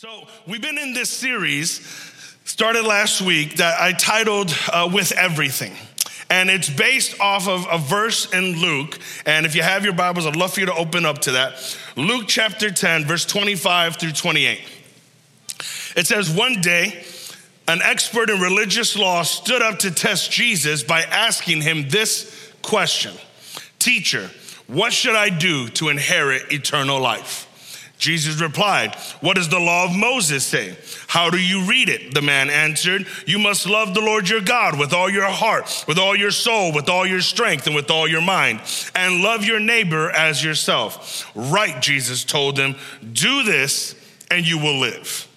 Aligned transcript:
So, 0.00 0.26
we've 0.46 0.62
been 0.62 0.78
in 0.78 0.94
this 0.94 1.10
series, 1.10 1.86
started 2.44 2.86
last 2.86 3.20
week, 3.20 3.56
that 3.56 3.78
I 3.78 3.92
titled 3.92 4.50
uh, 4.72 4.88
With 4.90 5.12
Everything. 5.12 5.74
And 6.30 6.48
it's 6.48 6.70
based 6.70 7.20
off 7.20 7.46
of 7.46 7.66
a 7.70 7.76
verse 7.76 8.32
in 8.32 8.62
Luke. 8.62 8.98
And 9.26 9.44
if 9.44 9.54
you 9.54 9.60
have 9.60 9.84
your 9.84 9.92
Bibles, 9.92 10.24
I'd 10.24 10.36
love 10.36 10.54
for 10.54 10.60
you 10.60 10.64
to 10.64 10.74
open 10.74 11.04
up 11.04 11.18
to 11.18 11.32
that. 11.32 11.78
Luke 11.96 12.24
chapter 12.26 12.70
10, 12.70 13.04
verse 13.04 13.26
25 13.26 13.96
through 13.96 14.12
28. 14.12 14.62
It 15.96 16.06
says, 16.06 16.30
One 16.30 16.62
day, 16.62 17.04
an 17.68 17.80
expert 17.82 18.30
in 18.30 18.40
religious 18.40 18.96
law 18.96 19.22
stood 19.22 19.60
up 19.60 19.80
to 19.80 19.90
test 19.90 20.32
Jesus 20.32 20.82
by 20.82 21.02
asking 21.02 21.60
him 21.60 21.90
this 21.90 22.54
question 22.62 23.12
Teacher, 23.78 24.30
what 24.66 24.94
should 24.94 25.14
I 25.14 25.28
do 25.28 25.68
to 25.68 25.90
inherit 25.90 26.50
eternal 26.50 26.98
life? 26.98 27.48
Jesus 28.00 28.40
replied, 28.40 28.94
What 29.20 29.36
does 29.36 29.50
the 29.50 29.60
law 29.60 29.84
of 29.84 29.94
Moses 29.94 30.44
say? 30.44 30.74
How 31.06 31.28
do 31.28 31.38
you 31.38 31.66
read 31.66 31.90
it? 31.90 32.14
The 32.14 32.22
man 32.22 32.48
answered, 32.48 33.06
You 33.26 33.38
must 33.38 33.66
love 33.66 33.92
the 33.92 34.00
Lord 34.00 34.26
your 34.26 34.40
God 34.40 34.78
with 34.78 34.94
all 34.94 35.10
your 35.10 35.28
heart, 35.28 35.84
with 35.86 35.98
all 35.98 36.16
your 36.16 36.30
soul, 36.30 36.72
with 36.72 36.88
all 36.88 37.06
your 37.06 37.20
strength, 37.20 37.66
and 37.66 37.76
with 37.76 37.90
all 37.90 38.08
your 38.08 38.22
mind, 38.22 38.62
and 38.94 39.22
love 39.22 39.44
your 39.44 39.60
neighbor 39.60 40.10
as 40.10 40.42
yourself. 40.42 41.30
Right, 41.34 41.80
Jesus 41.82 42.24
told 42.24 42.58
him, 42.58 42.74
Do 43.12 43.42
this 43.42 43.94
and 44.30 44.48
you 44.48 44.56
will 44.56 44.78
live. 44.78 45.28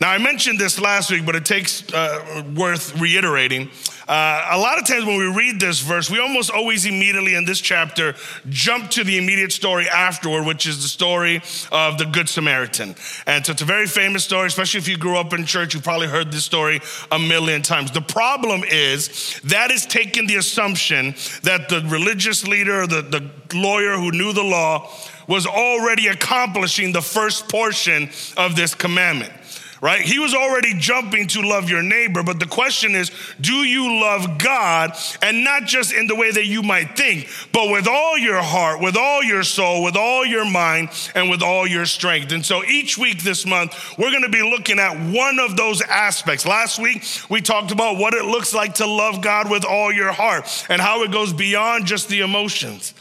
Now, 0.00 0.10
I 0.10 0.18
mentioned 0.18 0.58
this 0.58 0.80
last 0.80 1.10
week, 1.10 1.26
but 1.26 1.36
it 1.36 1.44
takes 1.44 1.92
uh, 1.92 2.44
worth 2.56 2.98
reiterating. 2.98 3.70
Uh, 4.06 4.48
a 4.50 4.58
lot 4.58 4.78
of 4.78 4.86
times 4.86 5.04
when 5.06 5.16
we 5.16 5.26
read 5.26 5.58
this 5.58 5.80
verse, 5.80 6.10
we 6.10 6.18
almost 6.18 6.50
always 6.50 6.84
immediately 6.84 7.34
in 7.34 7.44
this 7.44 7.60
chapter 7.60 8.14
jump 8.50 8.90
to 8.90 9.02
the 9.02 9.16
immediate 9.16 9.52
story 9.52 9.88
afterward, 9.88 10.44
which 10.44 10.66
is 10.66 10.82
the 10.82 10.88
story 10.88 11.36
of 11.72 11.96
the 11.96 12.04
Good 12.04 12.28
Samaritan. 12.28 12.94
And 13.26 13.46
so 13.46 13.52
it's 13.52 13.62
a 13.62 13.66
very 13.66 13.86
famous 13.86 14.22
story, 14.24 14.46
especially 14.46 14.78
if 14.78 14.88
you 14.88 14.98
grew 14.98 15.16
up 15.16 15.32
in 15.32 15.46
church, 15.46 15.72
you've 15.72 15.84
probably 15.84 16.08
heard 16.08 16.30
this 16.30 16.44
story 16.44 16.80
a 17.10 17.18
million 17.18 17.62
times. 17.62 17.90
The 17.90 18.02
problem 18.02 18.62
is 18.64 19.40
that 19.44 19.70
is 19.70 19.86
taking 19.86 20.26
the 20.26 20.36
assumption 20.36 21.14
that 21.42 21.68
the 21.68 21.82
religious 21.86 22.46
leader, 22.46 22.86
the, 22.86 23.02
the 23.02 23.56
lawyer 23.56 23.96
who 23.96 24.10
knew 24.10 24.32
the 24.32 24.42
law, 24.42 24.90
was 25.26 25.46
already 25.46 26.08
accomplishing 26.08 26.92
the 26.92 27.00
first 27.00 27.48
portion 27.48 28.10
of 28.36 28.56
this 28.56 28.74
commandment 28.74 29.32
right? 29.84 30.00
He 30.00 30.18
was 30.18 30.32
already 30.32 30.72
jumping 30.72 31.26
to 31.26 31.42
love 31.42 31.68
your 31.68 31.82
neighbor, 31.82 32.22
but 32.22 32.40
the 32.40 32.46
question 32.46 32.94
is, 32.94 33.10
do 33.38 33.52
you 33.52 34.00
love 34.00 34.38
God? 34.38 34.96
And 35.20 35.44
not 35.44 35.66
just 35.66 35.92
in 35.92 36.06
the 36.06 36.16
way 36.16 36.30
that 36.30 36.46
you 36.46 36.62
might 36.62 36.96
think, 36.96 37.28
but 37.52 37.70
with 37.70 37.86
all 37.86 38.16
your 38.16 38.40
heart, 38.40 38.80
with 38.80 38.96
all 38.96 39.22
your 39.22 39.42
soul, 39.42 39.84
with 39.84 39.94
all 39.94 40.24
your 40.24 40.50
mind, 40.50 40.88
and 41.14 41.28
with 41.28 41.42
all 41.42 41.66
your 41.66 41.84
strength. 41.84 42.32
And 42.32 42.46
so 42.46 42.64
each 42.64 42.96
week 42.96 43.22
this 43.22 43.44
month, 43.44 43.76
we're 43.98 44.10
gonna 44.10 44.30
be 44.30 44.40
looking 44.40 44.78
at 44.78 44.98
one 45.12 45.38
of 45.38 45.54
those 45.54 45.82
aspects. 45.82 46.46
Last 46.46 46.78
week, 46.78 47.04
we 47.28 47.42
talked 47.42 47.70
about 47.70 47.98
what 47.98 48.14
it 48.14 48.24
looks 48.24 48.54
like 48.54 48.76
to 48.76 48.86
love 48.86 49.20
God 49.20 49.50
with 49.50 49.66
all 49.66 49.92
your 49.92 50.12
heart 50.12 50.46
and 50.70 50.80
how 50.80 51.02
it 51.02 51.12
goes 51.12 51.34
beyond 51.34 51.84
just 51.84 52.08
the 52.08 52.20
emotions. 52.20 52.94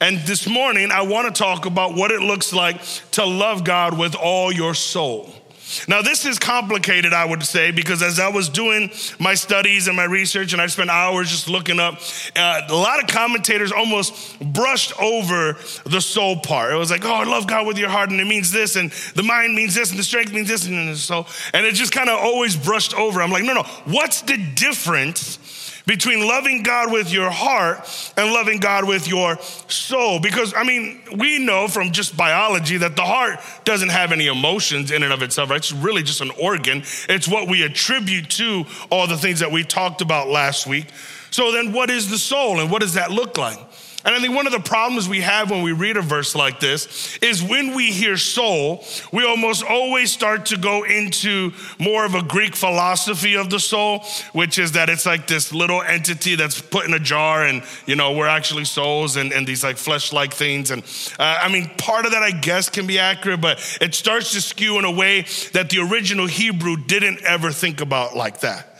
And 0.00 0.18
this 0.20 0.48
morning, 0.48 0.92
I 0.92 1.02
wanna 1.02 1.30
talk 1.30 1.66
about 1.66 1.94
what 1.94 2.10
it 2.10 2.22
looks 2.22 2.54
like 2.54 2.80
to 3.12 3.26
love 3.26 3.64
God 3.64 3.98
with 3.98 4.14
all 4.14 4.50
your 4.50 4.72
soul. 4.74 5.41
Now, 5.88 6.02
this 6.02 6.24
is 6.24 6.38
complicated, 6.38 7.12
I 7.12 7.24
would 7.24 7.42
say, 7.42 7.70
because 7.70 8.02
as 8.02 8.18
I 8.18 8.28
was 8.28 8.48
doing 8.48 8.90
my 9.18 9.34
studies 9.34 9.88
and 9.88 9.96
my 9.96 10.04
research, 10.04 10.52
and 10.52 10.62
I 10.62 10.66
spent 10.66 10.90
hours 10.90 11.30
just 11.30 11.48
looking 11.48 11.80
up, 11.80 12.00
uh, 12.36 12.62
a 12.68 12.74
lot 12.74 13.02
of 13.02 13.08
commentators 13.08 13.72
almost 13.72 14.38
brushed 14.40 14.92
over 15.00 15.56
the 15.84 16.00
soul 16.00 16.36
part. 16.40 16.72
It 16.72 16.76
was 16.76 16.90
like, 16.90 17.04
oh, 17.04 17.14
I 17.14 17.24
love 17.24 17.46
God 17.46 17.66
with 17.66 17.78
your 17.78 17.88
heart, 17.88 18.10
and 18.10 18.20
it 18.20 18.26
means 18.26 18.50
this, 18.50 18.76
and 18.76 18.90
the 19.14 19.22
mind 19.22 19.54
means 19.54 19.74
this, 19.74 19.90
and 19.90 19.98
the 19.98 20.04
strength 20.04 20.32
means 20.32 20.48
this, 20.48 20.66
and 20.66 20.88
the 20.88 20.96
soul. 20.96 21.26
And 21.52 21.66
it 21.66 21.74
just 21.74 21.92
kind 21.92 22.08
of 22.08 22.18
always 22.18 22.56
brushed 22.56 22.94
over. 22.94 23.22
I'm 23.22 23.30
like, 23.30 23.44
no, 23.44 23.54
no, 23.54 23.62
what's 23.84 24.22
the 24.22 24.36
difference? 24.54 25.38
Between 25.86 26.26
loving 26.26 26.62
God 26.62 26.92
with 26.92 27.12
your 27.12 27.30
heart 27.30 28.12
and 28.16 28.32
loving 28.32 28.58
God 28.60 28.86
with 28.86 29.08
your 29.08 29.38
soul. 29.68 30.20
Because, 30.20 30.54
I 30.56 30.64
mean, 30.64 31.00
we 31.16 31.38
know 31.38 31.68
from 31.68 31.92
just 31.92 32.16
biology 32.16 32.76
that 32.78 32.96
the 32.96 33.02
heart 33.02 33.40
doesn't 33.64 33.90
have 33.90 34.12
any 34.12 34.26
emotions 34.26 34.90
in 34.90 35.02
and 35.02 35.12
of 35.12 35.22
itself, 35.22 35.50
right? 35.50 35.56
It's 35.56 35.72
really 35.72 36.02
just 36.02 36.20
an 36.20 36.30
organ. 36.40 36.82
It's 37.08 37.28
what 37.28 37.48
we 37.48 37.62
attribute 37.62 38.30
to 38.30 38.64
all 38.90 39.06
the 39.06 39.16
things 39.16 39.40
that 39.40 39.50
we 39.50 39.64
talked 39.64 40.00
about 40.00 40.28
last 40.28 40.66
week. 40.66 40.86
So, 41.30 41.50
then 41.50 41.72
what 41.72 41.90
is 41.90 42.10
the 42.10 42.18
soul 42.18 42.60
and 42.60 42.70
what 42.70 42.82
does 42.82 42.94
that 42.94 43.10
look 43.10 43.38
like? 43.38 43.58
And 44.04 44.14
I 44.14 44.20
think 44.20 44.34
one 44.34 44.46
of 44.46 44.52
the 44.52 44.60
problems 44.60 45.08
we 45.08 45.20
have 45.20 45.50
when 45.50 45.62
we 45.62 45.72
read 45.72 45.96
a 45.96 46.02
verse 46.02 46.34
like 46.34 46.60
this 46.60 47.18
is 47.18 47.42
when 47.42 47.74
we 47.74 47.92
hear 47.92 48.16
soul, 48.16 48.84
we 49.12 49.24
almost 49.24 49.62
always 49.64 50.10
start 50.10 50.46
to 50.46 50.56
go 50.56 50.84
into 50.84 51.52
more 51.78 52.04
of 52.04 52.14
a 52.14 52.22
Greek 52.22 52.56
philosophy 52.56 53.36
of 53.36 53.50
the 53.50 53.60
soul, 53.60 54.04
which 54.32 54.58
is 54.58 54.72
that 54.72 54.88
it's 54.88 55.06
like 55.06 55.26
this 55.26 55.52
little 55.52 55.82
entity 55.82 56.34
that's 56.34 56.60
put 56.60 56.86
in 56.86 56.94
a 56.94 56.98
jar 56.98 57.44
and, 57.44 57.62
you 57.86 57.94
know, 57.94 58.12
we're 58.12 58.26
actually 58.26 58.64
souls 58.64 59.16
and, 59.16 59.32
and 59.32 59.46
these 59.46 59.62
like 59.62 59.76
flesh 59.76 60.12
like 60.12 60.34
things. 60.34 60.70
And 60.70 60.82
uh, 61.18 61.38
I 61.40 61.48
mean, 61.48 61.70
part 61.78 62.04
of 62.04 62.12
that, 62.12 62.22
I 62.22 62.32
guess, 62.32 62.68
can 62.68 62.86
be 62.86 62.98
accurate, 62.98 63.40
but 63.40 63.58
it 63.80 63.94
starts 63.94 64.32
to 64.32 64.40
skew 64.40 64.78
in 64.78 64.84
a 64.84 64.90
way 64.90 65.26
that 65.52 65.70
the 65.70 65.78
original 65.78 66.26
Hebrew 66.26 66.76
didn't 66.76 67.22
ever 67.22 67.52
think 67.52 67.80
about 67.80 68.16
like 68.16 68.40
that. 68.40 68.71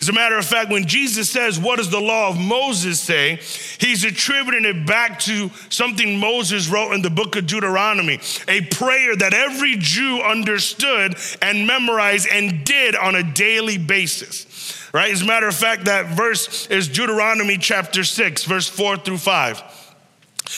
As 0.00 0.08
a 0.08 0.12
matter 0.12 0.38
of 0.38 0.46
fact, 0.46 0.70
when 0.70 0.86
Jesus 0.86 1.28
says, 1.28 1.58
What 1.58 1.76
does 1.76 1.90
the 1.90 2.00
law 2.00 2.30
of 2.30 2.38
Moses 2.38 2.98
say? 2.98 3.38
He's 3.78 4.02
attributing 4.02 4.64
it 4.64 4.86
back 4.86 5.18
to 5.20 5.50
something 5.68 6.18
Moses 6.18 6.68
wrote 6.68 6.92
in 6.92 7.02
the 7.02 7.10
book 7.10 7.36
of 7.36 7.46
Deuteronomy, 7.46 8.18
a 8.48 8.62
prayer 8.62 9.14
that 9.16 9.34
every 9.34 9.76
Jew 9.76 10.22
understood 10.22 11.16
and 11.42 11.66
memorized 11.66 12.28
and 12.28 12.64
did 12.64 12.96
on 12.96 13.14
a 13.14 13.22
daily 13.22 13.76
basis. 13.76 14.90
Right? 14.94 15.12
As 15.12 15.20
a 15.20 15.26
matter 15.26 15.48
of 15.48 15.54
fact, 15.54 15.84
that 15.84 16.16
verse 16.16 16.66
is 16.68 16.88
Deuteronomy 16.88 17.58
chapter 17.58 18.04
6, 18.04 18.44
verse 18.44 18.68
4 18.68 18.96
through 18.98 19.18
5. 19.18 19.62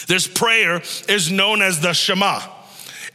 This 0.07 0.29
prayer 0.29 0.83
is 1.09 1.33
known 1.33 1.63
as 1.63 1.81
the 1.81 1.93
Shema. 1.93 2.56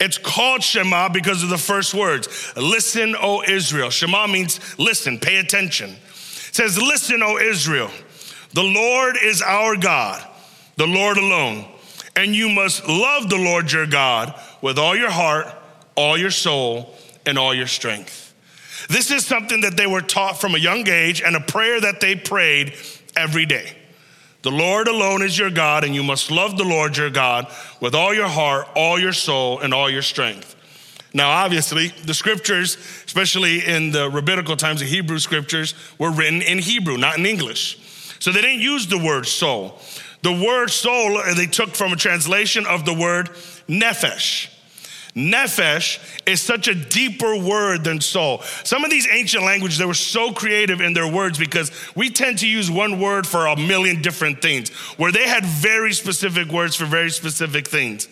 It's 0.01 0.17
called 0.17 0.63
Shema 0.63 1.09
because 1.09 1.44
of 1.44 1.50
the 1.50 1.59
first 1.59 1.94
words. 1.94 2.28
Listen, 2.57 3.16
O 3.16 3.44
Israel. 3.47 3.91
Shema 3.91 4.25
means 4.25 4.59
listen, 4.79 5.19
pay 5.19 5.38
attention. 5.38 5.91
It 5.91 6.56
says, 6.56 6.75
Listen, 6.75 7.22
O 7.22 7.38
Israel. 7.38 7.91
The 8.53 8.63
Lord 8.63 9.16
is 9.22 9.44
our 9.44 9.78
God, 9.78 10.28
the 10.75 10.88
Lord 10.88 11.17
alone. 11.17 11.66
And 12.16 12.35
you 12.35 12.50
must 12.50 12.85
love 12.88 13.29
the 13.29 13.38
Lord 13.38 13.72
your 13.72 13.85
God 13.85 14.38
with 14.61 14.79
all 14.79 14.95
your 14.95 15.11
heart, 15.11 15.47
all 15.95 16.17
your 16.17 16.31
soul, 16.31 16.95
and 17.28 17.38
all 17.38 17.53
your 17.53 17.67
strength. 17.67 18.34
This 18.90 19.11
is 19.11 19.23
something 19.23 19.61
that 19.61 19.78
they 19.78 19.88
were 19.88 20.01
taught 20.01 20.41
from 20.41 20.56
a 20.56 20.57
young 20.57 20.88
age 20.90 21.22
and 21.22 21.35
a 21.35 21.40
prayer 21.40 21.79
that 21.79 22.01
they 22.01 22.16
prayed 22.16 22.73
every 23.16 23.45
day. 23.45 23.78
The 24.41 24.52
Lord 24.52 24.88
alone 24.88 25.22
is 25.22 25.38
your 25.38 25.52
God, 25.52 25.84
and 25.84 25.94
you 25.94 26.03
must 26.03 26.31
love 26.31 26.57
the 26.57 26.63
Lord 26.63 26.97
your 26.97 27.09
God 27.09 27.47
with 27.79 27.94
all 27.94 28.13
your 28.13 28.28
heart, 28.28 28.68
all 28.75 29.00
your 29.00 29.13
soul, 29.13 29.59
and 29.59 29.74
all 29.74 29.90
your 29.90 30.02
strength. 30.02 30.56
Now, 31.13 31.29
obviously, 31.29 31.90
the 32.06 32.13
scriptures, 32.13 32.78
especially 33.06 33.66
in 33.66 33.91
the 33.91 34.09
rabbinical 34.09 34.56
times, 34.56 34.79
the 34.79 34.85
Hebrew 34.85 35.19
scriptures, 35.19 35.75
were 36.00 36.12
written 36.12 36.41
in 36.41 36.57
Hebrew, 36.57 36.97
not 36.97 37.18
in 37.18 37.25
English. 37.25 37.78
So 38.19 38.31
they 38.31 38.41
didn't 38.41 38.62
use 38.62 38.88
the 38.88 38.97
word 38.97 39.25
soul. 39.25 39.79
The 40.22 40.31
word 40.31 40.69
soul, 40.69 41.18
uh, 41.18 41.34
they 41.34 41.47
took 41.47 41.72
from 41.72 41.91
a 41.91 41.96
translation 41.96 42.66
of 42.66 42.85
the 42.85 42.94
word 42.94 43.29
nephesh. 43.68 44.50
Nephesh 45.16 45.99
is 46.25 46.41
such 46.41 46.67
a 46.67 46.75
deeper 46.75 47.38
word 47.38 47.83
than 47.83 47.99
soul. 47.99 48.41
Some 48.63 48.83
of 48.85 48.91
these 48.91 49.07
ancient 49.11 49.44
languages, 49.44 49.77
they 49.77 49.85
were 49.85 49.94
so 49.94 50.31
creative 50.31 50.79
in 50.79 50.94
their 50.94 51.11
words 51.11 51.38
because 51.38 51.72
we 51.95 52.09
tend 52.09 52.39
to 52.39 52.47
use 52.47 52.72
one 52.72 52.99
word 52.99 53.27
for 53.27 53.47
a 53.47 53.57
million 53.57 54.01
different 54.01 54.41
things, 54.41 54.69
where 54.97 55.11
they 55.11 55.27
had 55.27 55.45
very 55.45 55.94
specific 55.94 56.47
words 56.49 56.75
for 56.75 56.85
very 56.85 57.09
specific 57.09 57.67
things. 57.67 58.07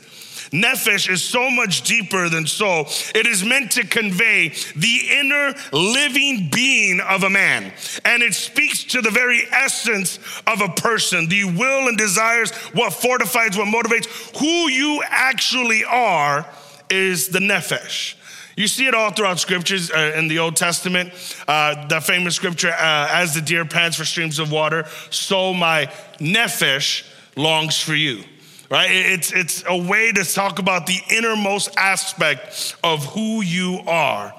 Nephesh 0.51 1.09
is 1.09 1.21
so 1.21 1.49
much 1.51 1.83
deeper 1.83 2.27
than 2.27 2.47
soul. 2.47 2.87
It 3.13 3.27
is 3.27 3.43
meant 3.43 3.71
to 3.73 3.85
convey 3.85 4.49
the 4.75 4.99
inner 5.11 5.53
living 5.71 6.49
being 6.51 6.99
of 7.01 7.23
a 7.23 7.29
man. 7.29 7.71
And 8.03 8.23
it 8.23 8.33
speaks 8.33 8.83
to 8.85 9.01
the 9.01 9.11
very 9.11 9.43
essence 9.51 10.17
of 10.47 10.61
a 10.61 10.69
person, 10.69 11.27
the 11.27 11.43
will 11.43 11.87
and 11.87 11.97
desires, 11.97 12.51
what 12.73 12.93
fortifies, 12.93 13.57
what 13.57 13.67
motivates, 13.67 14.07
who 14.39 14.69
you 14.69 15.03
actually 15.07 15.85
are 15.85 16.47
is 16.89 17.29
the 17.29 17.39
nephesh. 17.39 18.15
You 18.55 18.67
see 18.67 18.87
it 18.87 18.93
all 18.93 19.11
throughout 19.11 19.39
scriptures 19.39 19.89
uh, 19.89 20.13
in 20.17 20.27
the 20.27 20.39
Old 20.39 20.57
Testament. 20.57 21.13
Uh, 21.47 21.87
the 21.87 22.01
famous 22.01 22.35
scripture, 22.35 22.71
uh, 22.71 23.07
as 23.09 23.33
the 23.33 23.41
deer 23.41 23.63
pants 23.63 23.95
for 23.95 24.03
streams 24.03 24.37
of 24.37 24.51
water, 24.51 24.85
so 25.11 25.53
my 25.53 25.85
nephesh 26.17 27.05
longs 27.37 27.79
for 27.79 27.95
you. 27.95 28.23
Right? 28.69 28.89
It's, 28.91 29.31
it's 29.31 29.63
a 29.65 29.77
way 29.77 30.11
to 30.11 30.23
talk 30.25 30.59
about 30.59 30.85
the 30.85 30.99
innermost 31.09 31.75
aspect 31.77 32.75
of 32.83 33.05
who 33.05 33.41
you 33.41 33.79
are. 33.87 34.33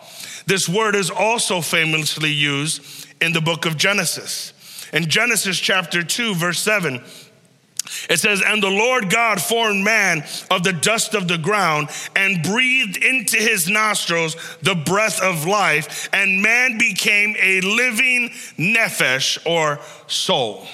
This 0.46 0.68
word 0.68 0.94
is 0.94 1.10
also 1.10 1.60
famously 1.60 2.30
used 2.30 3.06
in 3.20 3.32
the 3.32 3.40
book 3.40 3.66
of 3.66 3.76
Genesis. 3.76 4.52
In 4.92 5.08
Genesis 5.08 5.58
chapter 5.58 6.02
2, 6.02 6.34
verse 6.34 6.60
7, 6.60 7.02
It 8.08 8.18
says, 8.18 8.42
And 8.44 8.62
the 8.62 8.68
Lord 8.68 9.10
God 9.10 9.40
formed 9.40 9.84
man 9.84 10.24
of 10.50 10.62
the 10.62 10.72
dust 10.72 11.14
of 11.14 11.28
the 11.28 11.38
ground 11.38 11.88
and 12.14 12.42
breathed 12.42 12.96
into 12.96 13.36
his 13.36 13.68
nostrils 13.68 14.36
the 14.62 14.74
breath 14.74 15.22
of 15.22 15.46
life, 15.46 16.08
and 16.12 16.42
man 16.42 16.78
became 16.78 17.36
a 17.40 17.60
living 17.60 18.30
nephesh 18.58 19.38
or 19.46 19.80
soul. 20.06 20.66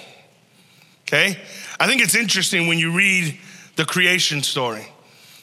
Okay? 1.03 1.39
I 1.79 1.87
think 1.87 2.03
it's 2.03 2.15
interesting 2.15 2.67
when 2.67 2.79
you 2.79 2.93
read 2.93 3.39
the 3.77 3.85
creation 3.85 4.43
story, 4.43 4.87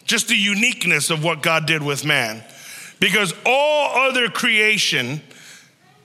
just 0.05 0.27
the 0.27 0.35
uniqueness 0.35 1.09
of 1.09 1.23
what 1.23 1.41
God 1.41 1.65
did 1.65 1.81
with 1.81 2.05
man. 2.05 2.43
Because 2.99 3.33
all 3.45 4.07
other 4.07 4.29
creation, 4.29 5.21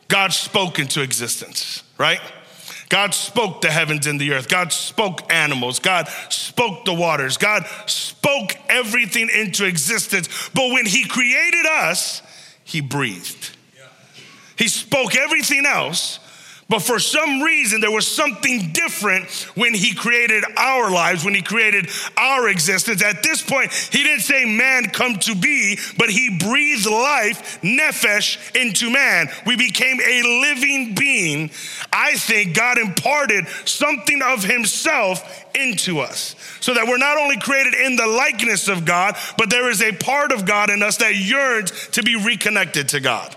God 0.08 0.32
spoke 0.32 0.78
into 0.78 1.02
existence, 1.02 1.82
right? 1.96 2.20
God 2.88 3.12
spoke 3.12 3.60
the 3.60 3.70
heavens 3.70 4.06
and 4.06 4.20
the 4.20 4.32
earth. 4.32 4.48
God 4.48 4.72
spoke 4.72 5.30
animals. 5.32 5.78
God 5.78 6.08
spoke 6.30 6.84
the 6.84 6.94
waters. 6.94 7.36
God 7.36 7.66
spoke 7.86 8.54
everything 8.68 9.28
into 9.34 9.64
existence. 9.66 10.28
But 10.54 10.72
when 10.72 10.86
He 10.86 11.06
created 11.06 11.66
us, 11.66 12.22
He 12.64 12.80
breathed. 12.80 13.56
He 14.56 14.68
spoke 14.68 15.14
everything 15.14 15.66
else, 15.66 16.18
but 16.68 16.80
for 16.80 16.98
some 16.98 17.40
reason, 17.40 17.80
there 17.80 17.90
was 17.90 18.06
something 18.06 18.72
different 18.72 19.30
when 19.54 19.72
he 19.72 19.94
created 19.94 20.44
our 20.58 20.90
lives, 20.90 21.24
when 21.24 21.34
he 21.34 21.40
created 21.40 21.88
our 22.18 22.50
existence. 22.50 23.02
At 23.02 23.22
this 23.22 23.40
point, 23.40 23.72
he 23.72 24.02
didn't 24.02 24.20
say 24.20 24.44
man 24.44 24.90
come 24.90 25.14
to 25.20 25.34
be, 25.34 25.78
but 25.96 26.10
he 26.10 26.36
breathed 26.38 26.84
life, 26.84 27.58
nephesh, 27.62 28.54
into 28.54 28.90
man. 28.90 29.28
We 29.46 29.56
became 29.56 29.98
a 29.98 30.22
living 30.42 30.94
being. 30.94 31.50
I 31.90 32.16
think 32.16 32.54
God 32.54 32.76
imparted 32.76 33.48
something 33.64 34.20
of 34.20 34.44
himself 34.44 35.46
into 35.54 36.00
us 36.00 36.36
so 36.60 36.74
that 36.74 36.86
we're 36.86 36.98
not 36.98 37.16
only 37.16 37.38
created 37.38 37.72
in 37.74 37.96
the 37.96 38.06
likeness 38.06 38.68
of 38.68 38.84
God, 38.84 39.16
but 39.38 39.48
there 39.48 39.70
is 39.70 39.80
a 39.80 39.92
part 39.92 40.32
of 40.32 40.44
God 40.44 40.68
in 40.68 40.82
us 40.82 40.98
that 40.98 41.16
yearns 41.16 41.88
to 41.88 42.02
be 42.02 42.14
reconnected 42.14 42.90
to 42.90 43.00
God. 43.00 43.34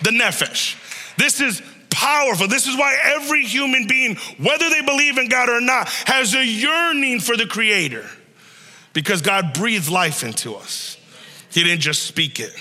The 0.00 0.10
nephesh. 0.10 0.78
This 1.18 1.40
is 1.42 1.60
powerful. 1.92 2.48
This 2.48 2.66
is 2.66 2.76
why 2.76 2.96
every 3.04 3.44
human 3.44 3.86
being, 3.86 4.16
whether 4.38 4.68
they 4.68 4.80
believe 4.80 5.18
in 5.18 5.28
God 5.28 5.48
or 5.48 5.60
not, 5.60 5.88
has 6.06 6.34
a 6.34 6.44
yearning 6.44 7.20
for 7.20 7.36
the 7.36 7.46
Creator 7.46 8.08
because 8.92 9.22
God 9.22 9.54
breathed 9.54 9.88
life 9.88 10.24
into 10.24 10.54
us. 10.54 10.96
He 11.50 11.62
didn't 11.62 11.82
just 11.82 12.02
speak 12.04 12.40
it. 12.40 12.52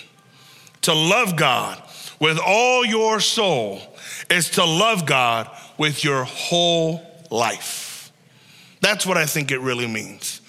To 0.83 0.94
love 0.94 1.36
God 1.36 1.81
with 2.19 2.39
all 2.39 2.86
your 2.86 3.19
soul 3.19 3.81
is 4.30 4.50
to 4.51 4.66
love 4.66 5.06
God 5.06 5.50
with 5.78 6.04
your 6.04 6.24
whole 6.24 7.01
life. 7.30 8.12
That's 8.81 9.06
what 9.06 9.18
I 9.18 9.25
think 9.25 9.51
it 9.51 9.60
really 9.60 9.88
means. 9.88 10.42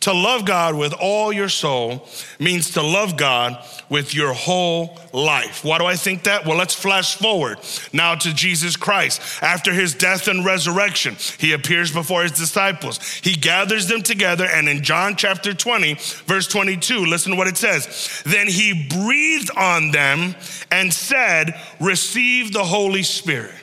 To 0.00 0.12
love 0.12 0.46
God 0.46 0.76
with 0.76 0.94
all 0.94 1.32
your 1.32 1.48
soul 1.48 2.08
means 2.38 2.70
to 2.70 2.82
love 2.82 3.16
God 3.16 3.62
with 3.90 4.14
your 4.14 4.32
whole 4.32 4.96
life. 5.12 5.64
Why 5.64 5.78
do 5.78 5.84
I 5.84 5.96
think 5.96 6.22
that? 6.22 6.46
Well, 6.46 6.56
let's 6.56 6.74
flash 6.74 7.16
forward 7.16 7.58
now 7.92 8.14
to 8.14 8.32
Jesus 8.32 8.76
Christ. 8.76 9.20
After 9.42 9.72
his 9.72 9.94
death 9.94 10.28
and 10.28 10.44
resurrection, 10.44 11.16
he 11.38 11.52
appears 11.52 11.92
before 11.92 12.22
his 12.22 12.32
disciples. 12.32 13.02
He 13.22 13.34
gathers 13.34 13.88
them 13.88 14.02
together, 14.02 14.46
and 14.46 14.68
in 14.68 14.82
John 14.82 15.16
chapter 15.16 15.52
20, 15.52 15.94
verse 16.26 16.46
22, 16.46 17.04
listen 17.04 17.32
to 17.32 17.38
what 17.38 17.48
it 17.48 17.56
says. 17.56 18.22
Then 18.24 18.46
he 18.46 18.88
breathed 18.88 19.50
on 19.56 19.90
them 19.90 20.36
and 20.70 20.94
said, 20.94 21.60
Receive 21.80 22.52
the 22.52 22.64
Holy 22.64 23.02
Spirit. 23.02 23.54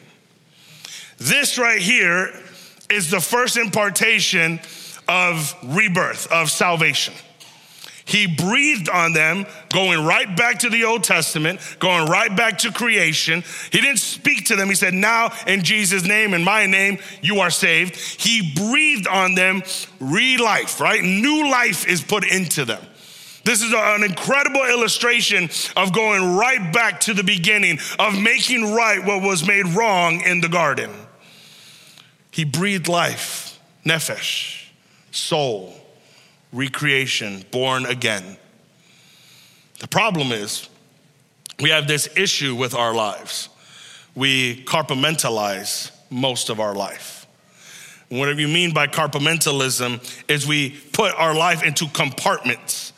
This 1.17 1.57
right 1.57 1.81
here 1.81 2.31
is 2.89 3.09
the 3.09 3.21
first 3.21 3.57
impartation 3.57 4.59
of 5.07 5.55
rebirth, 5.63 6.31
of 6.31 6.51
salvation. 6.51 7.13
He 8.07 8.25
breathed 8.25 8.87
on 8.87 9.11
them, 9.11 9.45
going 9.69 10.05
right 10.05 10.35
back 10.37 10.59
to 10.59 10.69
the 10.69 10.85
Old 10.85 11.03
Testament, 11.03 11.59
going 11.79 12.09
right 12.09 12.33
back 12.35 12.59
to 12.59 12.71
creation. 12.71 13.43
He 13.69 13.81
didn't 13.81 13.99
speak 13.99 14.45
to 14.45 14.55
them. 14.55 14.69
He 14.69 14.75
said, 14.75 14.93
Now, 14.93 15.33
in 15.45 15.61
Jesus' 15.61 16.05
name, 16.05 16.33
in 16.33 16.41
my 16.41 16.67
name, 16.67 16.99
you 17.21 17.41
are 17.41 17.49
saved. 17.49 17.97
He 17.97 18.53
breathed 18.55 19.09
on 19.09 19.35
them 19.35 19.61
re 19.99 20.37
life, 20.37 20.79
right? 20.79 21.03
New 21.03 21.51
life 21.51 21.85
is 21.85 22.01
put 22.01 22.25
into 22.25 22.63
them. 22.63 22.81
This 23.43 23.61
is 23.61 23.73
an 23.73 24.03
incredible 24.03 24.63
illustration 24.63 25.49
of 25.75 25.91
going 25.91 26.37
right 26.37 26.73
back 26.73 27.01
to 27.01 27.13
the 27.13 27.23
beginning, 27.23 27.79
of 27.99 28.17
making 28.17 28.73
right 28.73 29.05
what 29.05 29.21
was 29.21 29.45
made 29.45 29.65
wrong 29.67 30.21
in 30.21 30.39
the 30.39 30.49
garden. 30.49 30.91
He 32.31 32.45
breathed 32.45 32.87
life, 32.87 33.59
nephesh 33.85 34.65
soul, 35.11 35.76
recreation, 36.53 37.43
born 37.51 37.85
again. 37.85 38.37
The 39.79 39.87
problem 39.87 40.31
is, 40.31 40.69
we 41.59 41.69
have 41.69 41.87
this 41.87 42.07
issue 42.15 42.55
with 42.55 42.73
our 42.73 42.93
lives. 42.93 43.49
We 44.15 44.63
compartmentalize 44.65 45.91
most 46.09 46.49
of 46.49 46.59
our 46.59 46.73
life. 46.73 47.27
What 48.09 48.37
you 48.37 48.47
mean 48.47 48.73
by 48.73 48.87
compartmentalism 48.87 50.29
is 50.29 50.47
we 50.47 50.71
put 50.93 51.13
our 51.15 51.35
life 51.35 51.63
into 51.63 51.87
compartments. 51.89 52.93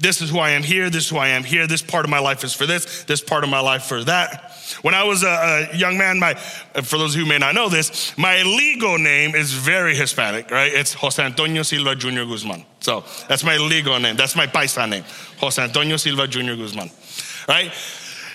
This 0.00 0.22
is 0.22 0.30
who 0.30 0.38
I 0.38 0.50
am 0.50 0.62
here, 0.62 0.90
this 0.90 1.04
is 1.04 1.10
who 1.10 1.18
I 1.18 1.28
am 1.28 1.44
here, 1.44 1.66
this 1.66 1.82
part 1.82 2.04
of 2.04 2.10
my 2.10 2.18
life 2.18 2.42
is 2.44 2.54
for 2.54 2.66
this, 2.66 3.04
this 3.04 3.20
part 3.20 3.44
of 3.44 3.50
my 3.50 3.60
life 3.60 3.84
for 3.84 4.02
that. 4.04 4.57
When 4.82 4.94
I 4.94 5.04
was 5.04 5.22
a, 5.22 5.68
a, 5.72 5.76
young 5.76 5.98
man, 5.98 6.18
my, 6.18 6.34
for 6.34 6.98
those 6.98 7.14
who 7.14 7.26
may 7.26 7.38
not 7.38 7.54
know 7.54 7.68
this, 7.68 8.16
my 8.18 8.42
legal 8.42 8.98
name 8.98 9.34
is 9.34 9.52
very 9.52 9.94
Hispanic, 9.94 10.50
right? 10.50 10.72
It's 10.72 10.92
Jose 10.94 11.22
Antonio 11.22 11.62
Silva 11.62 11.94
Jr. 11.94 12.24
Guzman. 12.24 12.64
So 12.80 13.04
that's 13.28 13.44
my 13.44 13.56
legal 13.56 13.98
name. 13.98 14.16
That's 14.16 14.36
my 14.36 14.46
paisa 14.46 14.88
name, 14.88 15.04
Jose 15.38 15.62
Antonio 15.62 15.96
Silva 15.96 16.26
Jr. 16.26 16.54
Guzman, 16.54 16.90
right? 17.48 17.72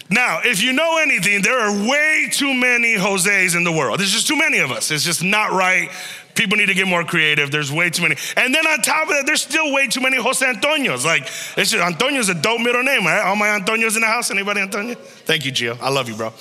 Now, 0.10 0.42
if 0.44 0.62
you 0.62 0.74
know 0.74 0.98
anything, 0.98 1.42
there 1.42 1.60
are 1.60 1.90
way 1.90 2.28
too 2.32 2.54
many 2.54 2.96
Jose's 2.96 3.56
in 3.56 3.64
the 3.64 3.72
world. 3.72 4.00
There's 4.00 4.12
just 4.12 4.28
too 4.28 4.38
many 4.38 4.60
of 4.60 4.72
us. 4.72 4.92
It's 4.92 5.04
just 5.04 5.24
not 5.24 5.52
right. 5.52 5.90
People 6.36 6.58
need 6.58 6.68
to 6.68 6.74
get 6.74 6.88
more 6.88 7.04
creative. 7.04 7.52
There's 7.52 7.72
way 7.72 7.90
too 7.90 8.04
many. 8.04 8.16
And 8.36 8.54
then 8.54 8.66
on 8.66 8.82
top 8.82 9.04
of 9.04 9.16
that, 9.16 9.26
there's 9.26 9.42
still 9.42 9.74
way 9.74 9.88
too 9.88 10.02
many 10.02 10.18
Jose 10.18 10.46
Antonios. 10.46 11.06
Like, 11.06 11.24
it's 11.58 11.72
just, 11.72 11.76
Antonio's 11.76 12.30
a 12.30 12.34
dope 12.34 12.62
middle 12.62 12.84
name, 12.84 13.06
right? 13.06 13.22
All 13.22 13.36
my 13.36 13.48
Antonios 13.48 13.96
in 13.96 14.02
the 14.02 14.08
house. 14.08 14.32
Anybody 14.32 14.62
Antonio? 14.62 14.96
Thank 14.96 15.46
you, 15.46 15.52
Gio. 15.52 15.80
I 15.80 15.90
love 15.90 16.10
you, 16.10 16.16
bro. 16.16 16.34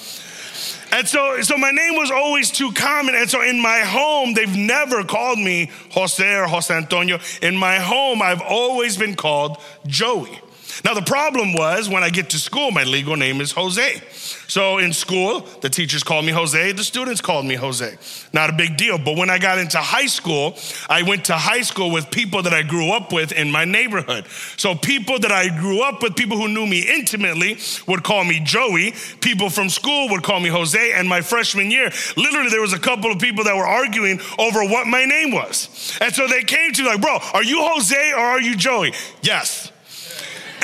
And 0.93 1.09
so, 1.09 1.41
so 1.41 1.57
my 1.57 1.71
name 1.71 1.95
was 1.95 2.11
always 2.11 2.51
too 2.51 2.71
common. 2.73 3.15
And 3.15 3.29
so 3.29 3.43
in 3.43 3.61
my 3.61 3.81
home, 3.81 4.35
they've 4.35 4.57
never 4.57 5.05
called 5.05 5.39
me 5.39 5.71
Jose 5.93 6.37
or 6.37 6.47
Jose 6.47 6.73
Antonio. 6.73 7.19
In 7.41 7.57
my 7.57 7.77
home, 7.77 8.21
I've 8.21 8.43
always 8.43 8.99
been 8.99 9.15
called 9.15 9.59
Joey. 9.87 10.39
Now, 10.85 10.95
the 10.95 11.03
problem 11.03 11.53
was 11.53 11.89
when 11.89 12.03
I 12.03 12.11
get 12.11 12.31
to 12.31 12.39
school, 12.39 12.71
my 12.71 12.85
legal 12.85 13.17
name 13.17 13.41
is 13.41 13.53
Jose. 13.53 14.03
So 14.49 14.79
in 14.79 14.93
school, 14.93 15.41
the 15.61 15.69
teachers 15.69 16.03
called 16.03 16.25
me 16.25 16.33
Jose, 16.33 16.73
the 16.73 16.85
students 16.85 17.21
called 17.21 17.47
me 17.47 17.55
Jose. 17.55 17.97
Not 18.33 18.51
a 18.51 18.53
big 18.53 18.77
deal. 18.77 18.99
But 18.99 19.17
when 19.17 19.31
I 19.31 19.39
got 19.39 19.59
into 19.59 19.79
high 19.79 20.07
school, 20.07 20.57
I 20.89 21.03
went 21.03 21.25
to 21.27 21.35
high 21.35 21.63
school 21.63 21.91
with 21.91 22.11
people 22.11 22.43
that 22.43 22.53
I 22.53 22.63
grew 22.63 22.93
up 22.93 23.13
with 23.13 23.33
in 23.33 23.51
my 23.51 23.65
neighborhood. 23.65 24.27
So 24.57 24.75
people 24.75 25.19
that 25.19 25.33
I 25.33 25.49
grew 25.49 25.83
up 25.83 26.03
with, 26.03 26.17
people 26.17 26.37
who 26.37 26.49
knew 26.49 26.67
me 26.67 26.81
intimately, 26.89 27.59
would 27.87 28.05
call 28.05 28.25
me 28.25 28.41
Joey. 28.41 28.95
People 29.21 29.51
from 29.51 29.69
school 29.69 30.09
would 30.11 30.23
call 30.23 30.41
me 30.41 30.49
Jose. 30.51 30.93
And 30.93 31.09
my 31.09 31.21
freshman 31.23 31.71
year, 31.71 31.91
literally, 32.17 32.51
there 32.51 32.61
was 32.61 32.73
a 32.73 32.79
couple 32.79 33.11
of 33.11 33.19
people 33.19 33.45
that 33.45 33.57
were 33.57 33.67
arguing 33.67 34.21
over 34.39 34.65
what 34.65 34.87
my 34.87 35.05
name 35.05 35.33
was. 35.33 35.99
And 36.01 36.15
so 36.15 36.29
they 36.29 36.43
came 36.43 36.73
to 36.73 36.83
me 36.83 36.89
like, 36.89 37.01
bro, 37.01 37.19
are 37.33 37.45
you 37.45 37.63
Jose 37.63 38.13
or 38.13 38.21
are 38.21 38.41
you 38.41 38.55
Joey? 38.55 38.93
Yes. 39.23 39.72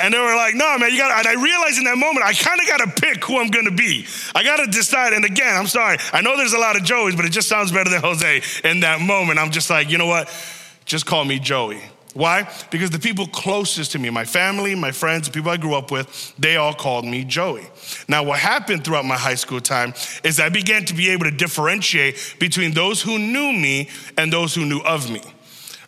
And 0.01 0.13
they 0.13 0.19
were 0.19 0.35
like, 0.35 0.55
no, 0.55 0.77
man, 0.77 0.91
you 0.91 0.97
got 0.97 1.25
And 1.25 1.27
I 1.27 1.41
realized 1.41 1.77
in 1.77 1.83
that 1.85 1.97
moment, 1.97 2.25
I 2.25 2.33
kind 2.33 2.59
of 2.59 2.67
got 2.67 2.77
to 2.77 3.01
pick 3.01 3.23
who 3.23 3.39
I'm 3.39 3.49
going 3.49 3.65
to 3.65 3.71
be. 3.71 4.05
I 4.35 4.43
got 4.43 4.57
to 4.57 4.67
decide. 4.67 5.13
And 5.13 5.25
again, 5.25 5.55
I'm 5.55 5.67
sorry. 5.67 5.97
I 6.13 6.21
know 6.21 6.37
there's 6.37 6.53
a 6.53 6.59
lot 6.59 6.75
of 6.75 6.83
Joeys, 6.83 7.15
but 7.15 7.25
it 7.25 7.31
just 7.31 7.47
sounds 7.47 7.71
better 7.71 7.89
than 7.89 8.01
Jose 8.01 8.41
in 8.63 8.81
that 8.81 9.01
moment. 9.01 9.39
I'm 9.39 9.51
just 9.51 9.69
like, 9.69 9.89
you 9.89 9.97
know 9.97 10.07
what? 10.07 10.29
Just 10.85 11.05
call 11.05 11.25
me 11.25 11.39
Joey. 11.39 11.81
Why? 12.13 12.51
Because 12.71 12.89
the 12.89 12.99
people 12.99 13.27
closest 13.27 13.91
to 13.91 13.99
me, 13.99 14.09
my 14.09 14.25
family, 14.25 14.73
my 14.73 14.91
friends, 14.91 15.27
the 15.27 15.33
people 15.33 15.51
I 15.51 15.57
grew 15.57 15.75
up 15.75 15.91
with, 15.91 16.35
they 16.37 16.55
all 16.55 16.73
called 16.73 17.05
me 17.05 17.23
Joey. 17.23 17.67
Now, 18.07 18.23
what 18.23 18.39
happened 18.39 18.83
throughout 18.83 19.05
my 19.05 19.15
high 19.15 19.35
school 19.35 19.61
time 19.61 19.93
is 20.23 20.39
I 20.39 20.49
began 20.49 20.85
to 20.85 20.95
be 20.95 21.09
able 21.11 21.25
to 21.25 21.31
differentiate 21.31 22.35
between 22.39 22.73
those 22.73 23.01
who 23.01 23.19
knew 23.19 23.53
me 23.53 23.89
and 24.17 24.33
those 24.33 24.55
who 24.55 24.65
knew 24.65 24.81
of 24.81 25.11
me 25.11 25.21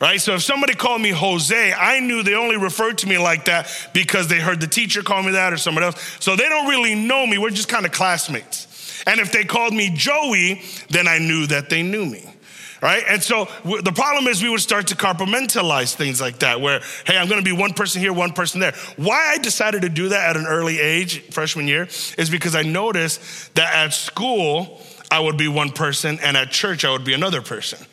right? 0.02 0.20
So 0.20 0.34
if 0.34 0.42
somebody 0.42 0.74
called 0.74 1.02
me 1.02 1.12
Jose, 1.12 1.74
I 1.74 2.00
knew 2.00 2.24
they 2.24 2.34
only 2.34 2.58
referred 2.58 2.98
to 3.00 3.08
me 3.08 3.18
like 3.18 3.46
that 3.46 3.72
because 3.94 4.28
they 4.28 4.40
heard 4.40 4.60
the 4.60 4.68
teacher 4.68 5.04
call 5.04 5.24
me 5.24 5.32
that 5.34 5.54
or 5.54 5.58
somebody 5.58 5.86
else. 5.86 6.18
So 6.20 6.36
they 6.36 6.50
don't 6.50 6.68
really 6.68 6.96
know 6.96 7.26
me. 7.26 7.38
We're 7.38 7.52
just 7.52 7.70
kind 7.70 7.86
of 7.86 7.92
classmates. 7.92 9.04
And 9.08 9.20
if 9.20 9.32
they 9.32 9.46
called 9.46 9.74
me 9.74 9.92
Joey, 9.94 10.62
then 10.90 11.08
I 11.08 11.20
knew 11.20 11.48
that 11.48 11.70
they 11.70 11.84
knew 11.84 12.06
me. 12.06 12.26
Right? 12.82 13.04
And 13.08 13.22
so 13.22 13.46
the 13.64 13.92
problem 13.94 14.26
is 14.26 14.42
we 14.42 14.50
would 14.50 14.60
start 14.60 14.88
to 14.88 14.96
compartmentalize 14.96 15.94
things 15.94 16.20
like 16.20 16.40
that, 16.40 16.62
where, 16.62 16.82
hey, 17.06 17.16
I'm 17.16 17.30
gonna 17.30 17.44
be 17.44 17.52
one 17.52 17.74
person 17.74 18.02
here, 18.02 18.12
one 18.12 18.34
person 18.34 18.60
there. 18.60 18.74
Why 18.96 19.34
I 19.34 19.38
decided 19.38 19.84
to 19.84 19.90
do 19.90 20.10
that 20.10 20.32
at 20.32 20.36
an 20.36 20.48
early 20.48 20.80
age, 20.80 21.22
freshman 21.30 21.68
year, 21.68 21.84
is 22.18 22.32
because 22.32 22.56
I 22.56 22.64
noticed 22.64 23.54
that 23.54 23.72
at 23.72 23.94
school, 23.94 24.82
I 25.12 25.20
would 25.20 25.38
be 25.38 25.48
one 25.48 25.70
person, 25.70 26.18
and 26.24 26.36
at 26.36 26.50
church, 26.50 26.84
I 26.84 26.92
would 26.92 27.06
be 27.06 27.14
another 27.14 27.44
person. 27.44 27.86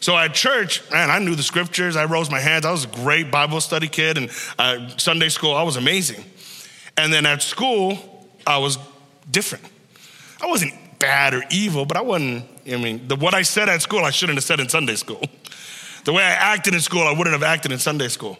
So 0.00 0.16
at 0.16 0.32
church, 0.32 0.82
man, 0.90 1.10
I 1.10 1.18
knew 1.18 1.34
the 1.34 1.42
scriptures. 1.42 1.94
I 1.94 2.06
rose 2.06 2.30
my 2.30 2.40
hands. 2.40 2.64
I 2.64 2.72
was 2.72 2.84
a 2.84 2.88
great 2.88 3.30
Bible 3.30 3.60
study 3.60 3.86
kid, 3.86 4.16
and 4.16 4.30
uh, 4.58 4.88
Sunday 4.96 5.28
school, 5.28 5.54
I 5.54 5.62
was 5.62 5.76
amazing. 5.76 6.24
And 6.96 7.12
then 7.12 7.26
at 7.26 7.42
school, 7.42 7.98
I 8.46 8.58
was 8.58 8.78
different. 9.30 9.64
I 10.40 10.46
wasn't 10.46 10.72
bad 10.98 11.34
or 11.34 11.42
evil, 11.50 11.84
but 11.84 11.96
I 11.96 12.00
wasn't, 12.00 12.44
I 12.66 12.76
mean, 12.76 13.06
the, 13.08 13.16
what 13.16 13.34
I 13.34 13.42
said 13.42 13.68
at 13.68 13.82
school, 13.82 14.04
I 14.04 14.10
shouldn't 14.10 14.38
have 14.38 14.44
said 14.44 14.60
in 14.60 14.68
Sunday 14.68 14.96
school. 14.96 15.22
The 16.02 16.14
way 16.14 16.22
I 16.22 16.30
acted 16.30 16.72
in 16.72 16.80
school, 16.80 17.02
I 17.02 17.10
wouldn't 17.10 17.34
have 17.34 17.42
acted 17.42 17.72
in 17.72 17.78
Sunday 17.78 18.08
school. 18.08 18.38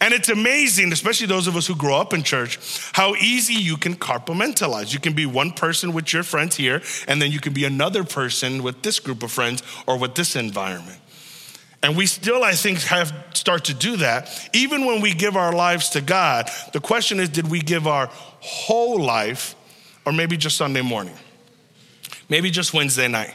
And 0.00 0.12
it's 0.12 0.28
amazing, 0.28 0.92
especially 0.92 1.26
those 1.26 1.46
of 1.46 1.56
us 1.56 1.66
who 1.66 1.76
grow 1.76 1.96
up 1.96 2.12
in 2.12 2.22
church, 2.22 2.58
how 2.92 3.14
easy 3.14 3.54
you 3.54 3.76
can 3.76 3.94
compartmentalize. 3.94 4.92
You 4.92 5.00
can 5.00 5.12
be 5.12 5.26
one 5.26 5.52
person 5.52 5.92
with 5.92 6.12
your 6.12 6.22
friends 6.22 6.56
here, 6.56 6.82
and 7.08 7.20
then 7.20 7.30
you 7.30 7.40
can 7.40 7.52
be 7.52 7.64
another 7.64 8.04
person 8.04 8.62
with 8.62 8.82
this 8.82 8.98
group 8.98 9.22
of 9.22 9.32
friends 9.32 9.62
or 9.86 9.98
with 9.98 10.14
this 10.14 10.36
environment. 10.36 10.98
And 11.82 11.96
we 11.96 12.06
still, 12.06 12.42
I 12.42 12.52
think, 12.52 12.78
have 12.80 13.14
start 13.32 13.66
to 13.66 13.74
do 13.74 13.98
that. 13.98 14.48
Even 14.52 14.86
when 14.86 15.00
we 15.00 15.14
give 15.14 15.36
our 15.36 15.52
lives 15.52 15.90
to 15.90 16.00
God, 16.00 16.50
the 16.72 16.80
question 16.80 17.20
is, 17.20 17.28
did 17.28 17.48
we 17.48 17.60
give 17.60 17.86
our 17.86 18.08
whole 18.40 19.00
life 19.00 19.54
or 20.04 20.12
maybe 20.12 20.36
just 20.36 20.56
Sunday 20.56 20.82
morning? 20.82 21.14
Maybe 22.28 22.50
just 22.50 22.74
Wednesday 22.74 23.08
night. 23.08 23.34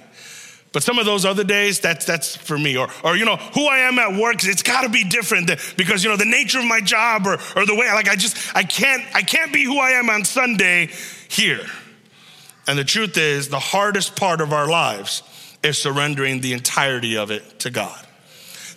But 0.73 0.83
some 0.83 0.99
of 0.99 1.05
those 1.05 1.25
other 1.25 1.43
days, 1.43 1.79
that's 1.81 2.05
that's 2.05 2.35
for 2.35 2.57
me. 2.57 2.77
Or 2.77 2.87
or 3.03 3.17
you 3.17 3.25
know, 3.25 3.35
who 3.35 3.67
I 3.67 3.79
am 3.79 3.99
at 3.99 4.17
work, 4.17 4.43
it's 4.43 4.63
gotta 4.63 4.89
be 4.89 5.03
different 5.03 5.47
because 5.75 6.03
you 6.03 6.09
know 6.09 6.15
the 6.15 6.25
nature 6.25 6.59
of 6.59 6.65
my 6.65 6.79
job 6.79 7.27
or 7.27 7.33
or 7.55 7.65
the 7.65 7.75
way 7.75 7.91
like 7.91 8.07
I 8.07 8.15
just 8.15 8.55
I 8.55 8.63
can't 8.63 9.03
I 9.13 9.21
can't 9.21 9.51
be 9.51 9.63
who 9.63 9.79
I 9.79 9.91
am 9.91 10.09
on 10.09 10.23
Sunday 10.23 10.89
here. 11.27 11.65
And 12.67 12.79
the 12.79 12.85
truth 12.85 13.17
is, 13.17 13.49
the 13.49 13.59
hardest 13.59 14.15
part 14.15 14.39
of 14.39 14.53
our 14.53 14.67
lives 14.67 15.23
is 15.63 15.77
surrendering 15.77 16.41
the 16.41 16.53
entirety 16.53 17.17
of 17.17 17.31
it 17.31 17.59
to 17.59 17.69
God. 17.69 18.07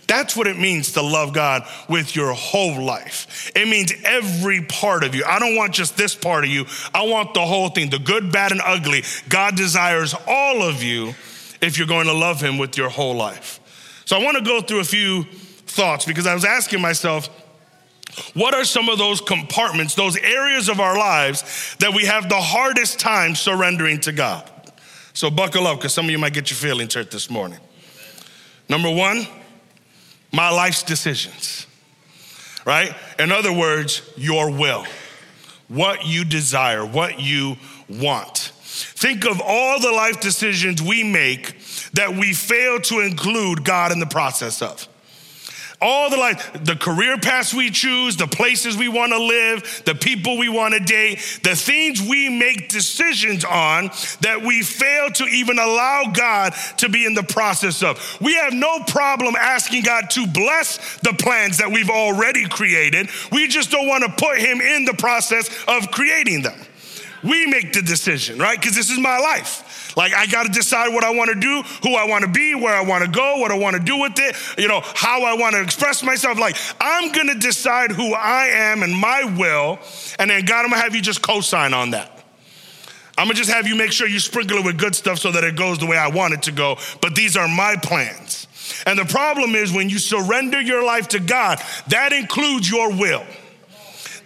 That's 0.07 0.37
what 0.37 0.47
it 0.47 0.59
means 0.59 0.93
to 0.93 1.03
love 1.03 1.33
God 1.33 1.67
with 1.89 2.15
your 2.15 2.33
whole 2.33 2.83
life. 2.83 3.51
It 3.55 3.69
means 3.69 3.93
every 4.05 4.63
part 4.63 5.03
of 5.05 5.15
you. 5.15 5.25
I 5.25 5.39
don't 5.39 5.57
want 5.57 5.73
just 5.73 5.97
this 5.97 6.15
part 6.15 6.45
of 6.45 6.51
you. 6.51 6.67
I 6.93 7.07
want 7.07 7.35
the 7.35 7.41
whole 7.47 7.69
thing, 7.69 7.89
the 7.89 7.99
good, 7.99 8.31
bad, 8.31 8.53
and 8.53 8.61
ugly. 8.65 9.03
God 9.29 9.57
desires 9.57 10.15
all 10.27 10.63
of 10.63 10.83
you 10.83 11.15
if 11.65 11.79
you're 11.79 11.87
going 11.87 12.07
to 12.07 12.13
love 12.13 12.41
him 12.41 12.59
with 12.59 12.77
your 12.77 12.89
whole 12.89 13.15
life. 13.15 13.61
So 14.05 14.17
I 14.17 14.23
want 14.23 14.37
to 14.37 14.45
go 14.45 14.61
through 14.61 14.81
a 14.81 14.85
few 14.85 15.25
thoughts 15.25 16.05
because 16.05 16.27
I 16.27 16.35
was 16.35 16.45
asking 16.45 16.81
myself, 16.81 17.29
what 18.35 18.55
are 18.55 18.65
some 18.65 18.89
of 18.89 18.99
those 18.99 19.21
compartments, 19.21 19.95
those 19.95 20.17
areas 20.19 20.69
of 20.69 20.79
our 20.79 20.97
lives 20.97 21.75
that 21.81 21.93
we 21.95 22.05
have 22.05 22.29
the 22.29 22.41
hardest 22.41 23.01
time 23.01 23.35
surrendering 23.35 23.99
to 24.01 24.13
God? 24.13 24.49
So 25.15 25.31
buckle 25.31 25.67
up 25.67 25.79
because 25.79 25.95
some 25.95 26.05
of 26.05 26.11
you 26.11 26.19
might 26.19 26.35
get 26.35 26.51
your 26.51 26.57
feelings 26.57 26.95
hurt 26.95 27.11
this 27.11 27.31
morning. 27.31 27.59
Number 28.69 28.91
one, 28.91 29.27
my 30.33 30.51
life's 30.51 30.83
decisions, 30.83 31.67
right? 32.67 32.95
In 33.19 33.33
other 33.33 33.53
words, 33.53 34.03
your 34.17 34.51
will, 34.51 34.85
what 35.69 36.07
you 36.07 36.25
desire, 36.25 36.85
what 36.85 37.21
you 37.21 37.57
want. 37.89 38.53
Think 39.05 39.27
of 39.27 39.39
all 39.45 39.79
the 39.81 39.93
life 39.93 40.23
decisions 40.23 40.81
we 40.81 41.05
make 41.05 41.59
that 41.93 42.17
we 42.17 42.33
fail 42.33 42.81
to 42.81 43.01
include 43.01 43.63
God 43.63 43.93
in 43.93 44.01
the 44.01 44.07
process 44.07 44.63
of. 44.63 44.89
All 45.79 46.09
the 46.09 46.17
life, 46.17 46.65
the 46.65 46.75
career 46.75 47.19
paths 47.19 47.53
we 47.53 47.69
choose, 47.69 48.17
the 48.17 48.27
places 48.27 48.79
we 48.79 48.89
want 48.89 49.13
to 49.13 49.19
live, 49.19 49.83
the 49.85 49.95
people 49.95 50.39
we 50.39 50.49
want 50.49 50.73
to 50.73 50.81
date, 50.81 51.19
the 51.43 51.55
things 51.55 52.01
we 52.01 52.31
make 52.31 52.71
decisions 52.71 53.45
on 53.45 53.91
that 54.23 54.41
we 54.43 54.63
fail 54.63 55.11
to 55.11 55.25
even 55.25 55.59
allow 55.59 56.05
God 56.11 56.55
to 56.79 56.89
be 56.89 57.05
in 57.05 57.13
the 57.13 57.25
process 57.25 57.83
of. 57.83 58.01
We 58.23 58.37
have 58.37 58.55
no 58.55 58.79
problem 58.85 59.37
asking 59.37 59.83
God 59.83 60.09
to 60.13 60.27
bless 60.27 60.97
the 61.01 61.13
plans 61.13 61.59
that 61.59 61.71
we've 61.71 61.91
already 61.91 62.49
created. 62.49 63.11
We 63.31 63.49
just 63.49 63.71
don't 63.71 63.87
want 63.87 64.03
to 64.05 64.11
put 64.13 64.39
Him 64.39 64.63
in 64.63 64.87
the 64.87 64.95
process 64.95 65.51
of 65.69 65.91
creating 65.91 66.41
them. 66.41 66.59
We 67.25 67.47
make 67.47 67.73
the 67.73 67.81
decision, 67.81 68.39
right? 68.39 68.61
Because 68.61 68.77
this 68.77 68.91
is 68.91 68.99
my 68.99 69.19
life. 69.19 69.97
Like, 69.97 70.13
I 70.13 70.27
got 70.27 70.45
to 70.45 70.53
decide 70.53 70.93
what 70.93 71.05
I 71.05 71.11
want 71.11 71.31
to 71.31 71.41
do, 71.41 71.63
who 71.83 71.95
I 71.95 72.05
want 72.05 72.25
to 72.25 72.31
be, 72.31 72.55
where 72.55 72.75
I 72.75 72.83
want 72.83 73.05
to 73.05 73.11
go, 73.11 73.39
what 73.39 73.51
I 73.51 73.59
want 73.59 73.77
to 73.77 73.83
do 73.83 73.99
with 73.99 74.19
it, 74.19 74.37
you 74.59 74.69
know, 74.69 74.83
how 74.83 75.23
I 75.23 75.35
want 75.35 75.55
to 75.55 75.63
express 75.63 76.03
myself. 76.03 76.39
Like, 76.39 76.57
I'm 76.81 77.13
going 77.13 77.29
to 77.29 77.35
decide 77.35 77.93
who 77.93 78.13
I 78.13 78.47
am 78.47 78.83
and 78.83 78.95
my 78.95 79.25
will. 79.25 79.79
And 80.19 80.31
then, 80.31 80.45
God, 80.45 80.65
I'm 80.65 80.71
going 80.71 80.81
to 80.81 80.85
have 80.85 80.95
you 80.95 81.01
just 81.01 81.23
co 81.23 81.41
sign 81.41 81.73
on 81.73 81.93
that. 81.93 82.11
I'm 83.17 83.29
gonna 83.29 83.35
just 83.35 83.51
have 83.51 83.69
you 83.69 83.77
make 83.77 83.93
sure 83.93 84.09
you 84.09 84.19
sprinkle 84.19 84.59
it 84.59 84.65
with 84.65 84.77
good 84.77 84.97
stuff 84.97 85.21
so 85.21 85.31
that 85.31 85.45
it 85.45 85.55
goes 85.55 85.79
the 85.79 85.87
way 85.87 85.97
I 85.97 86.09
want 86.09 86.35
it 86.35 86.43
to 86.43 86.53
go. 86.53 86.79
But 87.01 87.15
these 87.15 87.37
are 87.37 87.47
my 87.47 87.77
plans. 87.77 88.49
And 88.87 88.99
the 88.99 89.05
problem 89.05 89.55
is 89.55 89.73
when 89.73 89.89
you 89.89 90.01
surrender 90.01 90.61
your 90.61 90.85
life 90.85 91.07
to 91.09 91.21
God, 91.21 91.63
that 91.89 92.13
includes 92.13 92.69
your 92.69 92.91
will. 92.91 93.25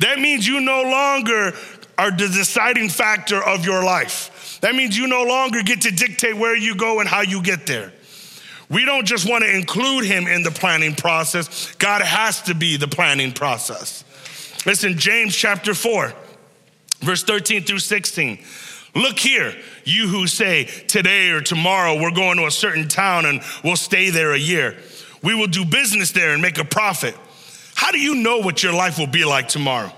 That 0.00 0.20
means 0.20 0.46
you 0.46 0.60
no 0.60 0.82
longer 0.82 1.52
are 1.98 2.12
the 2.12 2.28
deciding 2.28 2.88
factor 2.88 3.42
of 3.42 3.64
your 3.64 3.84
life. 3.84 4.58
That 4.62 4.74
means 4.74 4.96
you 4.96 5.08
no 5.08 5.24
longer 5.24 5.62
get 5.62 5.82
to 5.82 5.90
dictate 5.90 6.36
where 6.36 6.56
you 6.56 6.74
go 6.74 7.00
and 7.00 7.08
how 7.08 7.22
you 7.22 7.42
get 7.42 7.66
there. 7.66 7.92
We 8.70 8.84
don't 8.84 9.06
just 9.06 9.28
want 9.28 9.44
to 9.44 9.50
include 9.50 10.04
him 10.04 10.26
in 10.26 10.42
the 10.42 10.50
planning 10.50 10.94
process, 10.94 11.74
God 11.76 12.02
has 12.02 12.42
to 12.42 12.54
be 12.54 12.76
the 12.76 12.88
planning 12.88 13.32
process. 13.32 14.04
Listen, 14.66 14.98
James 14.98 15.34
chapter 15.34 15.74
4, 15.74 16.12
verse 17.00 17.24
13 17.24 17.64
through 17.64 17.78
16. 17.78 18.38
Look 18.94 19.18
here, 19.18 19.54
you 19.84 20.08
who 20.08 20.26
say, 20.26 20.64
today 20.64 21.30
or 21.30 21.40
tomorrow 21.40 22.00
we're 22.00 22.10
going 22.10 22.36
to 22.38 22.46
a 22.46 22.50
certain 22.50 22.88
town 22.88 23.26
and 23.26 23.42
we'll 23.64 23.76
stay 23.76 24.10
there 24.10 24.32
a 24.32 24.38
year. 24.38 24.76
We 25.22 25.34
will 25.34 25.46
do 25.46 25.64
business 25.64 26.12
there 26.12 26.32
and 26.32 26.42
make 26.42 26.58
a 26.58 26.64
profit. 26.64 27.14
How 27.74 27.90
do 27.90 27.98
you 27.98 28.16
know 28.16 28.38
what 28.38 28.62
your 28.62 28.72
life 28.72 28.98
will 28.98 29.06
be 29.06 29.24
like 29.24 29.48
tomorrow? 29.48 29.92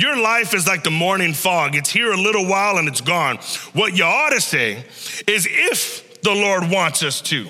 Your 0.00 0.16
life 0.18 0.54
is 0.54 0.66
like 0.66 0.82
the 0.82 0.90
morning 0.90 1.34
fog. 1.34 1.76
It's 1.76 1.90
here 1.90 2.10
a 2.10 2.16
little 2.16 2.46
while 2.46 2.78
and 2.78 2.88
it's 2.88 3.02
gone. 3.02 3.36
What 3.74 3.94
you 3.98 4.04
ought 4.04 4.30
to 4.30 4.40
say 4.40 4.82
is 5.26 5.46
if 5.46 6.22
the 6.22 6.32
Lord 6.32 6.70
wants 6.70 7.02
us 7.02 7.20
to, 7.20 7.46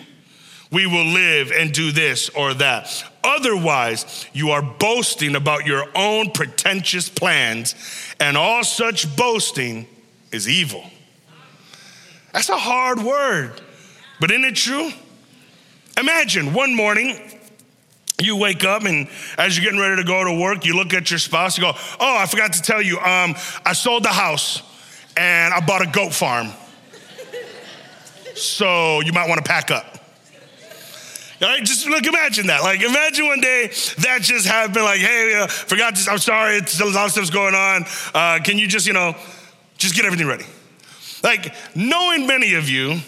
we 0.73 0.85
will 0.85 1.04
live 1.04 1.52
and 1.52 1.71
do 1.73 1.92
this 1.92 2.28
or 2.30 2.54
that. 2.54 3.04
Otherwise, 3.23 4.26
you 4.33 4.50
are 4.50 4.62
boasting 4.62 5.37
about 5.37 5.64
your 5.64 5.87
own 5.95 6.33
pretentious 6.33 7.09
plans, 7.09 7.76
and 8.19 8.37
all 8.37 8.64
such 8.64 9.14
boasting 9.16 9.87
is 10.33 10.49
evil. 10.49 10.83
That's 12.33 12.49
a 12.49 12.59
hard 12.59 12.99
word, 12.99 13.61
but 14.21 14.33
isn't 14.33 14.45
it 14.45 14.57
true? 14.57 14.90
Imagine 15.97 16.52
one 16.52 16.75
morning 16.75 17.39
you 18.23 18.37
wake 18.37 18.65
up 18.65 18.85
and 18.85 19.09
as 19.39 19.57
you're 19.57 19.65
getting 19.65 19.81
ready 19.81 19.97
to 19.97 20.05
go 20.05 20.25
to 20.25 20.33
work, 20.33 20.65
you 20.65 20.75
look 20.75 20.95
at 20.95 21.11
your 21.11 21.19
spouse, 21.19 21.57
you 21.57 21.62
go, 21.62 21.73
Oh, 21.99 22.17
I 22.19 22.27
forgot 22.27 22.53
to 22.55 22.62
tell 22.62 22.83
you, 22.83 22.99
um, 22.99 23.35
I 23.65 23.73
sold 23.73 24.05
the 24.05 24.09
house 24.09 24.62
and 25.17 25.53
I 25.53 25.61
bought 25.61 25.83
a 25.83 25.91
goat 25.91 26.12
farm. 26.12 26.49
so 28.35 29.00
you 29.00 29.12
might 29.12 29.29
want 29.29 29.45
to 29.45 29.49
pack 29.49 29.71
up. 29.71 30.00
All 31.43 31.49
right, 31.49 31.65
Just 31.65 31.87
look, 31.87 32.05
imagine 32.05 32.49
that. 32.49 32.62
Like, 32.62 32.83
imagine 32.83 33.27
one 33.27 33.41
day 33.41 33.69
that 33.99 34.19
just 34.21 34.47
happened. 34.47 34.85
Like, 34.85 35.00
hey, 35.00 35.41
uh, 35.41 35.47
forgot 35.47 35.95
this. 35.95 36.07
I'm 36.07 36.19
sorry, 36.19 36.57
it's 36.57 36.79
a 36.81 36.85
lot 36.85 37.07
of 37.07 37.12
stuff's 37.12 37.31
going 37.31 37.55
on. 37.55 37.87
Uh, 38.15 38.41
can 38.45 38.59
you 38.59 38.69
just, 38.69 38.87
you 38.87 38.93
know, 38.93 39.17
just 39.79 39.95
get 39.95 40.05
everything 40.05 40.27
ready? 40.27 40.45
Like, 41.23 41.55
knowing 41.75 42.27
many 42.27 42.55
of 42.55 42.69
you, 42.69 43.00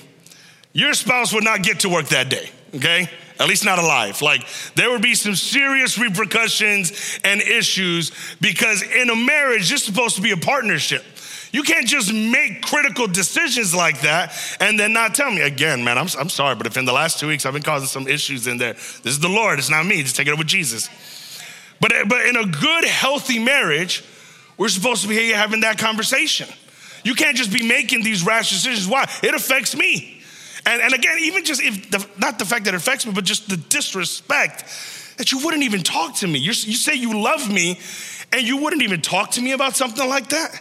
your 0.72 0.94
spouse 0.94 1.34
would 1.34 1.44
not 1.44 1.62
get 1.62 1.80
to 1.80 1.90
work 1.90 2.06
that 2.08 2.30
day, 2.30 2.48
okay? 2.74 3.10
At 3.42 3.48
least 3.48 3.64
not 3.64 3.78
alive. 3.78 4.22
Like 4.22 4.46
there 4.76 4.90
would 4.90 5.02
be 5.02 5.14
some 5.14 5.34
serious 5.34 5.98
repercussions 5.98 7.18
and 7.24 7.40
issues 7.40 8.12
because 8.40 8.82
in 8.82 9.10
a 9.10 9.16
marriage, 9.16 9.72
is 9.72 9.82
supposed 9.82 10.16
to 10.16 10.22
be 10.22 10.30
a 10.30 10.36
partnership. 10.36 11.04
You 11.50 11.62
can't 11.62 11.86
just 11.86 12.12
make 12.12 12.62
critical 12.62 13.06
decisions 13.06 13.74
like 13.74 14.00
that 14.02 14.34
and 14.60 14.78
then 14.78 14.92
not 14.92 15.14
tell 15.14 15.30
me. 15.30 15.42
Again, 15.42 15.84
man, 15.84 15.98
I'm, 15.98 16.08
I'm 16.18 16.28
sorry, 16.28 16.54
but 16.54 16.66
if 16.66 16.76
in 16.76 16.84
the 16.84 16.92
last 16.92 17.18
two 17.18 17.26
weeks 17.26 17.44
I've 17.44 17.52
been 17.52 17.62
causing 17.62 17.88
some 17.88 18.08
issues 18.08 18.46
in 18.46 18.58
there, 18.58 18.72
this 18.72 19.06
is 19.06 19.18
the 19.18 19.28
Lord, 19.28 19.58
it's 19.58 19.68
not 19.68 19.84
me. 19.84 20.02
Just 20.02 20.16
take 20.16 20.28
it 20.28 20.32
up 20.32 20.38
with 20.38 20.46
Jesus. 20.46 20.88
But, 21.80 21.92
but 22.08 22.24
in 22.26 22.36
a 22.36 22.46
good, 22.46 22.84
healthy 22.84 23.38
marriage, 23.38 24.04
we're 24.56 24.68
supposed 24.68 25.02
to 25.02 25.08
be 25.08 25.30
having 25.30 25.60
that 25.60 25.78
conversation. 25.78 26.48
You 27.04 27.14
can't 27.14 27.36
just 27.36 27.52
be 27.52 27.66
making 27.66 28.04
these 28.04 28.24
rash 28.24 28.50
decisions. 28.50 28.86
Why? 28.86 29.10
It 29.22 29.34
affects 29.34 29.76
me. 29.76 30.21
And, 30.64 30.80
and 30.80 30.94
again, 30.94 31.18
even 31.20 31.44
just 31.44 31.62
if 31.62 31.90
the, 31.90 32.06
not 32.18 32.38
the 32.38 32.44
fact 32.44 32.64
that 32.66 32.74
it 32.74 32.76
affects 32.76 33.06
me, 33.06 33.12
but 33.12 33.24
just 33.24 33.48
the 33.48 33.56
disrespect 33.56 34.64
that 35.18 35.32
you 35.32 35.44
wouldn't 35.44 35.62
even 35.62 35.82
talk 35.82 36.16
to 36.16 36.26
me. 36.26 36.38
You're, 36.38 36.54
you 36.54 36.74
say 36.74 36.94
you 36.94 37.20
love 37.20 37.52
me, 37.52 37.78
and 38.32 38.42
you 38.42 38.58
wouldn't 38.58 38.82
even 38.82 39.02
talk 39.02 39.32
to 39.32 39.42
me 39.42 39.52
about 39.52 39.76
something 39.76 40.08
like 40.08 40.28
that. 40.30 40.60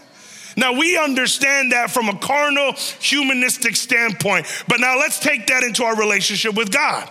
Now, 0.58 0.74
we 0.74 0.98
understand 0.98 1.72
that 1.72 1.92
from 1.92 2.10
a 2.10 2.18
carnal, 2.18 2.74
humanistic 3.00 3.76
standpoint, 3.76 4.46
but 4.68 4.80
now 4.80 4.98
let's 4.98 5.20
take 5.20 5.48
that 5.48 5.64
into 5.64 5.84
our 5.84 5.96
relationship 5.96 6.56
with 6.56 6.72
God. 6.72 7.10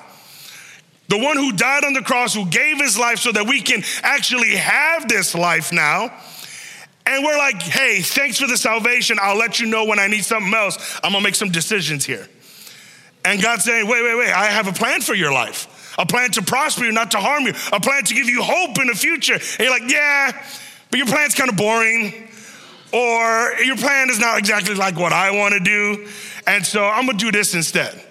The 1.09 1.19
one 1.19 1.37
who 1.37 1.53
died 1.53 1.85
on 1.85 1.93
the 1.93 2.03
cross, 2.03 2.35
who 2.35 2.47
gave 2.47 2.79
his 2.79 2.99
life 2.99 3.19
so 3.19 3.33
that 3.33 3.47
we 3.47 3.63
can 3.63 3.83
actually 4.03 4.55
have 4.57 5.09
this 5.09 5.35
life 5.35 5.73
now. 5.73 6.13
And 7.07 7.25
we're 7.25 7.39
like, 7.39 7.61
hey, 7.61 8.03
thanks 8.03 8.39
for 8.39 8.47
the 8.47 8.57
salvation. 8.57 9.19
I'll 9.21 9.37
let 9.37 9.59
you 9.59 9.67
know 9.67 9.87
when 9.87 9.99
I 9.99 10.07
need 10.07 10.25
something 10.25 10.55
else. 10.55 11.01
I'm 11.03 11.13
gonna 11.13 11.25
make 11.25 11.35
some 11.35 11.51
decisions 11.51 12.05
here. 12.05 12.29
And 13.25 13.43
God's 13.43 13.65
saying, 13.65 13.87
wait, 13.87 14.03
wait, 14.03 14.17
wait, 14.17 14.33
I 14.33 14.47
have 14.47 14.67
a 14.67 14.73
plan 14.73 15.01
for 15.01 15.15
your 15.15 15.33
life. 15.33 15.95
A 15.99 16.07
plan 16.07 16.31
to 16.33 16.43
prosper 16.43 16.85
you, 16.85 16.93
not 16.93 17.11
to 17.11 17.19
harm 17.19 17.45
you. 17.45 17.53
A 17.73 17.81
plan 17.81 18.05
to 18.05 18.15
give 18.15 18.29
you 18.29 18.43
hope 18.43 18.79
in 18.79 18.87
the 18.87 18.95
future. 18.95 19.35
And 19.35 19.59
you're 19.59 19.71
like, 19.71 19.91
yeah, 19.91 20.47
but 20.91 20.97
your 20.97 21.07
plan's 21.07 21.35
kind 21.35 21.51
of 21.51 21.57
boring. 21.57 22.29
Or 22.93 23.53
your 23.63 23.77
plan 23.77 24.11
is 24.11 24.19
not 24.19 24.39
exactly 24.39 24.75
like 24.75 24.97
what 24.97 25.13
I 25.13 25.31
want 25.31 25.55
to 25.55 25.61
do. 25.61 26.09
And 26.47 26.65
so 26.65 26.85
I'm 26.85 27.07
going 27.07 27.19
to 27.19 27.25
do 27.25 27.31
this 27.31 27.55
instead. 27.55 28.03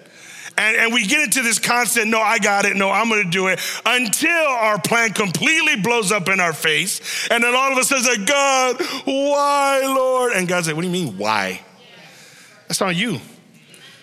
And, 0.60 0.76
and 0.76 0.94
we 0.94 1.06
get 1.06 1.20
into 1.20 1.42
this 1.42 1.58
constant, 1.58 2.08
no, 2.08 2.20
I 2.20 2.38
got 2.38 2.66
it, 2.66 2.76
no, 2.76 2.90
I'm 2.90 3.08
gonna 3.08 3.30
do 3.30 3.46
it, 3.46 3.60
until 3.86 4.30
our 4.30 4.78
plan 4.78 5.12
completely 5.14 5.76
blows 5.76 6.12
up 6.12 6.28
in 6.28 6.38
our 6.38 6.52
face. 6.52 7.28
And 7.30 7.42
then 7.42 7.54
all 7.54 7.72
of 7.72 7.78
a 7.78 7.84
sudden, 7.84 8.04
like, 8.04 8.26
God, 8.26 8.76
why, 9.06 9.82
Lord? 9.86 10.32
And 10.32 10.46
God's 10.46 10.66
like, 10.66 10.76
what 10.76 10.82
do 10.82 10.88
you 10.88 10.92
mean, 10.92 11.16
why? 11.16 11.62
That's 12.68 12.80
not 12.80 12.94
you. 12.94 13.20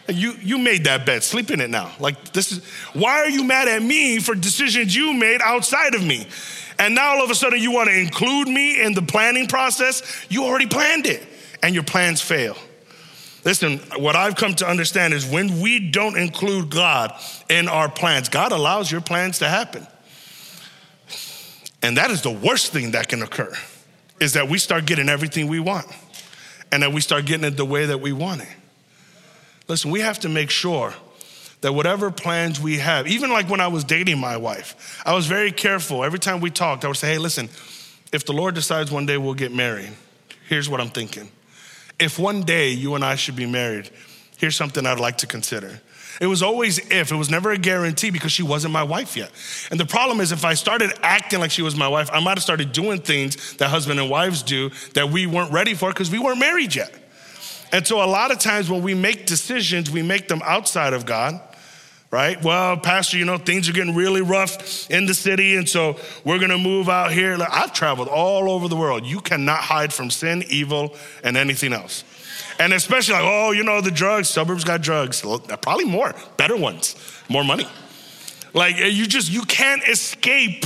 You, 0.09 0.33
you 0.41 0.57
made 0.57 0.85
that 0.85 1.05
bed. 1.05 1.23
Sleep 1.23 1.51
in 1.51 1.59
it 1.59 1.69
now. 1.69 1.91
Like 1.99 2.31
this 2.31 2.51
is 2.51 2.65
why 2.93 3.19
are 3.19 3.29
you 3.29 3.43
mad 3.43 3.67
at 3.67 3.81
me 3.81 4.19
for 4.19 4.35
decisions 4.35 4.95
you 4.95 5.13
made 5.13 5.41
outside 5.41 5.95
of 5.95 6.03
me? 6.03 6.27
And 6.79 6.95
now 6.95 7.15
all 7.15 7.23
of 7.23 7.29
a 7.29 7.35
sudden 7.35 7.59
you 7.59 7.71
want 7.71 7.89
to 7.89 7.97
include 7.97 8.47
me 8.47 8.81
in 8.81 8.93
the 8.93 9.01
planning 9.01 9.47
process. 9.47 10.25
You 10.29 10.43
already 10.43 10.67
planned 10.67 11.07
it, 11.07 11.27
and 11.63 11.73
your 11.73 11.83
plans 11.83 12.21
fail. 12.21 12.55
Listen, 13.43 13.79
what 13.97 14.15
I've 14.15 14.35
come 14.35 14.55
to 14.55 14.67
understand 14.67 15.13
is 15.13 15.25
when 15.25 15.61
we 15.61 15.89
don't 15.89 16.17
include 16.17 16.69
God 16.69 17.13
in 17.49 17.67
our 17.69 17.89
plans, 17.89 18.29
God 18.29 18.51
allows 18.51 18.91
your 18.91 19.01
plans 19.01 19.39
to 19.39 19.47
happen. 19.47 19.87
And 21.81 21.97
that 21.97 22.11
is 22.11 22.21
the 22.21 22.31
worst 22.31 22.73
thing 22.73 22.91
that 22.91 23.07
can 23.07 23.21
occur 23.21 23.53
is 24.19 24.33
that 24.33 24.49
we 24.49 24.57
start 24.57 24.85
getting 24.85 25.09
everything 25.09 25.47
we 25.47 25.59
want 25.59 25.85
and 26.71 26.83
that 26.83 26.91
we 26.91 27.01
start 27.01 27.25
getting 27.25 27.45
it 27.45 27.55
the 27.55 27.65
way 27.65 27.85
that 27.85 27.99
we 27.99 28.11
want 28.11 28.41
it. 28.41 28.49
Listen, 29.67 29.91
we 29.91 29.99
have 29.99 30.19
to 30.19 30.29
make 30.29 30.49
sure 30.49 30.93
that 31.61 31.73
whatever 31.73 32.11
plans 32.11 32.59
we 32.59 32.77
have, 32.77 33.07
even 33.07 33.31
like 33.31 33.49
when 33.49 33.59
I 33.59 33.67
was 33.67 33.83
dating 33.83 34.19
my 34.19 34.37
wife, 34.37 35.01
I 35.05 35.13
was 35.13 35.25
very 35.25 35.51
careful. 35.51 36.03
Every 36.03 36.19
time 36.19 36.39
we 36.39 36.51
talked, 36.51 36.85
I 36.85 36.87
would 36.87 36.97
say, 36.97 37.13
hey, 37.13 37.17
listen, 37.17 37.49
if 38.13 38.25
the 38.25 38.33
Lord 38.33 38.55
decides 38.55 38.91
one 38.91 39.05
day 39.05 39.17
we'll 39.17 39.33
get 39.33 39.53
married, 39.53 39.91
here's 40.47 40.69
what 40.69 40.79
I'm 40.79 40.89
thinking. 40.89 41.29
If 41.99 42.19
one 42.19 42.43
day 42.43 42.69
you 42.69 42.95
and 42.95 43.03
I 43.03 43.15
should 43.15 43.35
be 43.35 43.47
married, 43.47 43.89
here's 44.37 44.55
something 44.55 44.85
I'd 44.85 44.99
like 44.99 45.17
to 45.19 45.27
consider. 45.27 45.81
It 46.21 46.27
was 46.27 46.41
always 46.41 46.79
if, 46.91 47.11
it 47.11 47.15
was 47.15 47.29
never 47.29 47.51
a 47.51 47.57
guarantee 47.57 48.09
because 48.09 48.31
she 48.31 48.43
wasn't 48.43 48.73
my 48.73 48.83
wife 48.83 49.15
yet. 49.15 49.31
And 49.69 49.79
the 49.79 49.85
problem 49.85 50.19
is, 50.19 50.31
if 50.31 50.45
I 50.45 50.53
started 50.53 50.91
acting 51.01 51.39
like 51.39 51.51
she 51.51 51.61
was 51.61 51.75
my 51.75 51.87
wife, 51.87 52.09
I 52.11 52.19
might 52.19 52.37
have 52.37 52.43
started 52.43 52.71
doing 52.71 53.01
things 53.01 53.57
that 53.57 53.69
husband 53.69 53.99
and 53.99 54.09
wives 54.09 54.41
do 54.41 54.71
that 54.93 55.09
we 55.09 55.27
weren't 55.27 55.51
ready 55.51 55.73
for 55.73 55.89
because 55.89 56.09
we 56.09 56.19
weren't 56.19 56.39
married 56.39 56.75
yet. 56.75 56.91
And 57.71 57.85
so, 57.85 58.03
a 58.03 58.07
lot 58.07 58.31
of 58.31 58.39
times 58.39 58.69
when 58.69 58.81
we 58.81 58.93
make 58.93 59.25
decisions, 59.25 59.91
we 59.91 60.01
make 60.01 60.27
them 60.27 60.41
outside 60.43 60.93
of 60.93 61.05
God 61.05 61.41
right? 62.11 62.41
Well, 62.41 62.77
Pastor, 62.77 63.17
you 63.17 63.25
know, 63.25 63.37
things 63.37 63.67
are 63.67 63.73
getting 63.73 63.95
really 63.95 64.21
rough 64.21 64.89
in 64.89 65.05
the 65.05 65.13
city, 65.13 65.55
and 65.55 65.67
so 65.67 65.97
we're 66.23 66.39
gonna 66.39 66.57
move 66.57 66.89
out 66.89 67.11
here. 67.11 67.37
I've 67.49 67.73
traveled 67.73 68.07
all 68.07 68.49
over 68.49 68.67
the 68.67 68.75
world. 68.75 69.05
You 69.05 69.19
cannot 69.19 69.59
hide 69.59 69.93
from 69.93 70.09
sin, 70.09 70.43
evil, 70.49 70.95
and 71.23 71.35
anything 71.35 71.73
else. 71.73 72.03
And 72.59 72.73
especially 72.73 73.15
like, 73.15 73.23
oh, 73.25 73.51
you 73.51 73.63
know, 73.63 73.81
the 73.81 73.91
drugs, 73.91 74.29
suburbs 74.29 74.63
got 74.63 74.81
drugs. 74.81 75.21
Probably 75.61 75.85
more, 75.85 76.13
better 76.37 76.57
ones, 76.57 76.95
more 77.29 77.43
money. 77.43 77.67
Like 78.53 78.77
you 78.77 79.05
just, 79.05 79.31
you 79.31 79.43
can't 79.43 79.83
escape 79.87 80.65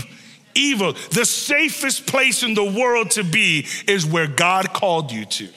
evil. 0.55 0.93
The 1.11 1.25
safest 1.25 2.05
place 2.05 2.43
in 2.43 2.53
the 2.53 2.63
world 2.63 3.11
to 3.11 3.23
be 3.23 3.67
is 3.87 4.05
where 4.05 4.27
God 4.27 4.71
called 4.71 5.11
you 5.11 5.25
to. 5.25 5.49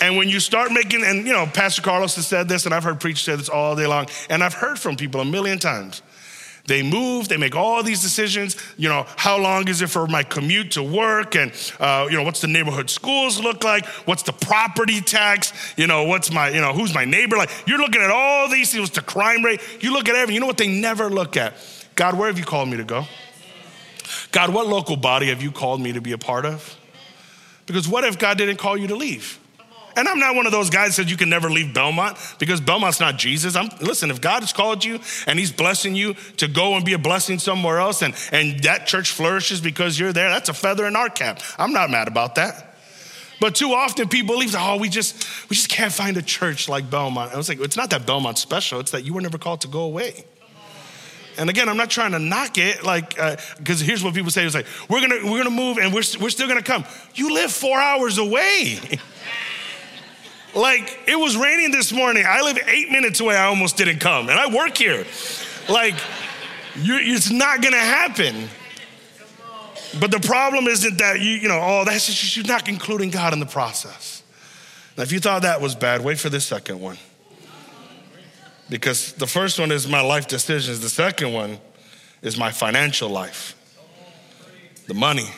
And 0.00 0.16
when 0.16 0.28
you 0.28 0.40
start 0.40 0.72
making, 0.72 1.04
and 1.04 1.26
you 1.26 1.32
know, 1.32 1.46
Pastor 1.46 1.82
Carlos 1.82 2.14
has 2.16 2.26
said 2.26 2.48
this, 2.48 2.66
and 2.66 2.74
I've 2.74 2.84
heard 2.84 3.00
preachers 3.00 3.22
say 3.22 3.36
this 3.36 3.48
all 3.48 3.74
day 3.74 3.86
long, 3.86 4.06
and 4.30 4.42
I've 4.44 4.54
heard 4.54 4.78
from 4.78 4.96
people 4.96 5.20
a 5.20 5.24
million 5.24 5.58
times. 5.58 6.02
They 6.68 6.82
move, 6.82 7.28
they 7.28 7.38
make 7.38 7.56
all 7.56 7.82
these 7.82 8.02
decisions. 8.02 8.54
You 8.76 8.90
know, 8.90 9.06
how 9.16 9.38
long 9.38 9.68
is 9.68 9.80
it 9.80 9.88
for 9.88 10.06
my 10.06 10.22
commute 10.22 10.72
to 10.72 10.82
work? 10.82 11.34
And, 11.34 11.50
uh, 11.80 12.06
you 12.10 12.16
know, 12.16 12.22
what's 12.22 12.42
the 12.42 12.46
neighborhood 12.46 12.90
schools 12.90 13.40
look 13.40 13.64
like? 13.64 13.86
What's 14.04 14.22
the 14.22 14.34
property 14.34 15.00
tax? 15.00 15.54
You 15.78 15.86
know, 15.86 16.04
what's 16.04 16.30
my, 16.30 16.50
you 16.50 16.60
know, 16.60 16.74
who's 16.74 16.94
my 16.94 17.06
neighbor? 17.06 17.38
Like, 17.38 17.50
you're 17.66 17.78
looking 17.78 18.02
at 18.02 18.10
all 18.10 18.50
these 18.50 18.70
things, 18.70 18.90
the 18.90 19.00
crime 19.00 19.42
rate. 19.42 19.62
You 19.80 19.94
look 19.94 20.10
at 20.10 20.14
everything. 20.14 20.34
You 20.34 20.40
know 20.40 20.46
what 20.46 20.58
they 20.58 20.68
never 20.68 21.08
look 21.08 21.38
at? 21.38 21.54
God, 21.94 22.18
where 22.18 22.28
have 22.28 22.38
you 22.38 22.44
called 22.44 22.68
me 22.68 22.76
to 22.76 22.84
go? 22.84 23.06
God, 24.30 24.52
what 24.52 24.66
local 24.66 24.96
body 24.96 25.28
have 25.28 25.42
you 25.42 25.50
called 25.50 25.80
me 25.80 25.94
to 25.94 26.02
be 26.02 26.12
a 26.12 26.18
part 26.18 26.44
of? 26.44 26.76
Because 27.64 27.88
what 27.88 28.04
if 28.04 28.18
God 28.18 28.36
didn't 28.36 28.58
call 28.58 28.76
you 28.76 28.88
to 28.88 28.94
leave? 28.94 29.38
And 29.98 30.06
I'm 30.06 30.20
not 30.20 30.36
one 30.36 30.46
of 30.46 30.52
those 30.52 30.70
guys 30.70 30.90
that 30.90 31.02
says 31.02 31.10
you 31.10 31.16
can 31.16 31.28
never 31.28 31.50
leave 31.50 31.74
Belmont 31.74 32.16
because 32.38 32.60
Belmont's 32.60 33.00
not 33.00 33.16
Jesus. 33.16 33.56
I'm, 33.56 33.68
listen, 33.80 34.12
if 34.12 34.20
God 34.20 34.44
has 34.44 34.52
called 34.52 34.84
you 34.84 35.00
and 35.26 35.40
He's 35.40 35.50
blessing 35.50 35.96
you 35.96 36.14
to 36.36 36.46
go 36.46 36.76
and 36.76 36.84
be 36.84 36.92
a 36.92 36.98
blessing 36.98 37.40
somewhere 37.40 37.80
else 37.80 38.02
and, 38.02 38.14
and 38.30 38.60
that 38.60 38.86
church 38.86 39.10
flourishes 39.10 39.60
because 39.60 39.98
you're 39.98 40.12
there, 40.12 40.28
that's 40.28 40.48
a 40.48 40.54
feather 40.54 40.86
in 40.86 40.94
our 40.94 41.10
cap. 41.10 41.40
I'm 41.58 41.72
not 41.72 41.90
mad 41.90 42.06
about 42.06 42.36
that. 42.36 42.76
But 43.40 43.56
too 43.56 43.72
often 43.72 44.08
people 44.08 44.36
believe, 44.36 44.54
oh, 44.56 44.76
we 44.76 44.88
just 44.88 45.50
we 45.50 45.56
just 45.56 45.68
can't 45.68 45.92
find 45.92 46.16
a 46.16 46.22
church 46.22 46.68
like 46.68 46.88
Belmont. 46.88 47.32
I 47.32 47.36
was 47.36 47.48
like, 47.48 47.60
it's 47.60 47.76
not 47.76 47.90
that 47.90 48.06
Belmont's 48.06 48.40
special, 48.40 48.78
it's 48.78 48.92
that 48.92 49.04
you 49.04 49.14
were 49.14 49.20
never 49.20 49.36
called 49.36 49.62
to 49.62 49.68
go 49.68 49.80
away. 49.80 50.24
And 51.38 51.50
again, 51.50 51.68
I'm 51.68 51.76
not 51.76 51.90
trying 51.90 52.12
to 52.12 52.18
knock 52.20 52.58
it, 52.58 52.84
like, 52.84 53.10
because 53.58 53.82
uh, 53.82 53.84
here's 53.84 54.02
what 54.02 54.14
people 54.14 54.30
say: 54.30 54.44
it's 54.44 54.54
like, 54.54 54.66
we're 54.88 55.00
gonna 55.00 55.28
we're 55.28 55.42
gonna 55.42 55.50
move 55.54 55.78
and 55.78 55.92
we're 55.92 56.02
we're 56.20 56.30
still 56.30 56.48
gonna 56.48 56.62
come. 56.62 56.84
You 57.14 57.34
live 57.34 57.50
four 57.50 57.80
hours 57.80 58.18
away. 58.18 58.78
Like, 60.54 60.98
it 61.06 61.16
was 61.16 61.36
raining 61.36 61.70
this 61.70 61.92
morning. 61.92 62.24
I 62.26 62.40
live 62.40 62.58
eight 62.66 62.90
minutes 62.90 63.20
away. 63.20 63.36
I 63.36 63.46
almost 63.46 63.76
didn't 63.76 63.98
come. 63.98 64.28
And 64.28 64.38
I 64.38 64.52
work 64.52 64.76
here. 64.76 65.06
Like, 65.68 65.94
it's 66.76 67.30
not 67.30 67.62
gonna 67.62 67.76
happen. 67.76 68.48
But 70.00 70.10
the 70.10 70.20
problem 70.20 70.66
isn't 70.66 70.98
that 70.98 71.20
you, 71.20 71.32
you 71.32 71.48
know, 71.48 71.60
oh, 71.62 71.84
that's 71.84 72.06
just, 72.06 72.36
you're 72.36 72.46
not 72.46 72.68
including 72.68 73.10
God 73.10 73.32
in 73.32 73.40
the 73.40 73.46
process. 73.46 74.22
Now, 74.96 75.02
if 75.02 75.12
you 75.12 75.20
thought 75.20 75.42
that 75.42 75.60
was 75.60 75.74
bad, 75.74 76.02
wait 76.02 76.18
for 76.18 76.28
the 76.28 76.40
second 76.40 76.80
one. 76.80 76.98
Because 78.68 79.12
the 79.14 79.26
first 79.26 79.58
one 79.58 79.72
is 79.72 79.88
my 79.88 80.00
life 80.00 80.28
decisions, 80.28 80.80
the 80.80 80.90
second 80.90 81.32
one 81.32 81.58
is 82.20 82.36
my 82.36 82.50
financial 82.50 83.08
life, 83.08 83.56
the 84.86 84.94
money. 84.94 85.28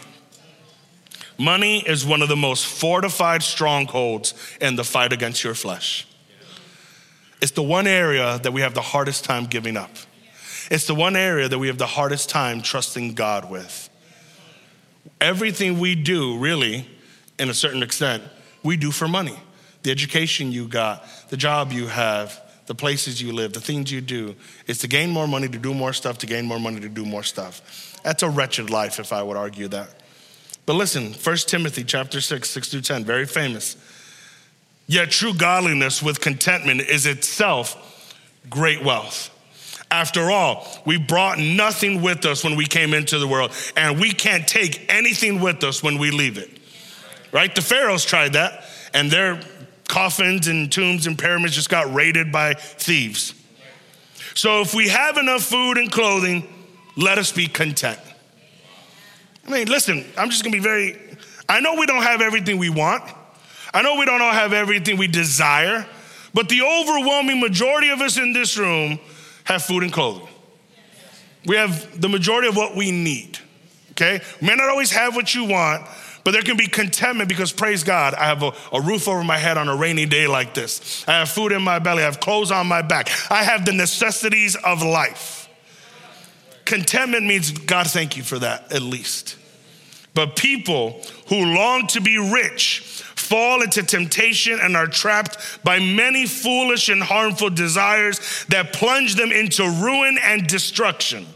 Money 1.41 1.79
is 1.79 2.05
one 2.05 2.21
of 2.21 2.29
the 2.29 2.37
most 2.37 2.67
fortified 2.67 3.43
strongholds 3.43 4.35
in 4.61 4.77
the 4.77 4.85
fight 4.85 5.11
against 5.11 5.43
your 5.43 5.55
flesh. 5.55 6.07
It's 7.41 7.53
the 7.53 7.63
one 7.63 7.87
area 7.87 8.39
that 8.41 8.53
we 8.53 8.61
have 8.61 8.75
the 8.75 8.83
hardest 8.83 9.25
time 9.25 9.47
giving 9.47 9.75
up. 9.75 9.91
It's 10.71 10.87
the 10.87 10.95
one 10.95 11.17
area 11.17 11.49
that 11.49 11.59
we 11.59 11.69
have 11.69 11.79
the 11.79 11.87
hardest 11.87 12.29
time 12.29 12.61
trusting 12.61 13.15
God 13.15 13.51
with. 13.51 13.89
Everything 15.19 15.81
we 15.81 15.95
do, 15.95 16.37
really, 16.37 16.87
in 17.39 17.49
a 17.49 17.55
certain 17.55 17.83
extent, 17.83 18.23
we 18.63 18.77
do 18.77 18.91
for 18.91 19.09
money. 19.09 19.39
The 19.83 19.91
education 19.91 20.53
you 20.53 20.69
got, 20.69 21.07
the 21.31 21.39
job 21.39 21.73
you 21.73 21.87
have, 21.87 22.39
the 22.67 22.75
places 22.75 23.23
you 23.23 23.33
live, 23.33 23.55
the 23.55 23.63
things 23.63 23.91
you 23.91 24.03
do, 24.03 24.37
is 24.67 24.77
to 24.81 24.89
gain 24.89 25.09
more 25.09 25.27
money, 25.27 25.49
to 25.49 25.59
do 25.59 25.73
more 25.73 25.95
stuff, 25.95 26.19
to 26.19 26.27
gain 26.27 26.45
more 26.45 26.61
money, 26.61 26.81
to 26.81 26.91
do 26.91 27.07
more 27.07 27.23
stuff. 27.23 27.99
That's 28.05 28.23
a 28.23 28.29
wretched 28.29 28.69
life, 28.69 29.01
if 29.01 29.11
I 29.11 29.23
would 29.23 29.39
argue 29.39 29.69
that. 29.69 30.00
But 30.71 30.77
listen, 30.77 31.15
1 31.15 31.37
Timothy 31.49 31.83
chapter 31.83 32.21
6, 32.21 32.49
6 32.49 32.69
through 32.69 32.83
10, 32.83 33.05
very 33.05 33.27
famous. 33.27 33.77
Yet 34.87 35.11
true 35.11 35.35
godliness 35.35 36.01
with 36.01 36.21
contentment 36.21 36.83
is 36.83 37.07
itself 37.07 38.15
great 38.49 38.85
wealth. 38.85 39.37
After 39.91 40.31
all, 40.31 40.69
we 40.87 40.97
brought 40.97 41.41
nothing 41.41 42.03
with 42.03 42.25
us 42.25 42.45
when 42.45 42.55
we 42.55 42.67
came 42.67 42.95
into 42.95 43.19
the 43.19 43.27
world, 43.27 43.51
and 43.77 43.99
we 43.99 44.13
can't 44.13 44.47
take 44.47 44.87
anything 44.89 45.41
with 45.41 45.65
us 45.65 45.83
when 45.83 45.99
we 45.99 46.13
leave 46.13 46.39
it. 46.39 46.61
Right? 47.33 47.53
The 47.53 47.63
Pharaohs 47.63 48.05
tried 48.05 48.35
that, 48.35 48.65
and 48.95 49.11
their 49.11 49.41
coffins 49.89 50.47
and 50.47 50.71
tombs 50.71 51.09
and 51.09 51.19
pyramids 51.19 51.57
just 51.57 51.69
got 51.69 51.93
raided 51.93 52.31
by 52.31 52.55
thieves. 52.55 53.35
So 54.37 54.61
if 54.61 54.73
we 54.73 54.89
have 54.91 55.17
enough 55.17 55.43
food 55.43 55.79
and 55.79 55.91
clothing, 55.91 56.49
let 56.97 57.19
us 57.19 57.33
be 57.33 57.49
content. 57.49 57.99
I 59.51 59.53
mean, 59.53 59.69
listen, 59.69 60.05
I'm 60.17 60.31
just 60.31 60.45
gonna 60.45 60.53
be 60.53 60.61
very, 60.61 60.97
I 61.49 61.59
know 61.59 61.75
we 61.75 61.85
don't 61.85 62.05
have 62.05 62.21
everything 62.21 62.57
we 62.57 62.71
want. 62.71 63.03
I 63.75 63.83
know 63.83 63.97
we 63.97 64.05
don't 64.05 64.23
all 64.23 64.33
have 64.33 64.53
everything 64.53 64.97
we 64.97 65.09
desire, 65.09 65.85
but 66.33 66.49
the 66.49 66.63
overwhelming 66.63 67.41
majority 67.41 67.89
of 67.89 68.01
us 68.01 68.17
in 68.17 68.33
this 68.33 68.57
room 68.57 69.01
have 69.45 69.65
food 69.65 69.83
and 69.83 69.93
clothing. 69.93 70.29
We 71.47 71.57
have 71.57 72.01
the 72.01 72.09
majority 72.09 72.47
of 72.47 72.57
what 72.57 72.77
we 72.77 72.93
need, 72.93 73.39
okay? 73.93 74.21
We 74.41 74.47
may 74.47 74.55
not 74.55 74.69
always 74.69 74.93
have 74.93 75.17
what 75.17 75.35
you 75.35 75.47
want, 75.47 75.85
but 76.23 76.31
there 76.31 76.43
can 76.43 76.57
be 76.57 76.69
contentment 76.69 77.29
because, 77.29 77.51
praise 77.51 77.83
God, 77.83 78.15
I 78.15 78.27
have 78.27 78.45
a, 78.45 78.53
a, 78.73 78.81
roof 78.81 79.09
over 79.09 79.25
my 79.25 79.39
head 79.39 79.59
on 79.59 79.69
a 79.69 79.75
rainy 79.75 80.07
day 80.07 80.29
like 80.29 80.55
this. 80.55 81.05
I 81.09 81.13
have 81.13 81.29
food 81.29 81.51
in 81.51 81.63
my 81.63 81.81
belly, 81.81 82.03
I 82.03 82.07
have 82.07 82.21
clothes 82.21 82.53
on 82.53 82.69
my 82.69 82.83
back. 82.83 83.11
I 83.31 83.43
have 83.43 83.65
the 83.65 83.73
necessities 83.73 84.55
of 84.55 84.83
life. 84.83 85.49
Contentment 86.67 87.27
means, 87.27 87.51
God, 87.51 87.89
thank 87.89 88.17
you 88.17 88.23
for 88.23 88.39
that, 88.39 88.71
at 88.71 88.83
least. 88.83 89.39
But 90.15 90.37
people 90.37 91.01
who 91.29 91.55
long 91.55 91.87
to 91.89 92.01
be 92.01 92.19
rich 92.19 92.81
fall 93.15 93.63
into 93.63 93.83
temptation 93.83 94.59
and 94.61 94.77
are 94.77 94.89
trapped 94.89 95.63
by 95.63 95.79
many 95.79 96.27
foolish 96.27 96.89
and 96.89 97.03
harmful 97.03 97.51
desires 97.51 98.45
that 98.49 98.73
plunge 98.73 99.15
them 99.15 99.31
into 99.31 99.63
ruin 99.63 100.19
and 100.23 100.47
destruction. 100.47 101.27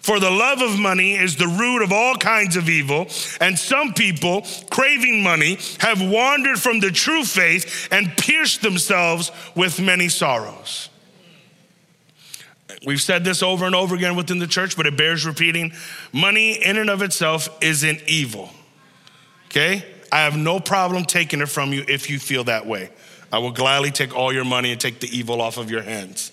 For 0.00 0.18
the 0.18 0.30
love 0.30 0.62
of 0.62 0.78
money 0.78 1.16
is 1.16 1.36
the 1.36 1.46
root 1.46 1.82
of 1.82 1.92
all 1.92 2.16
kinds 2.16 2.56
of 2.56 2.68
evil, 2.68 3.08
and 3.40 3.58
some 3.58 3.92
people, 3.92 4.46
craving 4.70 5.22
money, 5.22 5.58
have 5.80 6.00
wandered 6.00 6.58
from 6.58 6.80
the 6.80 6.90
true 6.90 7.24
faith 7.24 7.88
and 7.90 8.16
pierced 8.16 8.62
themselves 8.62 9.30
with 9.54 9.80
many 9.80 10.08
sorrows. 10.08 10.88
We've 12.86 13.00
said 13.00 13.24
this 13.24 13.42
over 13.42 13.66
and 13.66 13.74
over 13.74 13.94
again 13.94 14.16
within 14.16 14.38
the 14.38 14.46
church, 14.46 14.76
but 14.76 14.86
it 14.86 14.96
bears 14.96 15.26
repeating. 15.26 15.72
Money, 16.12 16.52
in 16.52 16.76
and 16.76 16.90
of 16.90 17.02
itself, 17.02 17.48
isn't 17.60 18.02
evil. 18.06 18.50
Okay? 19.46 19.84
I 20.12 20.20
have 20.20 20.36
no 20.36 20.60
problem 20.60 21.04
taking 21.04 21.40
it 21.40 21.48
from 21.48 21.72
you 21.72 21.84
if 21.88 22.08
you 22.08 22.18
feel 22.18 22.44
that 22.44 22.66
way. 22.66 22.90
I 23.32 23.38
will 23.38 23.50
gladly 23.50 23.90
take 23.90 24.16
all 24.16 24.32
your 24.32 24.44
money 24.44 24.72
and 24.72 24.80
take 24.80 25.00
the 25.00 25.16
evil 25.16 25.42
off 25.42 25.58
of 25.58 25.70
your 25.70 25.82
hands. 25.82 26.32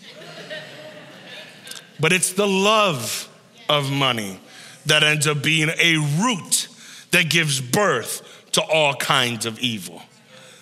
but 1.99 2.13
it's 2.13 2.34
the 2.34 2.47
love 2.47 3.29
of 3.67 3.91
money 3.91 4.39
that 4.86 5.03
ends 5.03 5.27
up 5.27 5.41
being 5.41 5.69
a 5.69 5.97
root 6.21 6.67
that 7.12 7.29
gives 7.29 7.60
birth 7.60 8.51
to 8.51 8.62
all 8.62 8.93
kinds 8.93 9.45
of 9.45 9.60
evil. 9.60 10.01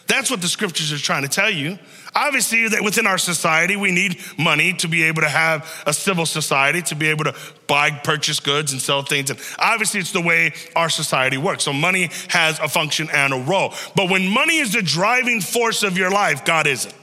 That's 0.08 0.32
what 0.32 0.42
the 0.42 0.48
scriptures 0.48 0.92
are 0.92 0.98
trying 0.98 1.24
to 1.24 1.30
tell 1.30 1.50
you. 1.50 1.78
Obviously, 2.16 2.68
that 2.68 2.84
within 2.84 3.08
our 3.08 3.18
society, 3.18 3.76
we 3.76 3.92
need 3.92 4.20
money 4.38 4.74
to 4.74 4.88
be 4.88 5.04
able 5.04 5.22
to 5.22 5.30
have 5.30 5.84
a 5.88 5.94
civil 5.94 6.26
society, 6.26 6.82
to 6.84 6.96
be 6.96 7.08
able 7.08 7.24
to 7.24 7.36
buy, 7.68 7.90
purchase 7.90 8.40
goods, 8.40 8.72
and 8.72 8.82
sell 8.82 9.02
things. 9.02 9.30
And 9.32 9.40
obviously, 9.58 10.00
it's 10.00 10.12
the 10.12 10.22
way 10.22 10.54
our 10.76 10.90
society 10.90 11.38
works. 11.38 11.64
So, 11.64 11.74
money 11.74 12.10
has 12.30 12.60
a 12.60 12.68
function 12.68 13.10
and 13.12 13.34
a 13.34 13.38
role. 13.38 13.74
But 13.96 14.10
when 14.10 14.28
money 14.28 14.58
is 14.58 14.74
the 14.74 14.84
driving 14.84 15.42
force 15.42 15.82
of 15.82 15.98
your 15.98 16.12
life, 16.12 16.46
God 16.46 16.68
isn't. 16.68 16.94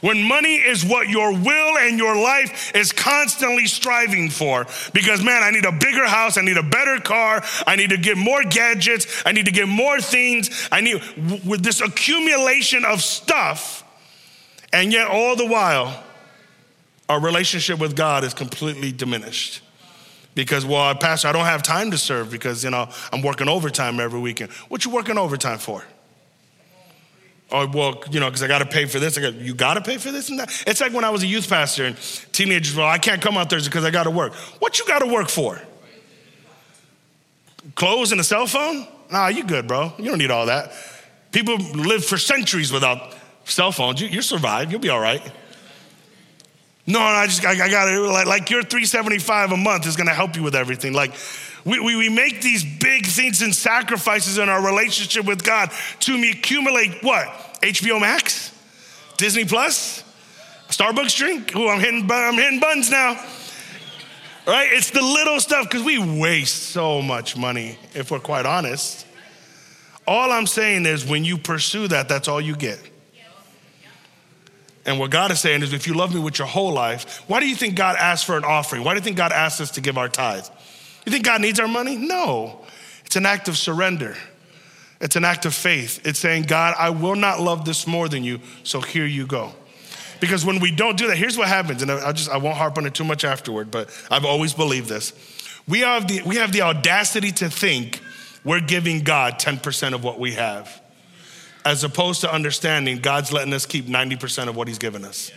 When 0.00 0.22
money 0.22 0.54
is 0.54 0.84
what 0.84 1.08
your 1.08 1.32
will 1.32 1.78
and 1.78 1.98
your 1.98 2.16
life 2.16 2.74
is 2.74 2.92
constantly 2.92 3.66
striving 3.66 4.30
for, 4.30 4.66
because 4.94 5.22
man, 5.22 5.42
I 5.42 5.50
need 5.50 5.66
a 5.66 5.72
bigger 5.72 6.06
house, 6.06 6.38
I 6.38 6.42
need 6.42 6.56
a 6.56 6.62
better 6.62 7.00
car, 7.00 7.42
I 7.66 7.76
need 7.76 7.90
to 7.90 7.98
get 7.98 8.16
more 8.16 8.42
gadgets, 8.42 9.22
I 9.26 9.32
need 9.32 9.46
to 9.46 9.52
get 9.52 9.68
more 9.68 10.00
things, 10.00 10.68
I 10.72 10.80
need, 10.80 11.02
with 11.44 11.62
this 11.62 11.80
accumulation 11.80 12.84
of 12.84 13.02
stuff, 13.02 13.84
and 14.72 14.92
yet 14.92 15.08
all 15.08 15.36
the 15.36 15.46
while, 15.46 16.02
our 17.08 17.20
relationship 17.20 17.78
with 17.78 17.96
God 17.96 18.24
is 18.24 18.34
completely 18.34 18.92
diminished. 18.92 19.62
Because, 20.34 20.64
well, 20.64 20.94
Pastor, 20.94 21.28
I 21.28 21.32
don't 21.32 21.44
have 21.44 21.62
time 21.62 21.90
to 21.90 21.98
serve 21.98 22.30
because, 22.30 22.62
you 22.62 22.70
know, 22.70 22.88
I'm 23.12 23.20
working 23.20 23.48
overtime 23.48 23.98
every 23.98 24.20
weekend. 24.20 24.52
What 24.68 24.84
you 24.84 24.90
working 24.92 25.18
overtime 25.18 25.58
for? 25.58 25.84
Oh, 27.52 27.66
well, 27.66 28.00
you 28.12 28.20
know, 28.20 28.26
because 28.26 28.44
I 28.44 28.46
got 28.46 28.60
to 28.60 28.66
pay 28.66 28.86
for 28.86 29.00
this. 29.00 29.18
I 29.18 29.22
got, 29.22 29.34
you 29.34 29.54
got 29.54 29.74
to 29.74 29.80
pay 29.80 29.98
for 29.98 30.12
this 30.12 30.28
and 30.30 30.38
that. 30.38 30.64
It's 30.68 30.80
like 30.80 30.92
when 30.92 31.02
I 31.02 31.10
was 31.10 31.24
a 31.24 31.26
youth 31.26 31.48
pastor 31.48 31.84
and 31.84 31.96
teenagers, 32.30 32.76
well, 32.76 32.86
I 32.86 32.98
can't 32.98 33.20
come 33.20 33.36
out 33.36 33.50
Thursday 33.50 33.68
because 33.68 33.84
I 33.84 33.90
got 33.90 34.04
to 34.04 34.10
work. 34.10 34.34
What 34.60 34.78
you 34.78 34.86
got 34.86 35.00
to 35.00 35.06
work 35.06 35.28
for? 35.28 35.60
Clothes 37.74 38.12
and 38.12 38.20
a 38.20 38.24
cell 38.24 38.46
phone? 38.46 38.86
Nah, 39.10 39.26
you 39.26 39.42
good, 39.42 39.66
bro. 39.66 39.92
You 39.98 40.04
don't 40.04 40.18
need 40.18 40.30
all 40.30 40.46
that. 40.46 40.72
People 41.32 41.56
live 41.56 42.04
for 42.04 42.18
centuries 42.18 42.72
without 42.72 43.16
cell 43.50 43.72
phones. 43.72 44.00
You, 44.00 44.08
you 44.08 44.22
survive. 44.22 44.70
You'll 44.70 44.80
be 44.80 44.88
all 44.88 45.00
right. 45.00 45.22
No, 46.86 47.00
I 47.00 47.26
just, 47.26 47.44
I, 47.44 47.52
I 47.52 47.70
got 47.70 47.84
to, 47.86 48.00
like, 48.10 48.26
like 48.26 48.50
your 48.50 48.62
375 48.62 49.52
a 49.52 49.56
month 49.56 49.86
is 49.86 49.96
going 49.96 50.08
to 50.08 50.14
help 50.14 50.34
you 50.36 50.42
with 50.42 50.54
everything. 50.54 50.92
Like, 50.92 51.12
we, 51.64 51.78
we, 51.78 51.96
we 51.96 52.08
make 52.08 52.40
these 52.40 52.64
big 52.64 53.06
things 53.06 53.42
and 53.42 53.54
sacrifices 53.54 54.38
in 54.38 54.48
our 54.48 54.64
relationship 54.64 55.26
with 55.26 55.44
God 55.44 55.70
to 56.00 56.30
accumulate 56.30 57.02
what? 57.02 57.28
HBO 57.62 58.00
Max? 58.00 58.56
Disney 59.18 59.44
Plus? 59.44 60.02
Starbucks 60.68 61.16
drink? 61.16 61.52
Oh, 61.54 61.68
I'm 61.68 61.80
hitting, 61.80 62.10
I'm 62.10 62.34
hitting 62.34 62.60
buns 62.60 62.90
now. 62.90 63.22
Right? 64.46 64.68
It's 64.72 64.90
the 64.90 65.02
little 65.02 65.38
stuff 65.38 65.68
because 65.68 65.84
we 65.84 65.98
waste 65.98 66.70
so 66.70 67.02
much 67.02 67.36
money, 67.36 67.78
if 67.94 68.10
we're 68.10 68.20
quite 68.20 68.46
honest. 68.46 69.06
All 70.06 70.32
I'm 70.32 70.46
saying 70.46 70.86
is 70.86 71.04
when 71.04 71.24
you 71.24 71.36
pursue 71.38 71.88
that, 71.88 72.08
that's 72.08 72.26
all 72.26 72.40
you 72.40 72.56
get. 72.56 72.80
And 74.86 74.98
what 74.98 75.10
God 75.10 75.30
is 75.30 75.40
saying 75.40 75.62
is 75.62 75.72
if 75.72 75.86
you 75.86 75.94
love 75.94 76.14
me 76.14 76.20
with 76.20 76.38
your 76.38 76.48
whole 76.48 76.72
life, 76.72 77.22
why 77.28 77.40
do 77.40 77.48
you 77.48 77.54
think 77.54 77.74
God 77.74 77.96
asked 77.96 78.24
for 78.24 78.36
an 78.36 78.44
offering? 78.44 78.82
Why 78.82 78.94
do 78.94 78.98
you 78.98 79.04
think 79.04 79.16
God 79.16 79.32
asked 79.32 79.60
us 79.60 79.70
to 79.72 79.80
give 79.80 79.98
our 79.98 80.08
tithe? 80.08 80.46
You 81.04 81.12
think 81.12 81.24
God 81.24 81.40
needs 81.40 81.60
our 81.60 81.68
money? 81.68 81.96
No. 81.96 82.60
It's 83.04 83.16
an 83.16 83.26
act 83.26 83.48
of 83.48 83.58
surrender. 83.58 84.16
It's 85.00 85.16
an 85.16 85.24
act 85.24 85.46
of 85.46 85.54
faith. 85.54 86.06
It's 86.06 86.18
saying, 86.18 86.44
God, 86.44 86.74
I 86.78 86.90
will 86.90 87.16
not 87.16 87.40
love 87.40 87.64
this 87.64 87.86
more 87.86 88.08
than 88.08 88.22
you, 88.22 88.40
so 88.62 88.80
here 88.80 89.06
you 89.06 89.26
go. 89.26 89.52
Because 90.20 90.44
when 90.44 90.60
we 90.60 90.70
don't 90.70 90.98
do 90.98 91.06
that, 91.06 91.16
here's 91.16 91.38
what 91.38 91.48
happens, 91.48 91.80
and 91.82 91.90
I 91.90 92.12
just 92.12 92.28
I 92.28 92.36
won't 92.36 92.56
harp 92.58 92.76
on 92.76 92.84
it 92.84 92.94
too 92.94 93.04
much 93.04 93.24
afterward, 93.24 93.70
but 93.70 93.88
I've 94.10 94.26
always 94.26 94.52
believed 94.52 94.88
this. 94.88 95.14
We 95.66 95.80
have 95.80 96.06
the 96.06 96.22
we 96.22 96.36
have 96.36 96.52
the 96.52 96.60
audacity 96.62 97.32
to 97.32 97.48
think 97.48 98.00
we're 98.44 98.60
giving 98.60 99.00
God 99.00 99.38
10% 99.38 99.94
of 99.94 100.04
what 100.04 100.18
we 100.18 100.32
have, 100.32 100.80
as 101.64 101.84
opposed 101.84 102.20
to 102.22 102.32
understanding 102.32 102.98
God's 102.98 103.32
letting 103.32 103.52
us 103.52 103.66
keep 103.66 103.86
90% 103.86 104.48
of 104.48 104.56
what 104.56 104.68
He's 104.68 104.78
given 104.78 105.04
us. 105.04 105.30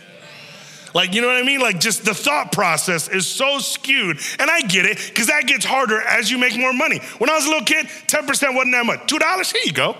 Like, 0.94 1.12
you 1.12 1.20
know 1.20 1.26
what 1.26 1.36
I 1.36 1.42
mean? 1.42 1.60
Like, 1.60 1.80
just 1.80 2.04
the 2.04 2.14
thought 2.14 2.52
process 2.52 3.08
is 3.08 3.26
so 3.26 3.58
skewed. 3.58 4.18
And 4.38 4.48
I 4.48 4.60
get 4.62 4.86
it, 4.86 4.98
because 5.08 5.26
that 5.26 5.46
gets 5.46 5.64
harder 5.64 6.00
as 6.00 6.30
you 6.30 6.38
make 6.38 6.56
more 6.56 6.72
money. 6.72 7.00
When 7.18 7.28
I 7.28 7.34
was 7.34 7.46
a 7.46 7.48
little 7.48 7.64
kid, 7.64 7.86
10% 7.86 8.28
wasn't 8.54 8.72
that 8.72 8.86
much. 8.86 9.00
$2, 9.00 9.52
here 9.52 9.62
you 9.64 9.72
go. 9.72 9.96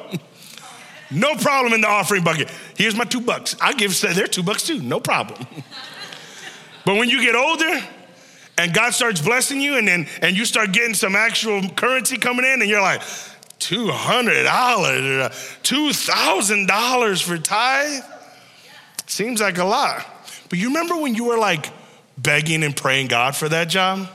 no 1.11 1.35
problem 1.35 1.73
in 1.73 1.81
the 1.81 1.89
offering 1.89 2.23
bucket. 2.23 2.49
Here's 2.77 2.95
my 2.95 3.05
two 3.05 3.21
bucks. 3.21 3.57
I 3.61 3.73
give 3.73 4.01
their 4.01 4.29
two 4.29 4.45
bucks 4.45 4.67
too, 4.67 4.81
no 4.81 5.01
problem. 5.01 5.45
but 6.87 6.95
when 6.95 7.09
you 7.09 7.21
get 7.21 7.35
older, 7.35 7.83
and 8.57 8.73
God 8.73 8.95
starts 8.95 9.21
blessing 9.21 9.61
you, 9.61 9.77
and 9.79 9.89
then 9.89 10.07
and 10.23 10.37
you 10.37 10.45
start 10.45 10.73
getting 10.73 10.95
some 10.95 11.17
actual 11.17 11.69
currency 11.71 12.17
coming 12.17 12.45
in, 12.45 12.63
and 12.63 12.71
you're 12.71 12.81
like, 12.81 13.03
$200, 13.64 14.46
$2,000 15.62 17.22
for 17.22 17.38
tithe? 17.38 18.03
Seems 19.07 19.40
like 19.40 19.59
a 19.59 19.64
lot. 19.64 20.05
But 20.50 20.59
you 20.59 20.68
remember 20.68 20.96
when 20.96 21.14
you 21.14 21.24
were 21.24 21.38
like 21.38 21.72
begging 22.18 22.62
and 22.62 22.77
praying 22.77 23.09
God 23.09 23.35
for 23.35 23.48
that 23.48 23.68
job? 23.68 24.07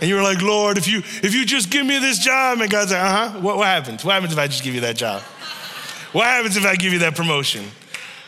And 0.00 0.08
you 0.08 0.14
were 0.14 0.22
like, 0.22 0.40
Lord, 0.40 0.78
if 0.78 0.88
you 0.88 0.98
if 0.98 1.34
you 1.34 1.44
just 1.44 1.70
give 1.70 1.84
me 1.84 1.98
this 1.98 2.18
job, 2.20 2.60
and 2.60 2.70
God's 2.70 2.92
like, 2.92 3.02
uh-huh. 3.02 3.40
What, 3.40 3.58
what 3.58 3.66
happens? 3.66 4.04
What 4.04 4.12
happens 4.12 4.32
if 4.32 4.38
I 4.38 4.46
just 4.46 4.62
give 4.62 4.74
you 4.74 4.80
that 4.82 4.96
job? 4.96 5.20
What 6.12 6.26
happens 6.26 6.56
if 6.56 6.64
I 6.64 6.76
give 6.76 6.92
you 6.92 7.00
that 7.00 7.16
promotion? 7.16 7.64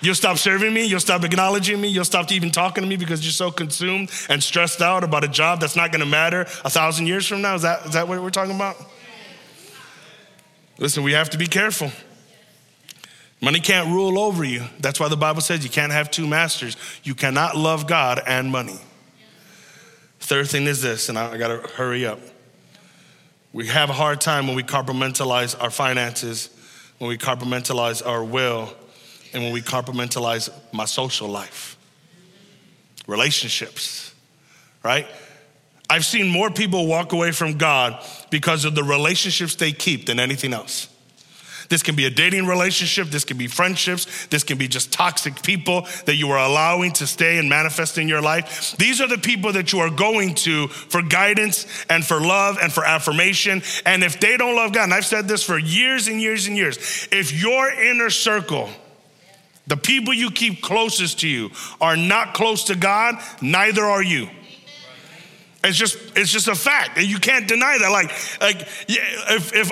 You'll 0.03 0.17
stop 0.17 0.37
serving 0.37 0.75
me, 0.75 0.85
you'll 0.85 0.99
stop 0.99 1.23
acknowledging 1.23 1.81
me, 1.81 1.87
you'll 1.87 2.05
stop 2.05 2.33
even 2.33 2.51
talking 2.51 2.83
to 2.83 2.89
me 2.89 2.97
because 2.97 3.25
you're 3.25 3.31
so 3.31 3.53
consumed 3.53 4.11
and 4.29 4.43
stressed 4.43 4.83
out 4.83 5.05
about 5.05 5.23
a 5.23 5.29
job 5.29 5.61
that's 5.61 5.77
not 5.77 5.93
gonna 5.93 6.05
matter 6.07 6.41
a 6.65 6.71
thousand 6.71 7.07
years 7.07 7.27
from 7.29 7.41
now. 7.41 7.55
Is 7.55 7.63
that, 7.63 7.87
is 7.87 7.93
that 7.93 8.09
what 8.09 8.21
we're 8.21 8.31
talking 8.31 8.57
about? 8.57 8.77
Listen, 10.83 11.05
we 11.05 11.13
have 11.13 11.31
to 11.31 11.39
be 11.39 11.47
careful. 11.47 11.93
Money 13.41 13.61
can't 13.61 13.87
rule 13.95 14.19
over 14.19 14.43
you. 14.43 14.65
That's 14.81 14.99
why 14.99 15.09
the 15.09 15.17
Bible 15.17 15.41
says 15.41 15.63
you 15.63 15.71
can't 15.71 15.93
have 15.93 16.11
two 16.11 16.27
masters. 16.27 16.77
You 17.05 17.15
cannot 17.15 17.57
love 17.57 17.87
God 17.87 18.21
and 18.27 18.51
money. 18.51 18.81
Third 20.19 20.49
thing 20.49 20.67
is 20.67 20.83
this, 20.83 21.09
and 21.09 21.17
I, 21.17 21.39
gotta 21.39 21.59
hurry 21.77 22.05
up. 22.05 22.19
We 23.53 23.69
have 23.69 23.91
a 23.91 23.93
hard 23.93 24.21
time 24.21 24.49
when 24.49 24.57
we 24.57 24.65
compartmentalize 24.65 25.55
our 25.63 25.71
finances, 25.71 26.51
when 26.99 27.09
we 27.09 27.17
compartmentalize 27.17 28.05
our 28.05 28.25
will, 28.25 28.75
and 29.33 29.45
when 29.45 29.53
we 29.53 29.61
compartmentalize 29.61 30.51
my 30.73 30.85
social 30.85 31.29
life, 31.29 31.77
relationships, 33.07 34.13
right? 34.83 35.07
I've 35.93 36.07
seen 36.07 36.31
more 36.31 36.51
people 36.51 36.87
walk 36.87 37.13
away 37.13 37.33
from 37.33 37.59
God 37.59 38.03
because 38.31 38.65
of 38.65 38.75
the 38.75 38.83
relationships 38.83 39.57
they 39.57 39.73
keep 39.73 40.07
than 40.07 40.19
anything 40.19 40.55
else. 40.55 40.89
This 41.69 41.83
can 41.83 41.97
be 41.97 42.07
a 42.07 42.11
dating 42.11 42.47
relationship. 42.47 43.09
This 43.09 43.25
can 43.25 43.37
be 43.37 43.47
friendships. 43.47 44.27
This 44.29 44.43
can 44.43 44.57
be 44.57 44.69
just 44.69 44.91
toxic 44.91 45.43
people 45.43 45.87
that 46.07 46.17
you 46.17 46.31
are 46.31 46.39
allowing 46.39 46.93
to 46.93 47.07
stay 47.07 47.37
and 47.37 47.47
manifest 47.47 47.99
in 47.99 48.09
your 48.09 48.23
life. 48.23 48.75
These 48.79 49.03
are 49.03 49.07
the 49.07 49.19
people 49.19 49.53
that 49.53 49.75
you 49.75 49.81
are 49.81 49.91
going 49.91 50.35
to 50.37 50.69
for 50.69 51.03
guidance 51.03 51.67
and 51.91 52.03
for 52.03 52.23
love 52.23 52.57
and 52.63 52.73
for 52.73 52.87
affirmation. 52.87 53.63
And 53.85 54.03
if 54.03 54.19
they 54.19 54.39
don't 54.39 54.57
love 54.57 54.73
God, 54.73 54.85
and 54.85 54.95
I've 54.95 55.05
said 55.05 55.29
this 55.29 55.43
for 55.43 55.59
years 55.59 56.09
and 56.09 56.23
years 56.23 56.47
and 56.47 56.57
years, 56.57 57.07
if 57.13 57.39
your 57.39 57.71
inner 57.71 58.09
circle, 58.09 58.71
the 59.67 59.77
people 59.77 60.15
you 60.15 60.31
keep 60.31 60.63
closest 60.63 61.21
to 61.21 61.29
you, 61.29 61.51
are 61.83 61.99
not 61.99 62.33
close 62.33 62.65
to 62.65 62.77
God, 62.77 63.17
neither 63.43 63.85
are 63.85 64.03
you. 64.03 64.31
It's 65.65 65.77
just 65.77 65.97
it's 66.17 66.33
just 66.33 66.49
a 66.49 66.55
fact, 66.55 66.99
and 66.99 67.07
you 67.07 67.19
can't 67.19 67.47
deny 67.47 67.79
that. 67.79 67.91
Like 67.91 68.11
like 68.41 68.69
if 68.89 69.55
if 69.55 69.71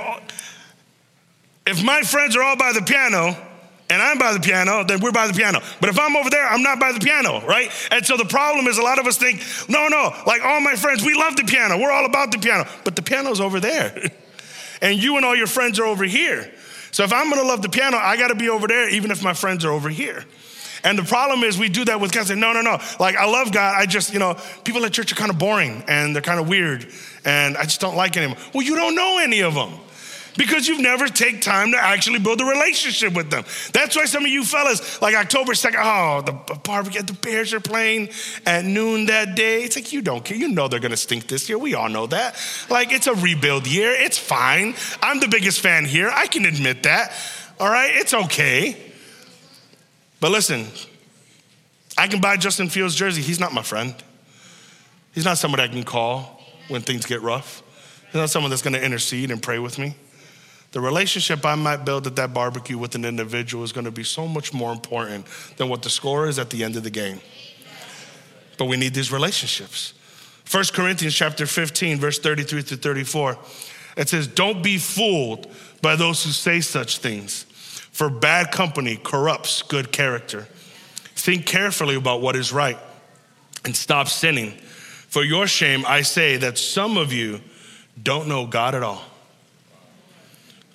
if 1.66 1.85
my 1.85 2.03
friends 2.03 2.37
are 2.37 2.42
all 2.42 2.57
by 2.57 2.72
the 2.72 2.83
piano, 2.83 3.37
and 3.90 4.00
I'm 4.00 4.18
by 4.18 4.33
the 4.33 4.40
piano, 4.40 4.85
then 4.85 5.00
we're 5.00 5.11
by 5.11 5.26
the 5.26 5.33
piano. 5.33 5.61
But 5.81 5.90
if 5.90 5.98
I'm 5.98 6.16
over 6.16 6.31
there, 6.31 6.46
I'm 6.46 6.62
not 6.62 6.79
by 6.79 6.92
the 6.92 7.00
piano, 7.00 7.44
right? 7.44 7.70
And 7.90 8.07
so 8.07 8.16
the 8.16 8.24
problem 8.24 8.68
is 8.68 8.79
a 8.79 8.83
lot 8.83 9.00
of 9.00 9.07
us 9.07 9.18
think, 9.18 9.42
no, 9.68 9.88
no, 9.88 10.14
like 10.26 10.42
all 10.44 10.61
my 10.61 10.76
friends, 10.76 11.05
we 11.05 11.14
love 11.14 11.35
the 11.35 11.44
piano. 11.44 11.76
We're 11.76 11.90
all 11.90 12.07
about 12.07 12.31
the 12.31 12.38
piano. 12.38 12.68
But 12.85 12.94
the 12.94 13.03
piano's 13.03 13.40
over 13.40 13.59
there. 13.59 14.11
and 14.83 15.03
you 15.03 15.16
and 15.16 15.26
all 15.26 15.35
your 15.35 15.48
friends 15.48 15.81
are 15.81 15.87
over 15.87 16.05
here. 16.05 16.53
So 16.92 17.03
if 17.03 17.12
I'm 17.12 17.31
gonna 17.31 17.46
love 17.46 17.62
the 17.62 17.68
piano, 17.68 17.96
I 17.96 18.16
gotta 18.16 18.37
be 18.37 18.48
over 18.48 18.68
there, 18.68 18.88
even 18.88 19.11
if 19.11 19.22
my 19.22 19.35
friends 19.35 19.64
are 19.64 19.72
over 19.72 19.88
here. 19.88 20.24
And 20.85 20.99
the 20.99 21.03
problem 21.03 21.45
is 21.45 21.59
we 21.59 21.69
do 21.69 21.85
that 21.87 22.01
with 22.01 22.12
God. 22.12 22.27
Say, 22.27 22.35
no, 22.35 22.53
no, 22.53 22.62
no. 22.62 22.79
Like 22.99 23.16
I 23.16 23.27
love 23.27 23.53
God. 23.53 23.75
I 23.77 23.87
just, 23.87 24.12
you 24.12 24.19
know, 24.19 24.37
people 24.64 24.85
at 24.85 24.93
church 24.93 25.12
are 25.12 25.16
kind 25.16 25.31
of 25.31 25.38
boring 25.38 25.85
and 25.88 26.14
they're 26.14 26.23
kind 26.23 26.40
of 26.40 26.49
weird, 26.49 26.87
and 27.25 27.57
I 27.57 27.64
just 27.64 27.81
don't 27.81 27.97
like 27.97 28.16
any 28.16 28.27
of 28.27 28.33
them. 28.33 28.51
Well, 28.55 28.64
you 28.64 28.77
don't 28.77 28.95
know 28.95 29.19
any 29.23 29.40
of 29.40 29.55
them 29.55 29.73
because 30.37 30.69
you've 30.69 30.81
never 30.81 31.07
take 31.09 31.43
time 31.43 31.73
to 31.73 31.77
actually 31.77 32.19
build 32.19 32.40
a 32.40 32.45
relationship 32.45 33.12
with 33.14 33.31
them. 33.31 33.45
That's 33.73 33.97
why 33.97 34.05
some 34.07 34.25
of 34.25 34.31
you 34.31 34.45
fellas, 34.45 35.03
like 35.03 35.14
October 35.14 35.53
2nd, 35.53 35.75
oh, 35.77 36.23
the 36.23 36.55
barbecue, 36.61 37.03
the 37.03 37.12
Bears 37.12 37.53
are 37.53 37.61
playing 37.61 38.11
at 38.47 38.64
noon 38.64 39.07
that 39.07 39.35
day. 39.35 39.62
It's 39.62 39.77
like, 39.77 39.93
you 39.93 40.03
don't 40.03 40.25
care. 40.25 40.37
You 40.37 40.49
know 40.49 40.69
they're 40.69 40.81
going 40.81 40.93
to 40.93 40.97
stink 40.97 41.27
this 41.27 41.49
year. 41.49 41.59
We 41.59 41.75
all 41.75 41.88
know 41.88 42.07
that. 42.07 42.37
Like, 42.71 42.93
it's 42.93 43.07
a 43.07 43.14
rebuild 43.14 43.66
year. 43.66 43.93
It's 43.93 44.19
fine. 44.19 44.75
I'm 45.03 45.21
the 45.21 45.29
biggest 45.29 45.61
fan 45.61 45.85
here. 45.85 46.11
I 46.12 46.27
can 46.27 46.47
admit 46.47 46.85
that. 46.85 47.12
All 47.59 47.69
right? 47.69 47.90
It's 47.95 48.14
okay. 48.14 48.89
But 50.20 50.30
listen, 50.30 50.66
I 51.96 52.06
can 52.06 52.20
buy 52.20 52.37
Justin 52.37 52.68
Fields' 52.68 52.94
jersey. 52.94 53.22
He's 53.22 53.40
not 53.40 53.52
my 53.52 53.62
friend. 53.62 53.94
He's 55.12 55.24
not 55.24 55.38
somebody 55.38 55.64
I 55.64 55.68
can 55.68 55.83
call 55.83 56.40
when 56.68 56.83
things 56.83 57.06
get 57.06 57.22
rough. 57.22 57.62
He's 58.06 58.14
not 58.14 58.30
someone 58.30 58.50
that's 58.50 58.62
going 58.62 58.74
to 58.74 58.85
intercede 58.85 59.30
and 59.30 59.42
pray 59.42 59.59
with 59.59 59.78
me. 59.78 59.94
The 60.72 60.80
relationship 60.80 61.44
I 61.44 61.56
might 61.56 61.85
build 61.85 62.06
at 62.06 62.16
that 62.16 62.33
barbecue 62.33 62.78
with 62.78 62.94
an 62.94 63.04
individual 63.04 63.64
is 63.64 63.72
going 63.72 63.87
to 63.87 63.90
be 63.90 64.04
so 64.04 64.28
much 64.28 64.52
more 64.52 64.72
important 64.72 65.26
than 65.56 65.68
what 65.68 65.83
the 65.83 65.90
score 65.90 66.28
is 66.28 66.38
at 66.38 66.50
the 66.50 66.62
end 66.62 66.76
of 66.76 66.85
the 66.85 66.90
game. 66.90 67.20
But 68.56 68.66
we 68.66 68.76
need 68.76 68.94
these 68.94 69.11
relationships. 69.11 69.94
1 70.50 70.64
Corinthians 70.72 71.14
chapter 71.14 71.46
15 71.46 71.98
verse 71.98 72.18
33 72.18 72.62
to 72.64 72.76
34. 72.76 73.38
It 73.96 74.09
says, 74.09 74.26
"Don't 74.26 74.62
be 74.62 74.78
fooled 74.78 75.52
by 75.83 75.96
those 75.96 76.22
who 76.24 76.30
say 76.30 76.61
such 76.61 76.98
things, 76.98 77.46
for 78.01 78.09
bad 78.09 78.51
company 78.51 78.97
corrupts 78.97 79.61
good 79.61 79.93
character. 79.93 80.49
Think 81.17 81.45
carefully 81.45 81.97
about 81.97 82.23
what 82.23 82.35
is 82.35 82.51
right 82.51 82.79
and 83.67 83.77
stop 83.77 84.09
sinning. 84.09 84.53
For 85.11 85.23
your 85.23 85.47
shame 85.47 85.85
I 85.87 86.01
say 86.01 86.39
that 86.39 86.57
some 86.57 86.97
of 86.97 87.13
you 87.13 87.43
don't 88.03 88.27
know 88.27 88.47
God 88.47 88.75
at 88.75 88.83
all." 88.83 89.05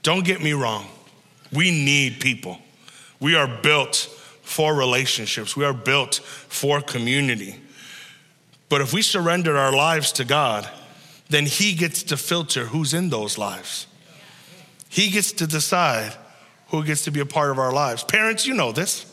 Don't 0.04 0.24
get 0.24 0.40
me 0.40 0.54
wrong. 0.54 0.88
We 1.52 1.72
need 1.72 2.20
people. 2.20 2.62
We 3.20 3.34
are 3.34 3.48
built 3.48 4.08
for 4.44 4.76
relationships. 4.76 5.56
We 5.56 5.66
are 5.66 5.74
built 5.74 6.22
for 6.48 6.80
community. 6.80 7.60
But 8.70 8.82
if 8.82 8.94
we 8.94 9.02
surrender 9.02 9.58
our 9.58 9.72
lives 9.72 10.12
to 10.12 10.26
God, 10.26 10.70
then 11.30 11.48
He 11.48 11.74
gets 11.74 12.04
to 12.04 12.18
filter 12.18 12.66
who's 12.66 12.94
in 12.94 13.10
those 13.10 13.40
lives. 13.40 13.88
He 14.90 15.10
gets 15.10 15.32
to 15.32 15.48
decide 15.48 16.16
who 16.80 16.86
gets 16.86 17.04
to 17.06 17.12
be 17.12 17.20
a 17.20 17.26
part 17.26 17.52
of 17.52 17.60
our 17.60 17.74
lives. 17.74 18.04
Parents, 18.04 18.46
you 18.46 18.54
know 18.54 18.72
this. 18.72 19.06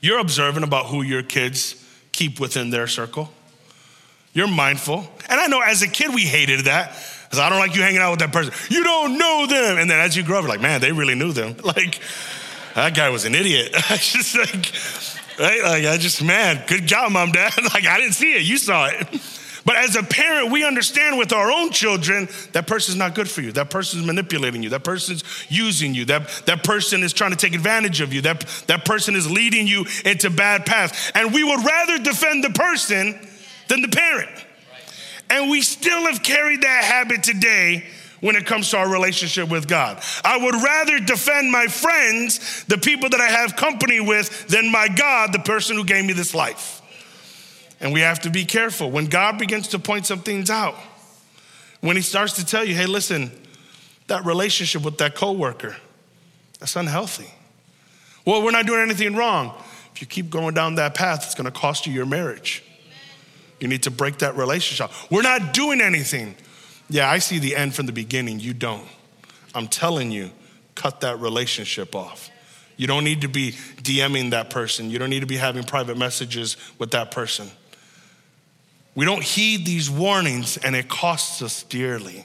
You're 0.00 0.18
observant 0.18 0.64
about 0.64 0.86
who 0.86 1.02
your 1.02 1.22
kids 1.22 1.76
keep 2.12 2.40
within 2.40 2.70
their 2.70 2.86
circle. 2.86 3.30
You're 4.32 4.48
mindful. 4.48 5.06
And 5.28 5.40
I 5.40 5.46
know 5.46 5.60
as 5.60 5.82
a 5.82 5.88
kid 5.88 6.14
we 6.14 6.22
hated 6.22 6.66
that. 6.66 6.96
Because 7.24 7.38
I 7.38 7.48
don't 7.48 7.60
like 7.60 7.76
you 7.76 7.82
hanging 7.82 8.00
out 8.00 8.10
with 8.10 8.20
that 8.20 8.32
person. 8.32 8.52
You 8.70 8.82
don't 8.82 9.16
know 9.16 9.46
them. 9.46 9.78
And 9.78 9.88
then 9.88 10.00
as 10.00 10.16
you 10.16 10.24
grow 10.24 10.40
up, 10.40 10.48
like, 10.48 10.60
man, 10.60 10.80
they 10.80 10.90
really 10.90 11.14
knew 11.14 11.32
them. 11.32 11.56
Like, 11.64 12.00
that 12.74 12.94
guy 12.94 13.08
was 13.10 13.24
an 13.24 13.34
idiot. 13.34 13.72
I 13.90 13.96
just 13.96 14.36
like, 14.36 14.72
right? 15.38 15.62
Like, 15.62 15.84
I 15.86 15.96
just, 15.96 16.22
man, 16.22 16.62
good 16.66 16.86
job, 16.86 17.12
mom, 17.12 17.32
dad. 17.32 17.52
like, 17.74 17.86
I 17.86 17.98
didn't 17.98 18.14
see 18.14 18.34
it. 18.34 18.42
You 18.42 18.58
saw 18.58 18.86
it. 18.86 19.39
But 19.64 19.76
as 19.76 19.96
a 19.96 20.02
parent, 20.02 20.50
we 20.50 20.64
understand 20.64 21.18
with 21.18 21.32
our 21.32 21.50
own 21.50 21.70
children 21.70 22.28
that 22.52 22.66
person's 22.66 22.96
not 22.96 23.14
good 23.14 23.28
for 23.28 23.42
you. 23.42 23.52
That 23.52 23.70
person's 23.70 24.06
manipulating 24.06 24.62
you. 24.62 24.70
That 24.70 24.84
person's 24.84 25.22
using 25.48 25.94
you. 25.94 26.06
That, 26.06 26.28
that 26.46 26.64
person 26.64 27.02
is 27.02 27.12
trying 27.12 27.32
to 27.32 27.36
take 27.36 27.54
advantage 27.54 28.00
of 28.00 28.12
you. 28.12 28.22
That, 28.22 28.46
that 28.66 28.84
person 28.84 29.14
is 29.14 29.30
leading 29.30 29.66
you 29.66 29.86
into 30.04 30.30
bad 30.30 30.66
paths. 30.66 31.12
And 31.14 31.34
we 31.34 31.44
would 31.44 31.64
rather 31.64 31.98
defend 31.98 32.42
the 32.44 32.50
person 32.50 33.28
than 33.68 33.82
the 33.82 33.88
parent. 33.88 34.30
And 35.28 35.50
we 35.50 35.60
still 35.60 36.06
have 36.06 36.22
carried 36.22 36.62
that 36.62 36.84
habit 36.84 37.22
today 37.22 37.84
when 38.20 38.36
it 38.36 38.46
comes 38.46 38.70
to 38.70 38.78
our 38.78 38.90
relationship 38.90 39.48
with 39.48 39.66
God. 39.68 40.02
I 40.24 40.36
would 40.36 40.54
rather 40.54 40.98
defend 41.00 41.50
my 41.50 41.66
friends, 41.66 42.64
the 42.64 42.78
people 42.78 43.08
that 43.10 43.20
I 43.20 43.28
have 43.28 43.56
company 43.56 44.00
with, 44.00 44.48
than 44.48 44.70
my 44.70 44.88
God, 44.88 45.32
the 45.32 45.38
person 45.38 45.76
who 45.76 45.84
gave 45.84 46.04
me 46.04 46.12
this 46.12 46.34
life. 46.34 46.79
And 47.80 47.92
we 47.92 48.00
have 48.00 48.20
to 48.20 48.30
be 48.30 48.44
careful. 48.44 48.90
When 48.90 49.06
God 49.06 49.38
begins 49.38 49.68
to 49.68 49.78
point 49.78 50.06
some 50.06 50.20
things 50.20 50.50
out, 50.50 50.74
when 51.80 51.96
he 51.96 52.02
starts 52.02 52.34
to 52.34 52.44
tell 52.44 52.64
you, 52.64 52.74
hey, 52.74 52.86
listen, 52.86 53.30
that 54.06 54.24
relationship 54.26 54.82
with 54.82 54.98
that 54.98 55.14
coworker, 55.14 55.76
that's 56.58 56.76
unhealthy. 56.76 57.32
Well, 58.26 58.42
we're 58.42 58.50
not 58.50 58.66
doing 58.66 58.80
anything 58.80 59.16
wrong. 59.16 59.54
If 59.94 60.02
you 60.02 60.06
keep 60.06 60.28
going 60.30 60.54
down 60.54 60.74
that 60.74 60.94
path, 60.94 61.24
it's 61.24 61.34
gonna 61.34 61.50
cost 61.50 61.86
you 61.86 61.92
your 61.92 62.06
marriage. 62.06 62.62
You 63.60 63.68
need 63.68 63.82
to 63.84 63.90
break 63.90 64.18
that 64.18 64.36
relationship. 64.36 64.90
We're 65.10 65.22
not 65.22 65.54
doing 65.54 65.80
anything. 65.80 66.34
Yeah, 66.88 67.10
I 67.10 67.18
see 67.18 67.38
the 67.38 67.56
end 67.56 67.74
from 67.74 67.86
the 67.86 67.92
beginning. 67.92 68.40
You 68.40 68.52
don't. 68.52 68.86
I'm 69.54 69.68
telling 69.68 70.10
you, 70.10 70.30
cut 70.74 71.00
that 71.00 71.20
relationship 71.20 71.94
off. 71.94 72.30
You 72.76 72.86
don't 72.86 73.04
need 73.04 73.20
to 73.20 73.28
be 73.28 73.52
DMing 73.82 74.30
that 74.30 74.50
person. 74.50 74.90
You 74.90 74.98
don't 74.98 75.10
need 75.10 75.20
to 75.20 75.26
be 75.26 75.36
having 75.36 75.64
private 75.64 75.98
messages 75.98 76.56
with 76.78 76.92
that 76.92 77.10
person. 77.10 77.50
We 78.94 79.04
don't 79.04 79.22
heed 79.22 79.66
these 79.66 79.88
warnings 79.88 80.56
and 80.56 80.74
it 80.74 80.88
costs 80.88 81.42
us 81.42 81.62
dearly. 81.62 82.24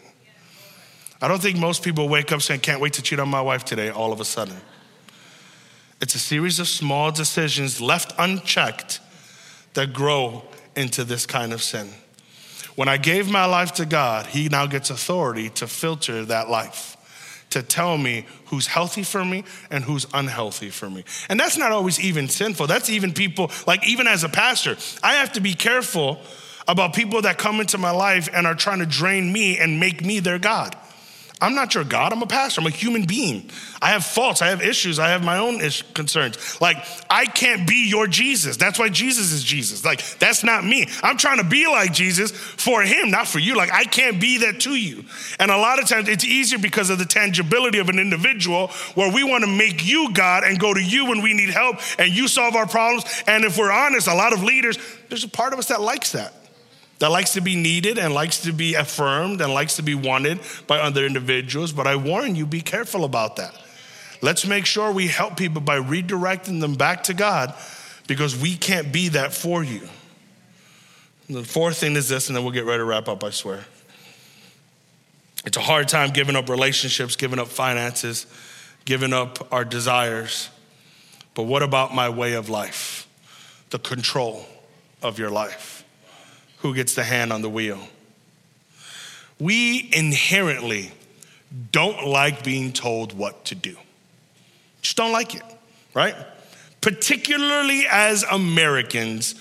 I 1.22 1.28
don't 1.28 1.42
think 1.42 1.58
most 1.58 1.84
people 1.84 2.10
wake 2.10 2.32
up 2.32 2.42
saying, 2.42 2.62
Can't 2.62 2.82
wait 2.82 2.94
to 2.94 3.02
cheat 3.02 3.20
on 3.20 3.30
my 3.30 3.42
wife 3.42 3.64
today, 3.64 3.90
all 3.90 4.12
of 4.12 4.20
a 4.20 4.26
sudden. 4.26 4.56
It's 6.02 6.14
a 6.14 6.20
series 6.20 6.60
of 6.60 6.68
small 6.68 7.12
decisions 7.12 7.80
left 7.80 8.14
unchecked 8.18 9.00
that 9.74 9.94
grow 9.94 10.44
into 10.76 11.04
this 11.04 11.26
kind 11.26 11.54
of 11.54 11.64
sin. 11.64 11.90
When 12.76 12.90
I 12.90 12.98
gave 12.98 13.30
my 13.30 13.46
life 13.46 13.72
to 13.74 13.86
God, 13.86 14.28
He 14.28 14.50
now 14.50 14.66
gets 14.66 14.90
authority 14.90 15.50
to 15.52 15.68
filter 15.68 16.26
that 16.26 16.50
life, 16.50 16.98
to 17.52 17.64
tell 17.64 17.98
me 17.98 18.26
who's 18.48 18.68
healthy 18.68 19.04
for 19.04 19.24
me 19.24 19.46
and 19.72 19.84
who's 19.84 20.06
unhealthy 20.14 20.70
for 20.70 20.90
me. 20.90 21.06
And 21.30 21.40
that's 21.40 21.58
not 21.58 21.72
always 21.72 22.00
even 22.00 22.28
sinful. 22.28 22.68
That's 22.68 22.90
even 22.90 23.14
people, 23.14 23.50
like, 23.66 23.88
even 23.88 24.08
as 24.08 24.26
a 24.26 24.30
pastor, 24.30 24.76
I 25.02 25.14
have 25.14 25.32
to 25.34 25.40
be 25.40 25.54
careful 25.54 26.20
about 26.68 26.94
people 26.94 27.22
that 27.24 27.38
come 27.38 27.60
into 27.60 27.78
my 27.78 27.92
life 27.92 28.30
and 28.34 28.48
are 28.48 28.56
trying 28.56 28.80
to 28.80 28.86
drain 28.86 29.32
me 29.32 29.58
and 29.58 29.80
make 29.80 30.04
me 30.04 30.20
their 30.20 30.40
God. 30.40 30.76
I'm 31.42 31.54
not 31.54 31.76
your 31.76 31.84
God. 31.84 32.14
I'm 32.14 32.22
a 32.22 32.28
pastor. 32.28 32.62
I'm 32.62 32.68
a 32.68 32.70
human 32.70 33.04
being. 33.04 33.50
I 33.82 33.90
have 33.90 34.06
faults. 34.06 34.42
I 34.42 34.48
have 34.48 34.62
issues. 34.62 35.00
I 35.00 35.10
have 35.10 35.24
my 35.24 35.38
own 35.38 35.60
ish- 35.60 35.84
concerns. 35.94 36.62
Like, 36.62 36.78
I 37.10 37.26
can't 37.26 37.68
be 37.68 37.90
your 37.90 38.08
Jesus. 38.08 38.56
That's 38.56 38.80
why 38.80 38.88
Jesus 38.88 39.34
is 39.34 39.44
Jesus. 39.44 39.84
Like, 39.84 40.02
that's 40.18 40.46
not 40.46 40.64
me. 40.64 40.88
I'm 41.04 41.18
trying 41.18 41.40
to 41.40 41.44
be 41.44 41.68
like 41.68 41.92
Jesus 41.92 42.32
for 42.32 42.84
him, 42.84 43.12
not 43.12 43.28
for 43.28 43.40
you. 43.40 43.56
Like, 43.56 43.72
I 43.72 43.84
can't 43.84 44.20
be 44.20 44.38
that 44.40 44.62
to 44.62 44.76
you. 44.76 45.04
And 45.38 45.52
a 45.52 45.58
lot 45.58 45.80
of 45.80 45.90
times 45.90 46.08
it's 46.08 46.24
easier 46.24 46.58
because 46.58 46.90
of 46.90 47.00
the 47.00 47.06
tangibility 47.06 47.80
of 47.80 47.90
an 47.90 48.00
individual 48.00 48.70
where 48.96 49.12
we 49.12 49.26
want 49.26 49.44
to 49.44 49.50
make 49.50 49.86
you 49.86 50.14
God 50.14 50.46
and 50.46 50.58
go 50.58 50.74
to 50.74 50.82
you 50.82 51.06
when 51.06 51.22
we 51.22 51.34
need 51.34 51.50
help 51.50 51.80
and 52.00 52.14
you 52.14 52.30
solve 52.30 52.56
our 52.56 52.68
problems. 52.68 53.24
And 53.28 53.44
if 53.44 53.58
we're 53.58 53.72
honest, 53.72 54.08
a 54.08 54.16
lot 54.16 54.32
of 54.32 54.42
leaders, 54.42 54.78
there's 55.10 55.26
a 55.26 55.30
part 55.30 55.52
of 55.52 55.60
us 55.60 55.68
that 55.68 55.82
likes 55.82 56.14
that 56.14 56.34
that 57.00 57.12
likes 57.12 57.34
to 57.34 57.42
be 57.42 57.56
needed 57.56 57.98
and 57.98 58.14
likes 58.14 58.42
to 58.42 58.54
be 58.54 58.76
affirmed 58.76 59.42
and 59.42 59.54
likes 59.54 59.76
to 59.76 59.84
be 59.84 59.96
wanted 59.96 60.40
by 60.68 60.80
other 60.80 61.06
individuals. 61.06 61.74
But 61.74 61.88
I 61.88 61.96
warn 61.96 62.36
you, 62.36 62.46
be 62.46 62.62
careful 62.62 63.04
about 63.04 63.36
that. 63.36 63.54
Let's 64.22 64.46
make 64.46 64.66
sure 64.66 64.92
we 64.92 65.08
help 65.08 65.36
people 65.36 65.62
by 65.62 65.80
redirecting 65.80 66.62
them 66.62 66.76
back 66.76 67.04
to 67.04 67.14
God 67.14 67.54
because 68.08 68.40
we 68.40 68.56
can't 68.56 68.94
be 68.94 69.10
that 69.10 69.34
for 69.34 69.64
you. 69.64 69.82
the 71.28 71.44
fourth 71.44 71.78
thing 71.78 71.96
is 71.96 72.08
this, 72.08 72.30
and 72.30 72.36
then 72.36 72.44
we'll 72.44 72.54
get 72.54 72.66
ready 72.66 72.80
to 72.80 72.86
wrap 72.86 73.08
up, 73.08 73.24
I 73.24 73.32
swear. 73.32 73.66
It's 75.46 75.58
a 75.58 75.62
hard 75.62 75.88
time 75.90 76.12
giving 76.12 76.36
up 76.36 76.50
relationships, 76.50 77.16
giving 77.16 77.40
up 77.40 77.48
finances, 77.48 78.26
giving 78.86 79.12
up 79.12 79.52
our 79.52 79.66
desires. 79.66 80.50
But 81.34 81.44
what 81.44 81.62
about 81.62 81.94
my 81.94 82.10
way 82.10 82.34
of 82.34 82.48
life? 82.48 83.08
The 83.72 83.80
control 83.80 84.46
of 85.04 85.20
your 85.20 85.30
life 85.30 85.85
who 86.66 86.74
gets 86.74 86.96
the 86.96 87.04
hand 87.04 87.32
on 87.32 87.44
the 87.44 87.50
wheel. 87.50 87.80
We 89.40 89.90
inherently 89.94 90.92
don't 91.72 92.08
like 92.08 92.44
being 92.44 92.74
told 92.74 93.14
what 93.14 93.46
to 93.46 93.56
do. 93.56 93.76
Just 94.82 94.98
don't 94.98 95.12
like 95.12 95.36
it, 95.36 95.44
right? 95.94 96.16
Particularly 96.82 97.86
as 97.90 98.24
Americans, 98.24 99.36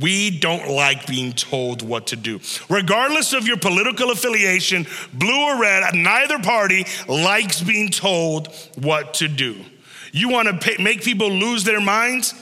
we 0.00 0.38
don't 0.38 0.68
like 0.68 1.06
being 1.06 1.32
told 1.32 1.82
what 1.82 2.08
to 2.08 2.16
do. 2.16 2.40
Regardless 2.68 3.32
of 3.32 3.46
your 3.46 3.56
political 3.56 4.10
affiliation, 4.10 4.86
blue 5.14 5.44
or 5.44 5.60
red, 5.60 5.94
neither 5.94 6.38
party 6.40 6.84
likes 7.06 7.62
being 7.62 7.90
told 7.90 8.48
what 8.74 9.14
to 9.14 9.28
do. 9.28 9.56
You 10.12 10.30
want 10.30 10.48
to 10.48 10.58
pay, 10.58 10.82
make 10.82 11.02
people 11.02 11.30
lose 11.30 11.62
their 11.62 11.80
minds? 11.80 12.34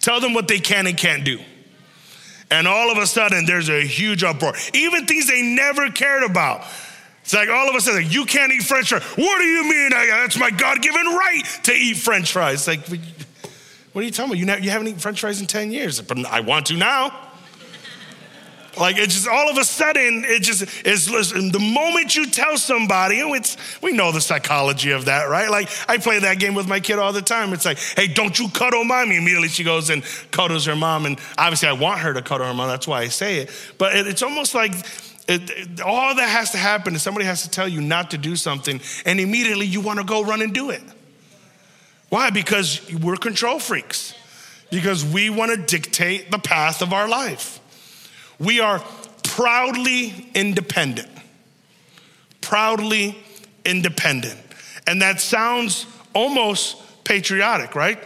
Tell 0.00 0.20
them 0.20 0.34
what 0.34 0.46
they 0.46 0.58
can 0.58 0.86
and 0.86 0.96
can't 0.96 1.24
do. 1.24 1.38
And 2.52 2.68
all 2.68 2.92
of 2.92 2.98
a 2.98 3.06
sudden, 3.06 3.46
there's 3.46 3.70
a 3.70 3.80
huge 3.80 4.22
uproar. 4.22 4.52
Even 4.74 5.06
things 5.06 5.26
they 5.26 5.40
never 5.40 5.90
cared 5.90 6.22
about. 6.22 6.66
It's 7.22 7.32
like 7.32 7.48
all 7.48 7.66
of 7.70 7.74
a 7.74 7.80
sudden, 7.80 8.10
you 8.10 8.26
can't 8.26 8.52
eat 8.52 8.62
french 8.62 8.90
fries. 8.90 9.02
What 9.02 9.38
do 9.38 9.44
you 9.44 9.62
mean? 9.64 9.92
I, 9.94 10.06
that's 10.22 10.38
my 10.38 10.50
God 10.50 10.82
given 10.82 11.06
right 11.06 11.42
to 11.62 11.72
eat 11.72 11.96
french 11.96 12.30
fries. 12.30 12.68
It's 12.68 12.90
like, 12.90 13.00
what 13.94 14.02
are 14.02 14.04
you 14.04 14.10
talking 14.10 14.32
about? 14.32 14.58
You, 14.58 14.64
you 14.64 14.70
haven't 14.70 14.88
eaten 14.88 15.00
french 15.00 15.20
fries 15.20 15.40
in 15.40 15.46
10 15.46 15.72
years, 15.72 15.98
but 16.02 16.26
I 16.26 16.40
want 16.40 16.66
to 16.66 16.76
now. 16.76 17.31
Like 18.76 18.96
it's 18.96 19.14
just 19.14 19.28
all 19.28 19.50
of 19.50 19.58
a 19.58 19.64
sudden, 19.64 20.24
it 20.26 20.42
just 20.42 20.62
is 20.86 21.06
the 21.06 21.58
moment 21.58 22.16
you 22.16 22.26
tell 22.26 22.56
somebody, 22.56 23.20
oh, 23.20 23.34
it's 23.34 23.56
we 23.82 23.92
know 23.92 24.12
the 24.12 24.20
psychology 24.20 24.92
of 24.92 25.04
that, 25.06 25.28
right? 25.28 25.50
Like 25.50 25.68
I 25.88 25.98
play 25.98 26.18
that 26.20 26.38
game 26.38 26.54
with 26.54 26.66
my 26.66 26.80
kid 26.80 26.98
all 26.98 27.12
the 27.12 27.22
time. 27.22 27.52
It's 27.52 27.64
like, 27.64 27.78
hey, 27.78 28.06
don't 28.06 28.38
you 28.38 28.48
cuddle 28.48 28.84
mommy. 28.84 29.16
Immediately 29.16 29.48
she 29.48 29.62
goes 29.62 29.90
and 29.90 30.02
cuddles 30.30 30.64
her 30.66 30.76
mom. 30.76 31.04
And 31.06 31.18
obviously 31.36 31.68
I 31.68 31.72
want 31.72 32.00
her 32.00 32.14
to 32.14 32.22
cuddle 32.22 32.46
her 32.46 32.54
mom, 32.54 32.68
that's 32.68 32.88
why 32.88 33.02
I 33.02 33.08
say 33.08 33.38
it. 33.38 33.50
But 33.76 33.94
it, 33.94 34.06
it's 34.06 34.22
almost 34.22 34.54
like 34.54 34.72
it, 35.28 35.50
it, 35.50 35.80
all 35.80 36.14
that 36.14 36.28
has 36.28 36.52
to 36.52 36.58
happen 36.58 36.94
is 36.94 37.02
somebody 37.02 37.26
has 37.26 37.42
to 37.42 37.50
tell 37.50 37.68
you 37.68 37.80
not 37.80 38.10
to 38.12 38.18
do 38.18 38.36
something, 38.36 38.80
and 39.04 39.20
immediately 39.20 39.66
you 39.66 39.80
want 39.80 39.98
to 39.98 40.04
go 40.04 40.24
run 40.24 40.42
and 40.42 40.52
do 40.52 40.70
it. 40.70 40.82
Why? 42.08 42.30
Because 42.30 42.92
we're 42.92 43.16
control 43.16 43.58
freaks. 43.58 44.14
Because 44.70 45.04
we 45.04 45.30
want 45.30 45.50
to 45.50 45.58
dictate 45.58 46.30
the 46.30 46.38
path 46.38 46.80
of 46.80 46.92
our 46.92 47.08
life. 47.08 47.60
We 48.42 48.60
are 48.60 48.82
proudly 49.22 50.28
independent. 50.34 51.08
Proudly 52.40 53.16
independent. 53.64 54.38
And 54.86 55.00
that 55.00 55.20
sounds 55.20 55.86
almost 56.12 57.04
patriotic, 57.04 57.74
right? 57.76 57.98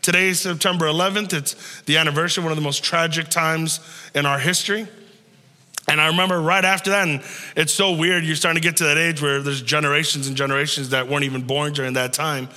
Today 0.00 0.28
is 0.28 0.40
September 0.40 0.86
11th. 0.86 1.32
It's 1.32 1.82
the 1.82 1.96
anniversary, 1.96 2.42
of 2.42 2.44
one 2.44 2.52
of 2.52 2.56
the 2.56 2.62
most 2.62 2.84
tragic 2.84 3.28
times 3.28 3.80
in 4.14 4.26
our 4.26 4.38
history. 4.38 4.86
And 5.88 6.00
I 6.00 6.06
remember 6.06 6.40
right 6.40 6.64
after 6.64 6.90
that, 6.90 7.08
and 7.08 7.22
it's 7.56 7.72
so 7.72 7.92
weird, 7.92 8.24
you're 8.24 8.36
starting 8.36 8.62
to 8.62 8.66
get 8.66 8.76
to 8.78 8.84
that 8.84 8.96
age 8.96 9.20
where 9.20 9.42
there's 9.42 9.60
generations 9.60 10.28
and 10.28 10.36
generations 10.36 10.90
that 10.90 11.08
weren't 11.08 11.24
even 11.24 11.42
born 11.42 11.72
during 11.72 11.94
that 11.94 12.12
time. 12.12 12.48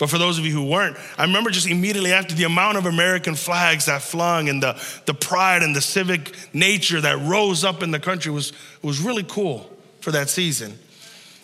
But 0.00 0.08
for 0.08 0.16
those 0.16 0.38
of 0.38 0.46
you 0.46 0.52
who 0.52 0.64
weren't, 0.64 0.96
I 1.18 1.24
remember 1.24 1.50
just 1.50 1.68
immediately 1.68 2.14
after 2.14 2.34
the 2.34 2.44
amount 2.44 2.78
of 2.78 2.86
American 2.86 3.34
flags 3.34 3.84
that 3.84 4.00
flung 4.00 4.48
and 4.48 4.62
the, 4.62 4.82
the 5.04 5.12
pride 5.12 5.62
and 5.62 5.76
the 5.76 5.82
civic 5.82 6.34
nature 6.54 7.02
that 7.02 7.18
rose 7.18 7.64
up 7.64 7.82
in 7.82 7.90
the 7.90 8.00
country 8.00 8.32
was, 8.32 8.54
was 8.80 8.98
really 8.98 9.24
cool 9.24 9.70
for 10.00 10.10
that 10.12 10.30
season. 10.30 10.78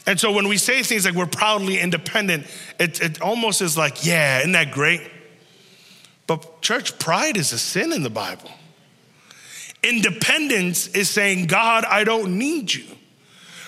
And 0.06 0.18
so 0.18 0.32
when 0.32 0.48
we 0.48 0.56
say 0.56 0.82
things 0.82 1.04
like 1.04 1.14
we're 1.14 1.26
proudly 1.26 1.78
independent, 1.78 2.46
it, 2.80 3.02
it 3.02 3.20
almost 3.20 3.60
is 3.60 3.76
like, 3.76 4.06
yeah, 4.06 4.38
isn't 4.38 4.52
that 4.52 4.70
great? 4.70 5.02
But 6.26 6.62
church, 6.62 6.98
pride 6.98 7.36
is 7.36 7.52
a 7.52 7.58
sin 7.58 7.92
in 7.92 8.02
the 8.02 8.10
Bible. 8.10 8.50
Independence 9.82 10.88
is 10.88 11.10
saying, 11.10 11.48
God, 11.48 11.84
I 11.84 12.04
don't 12.04 12.38
need 12.38 12.72
you. 12.72 12.86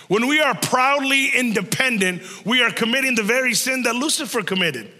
When 0.09 0.27
we 0.27 0.41
are 0.41 0.55
proudly 0.55 1.29
independent, 1.29 2.23
we 2.45 2.63
are 2.63 2.71
committing 2.71 3.15
the 3.15 3.23
very 3.23 3.55
sin 3.55 3.83
that 3.83 3.95
Lucifer 3.95 4.43
committed. 4.43 4.91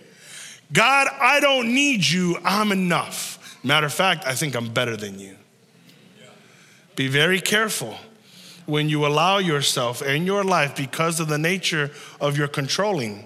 God, 0.73 1.09
I 1.19 1.41
don't 1.41 1.73
need 1.75 2.07
you, 2.07 2.39
I'm 2.45 2.73
enough. 2.73 3.59
Matter 3.65 3.87
of 3.87 3.95
fact, 3.95 4.27
I 4.27 4.35
think 4.35 4.55
I'm 4.55 4.73
better 4.73 4.97
than 4.97 5.19
you. 5.19 5.37
Be 6.95 7.09
very 7.09 7.41
careful 7.41 7.97
when 8.67 8.91
you 8.91 9.07
allow 9.07 9.39
yourself 9.39 10.03
and 10.03 10.27
your 10.27 10.45
life, 10.45 10.77
because 10.77 11.21
of 11.21 11.29
the 11.29 11.39
nature 11.39 11.91
of 12.21 12.37
your 12.37 12.49
controlling, 12.49 13.25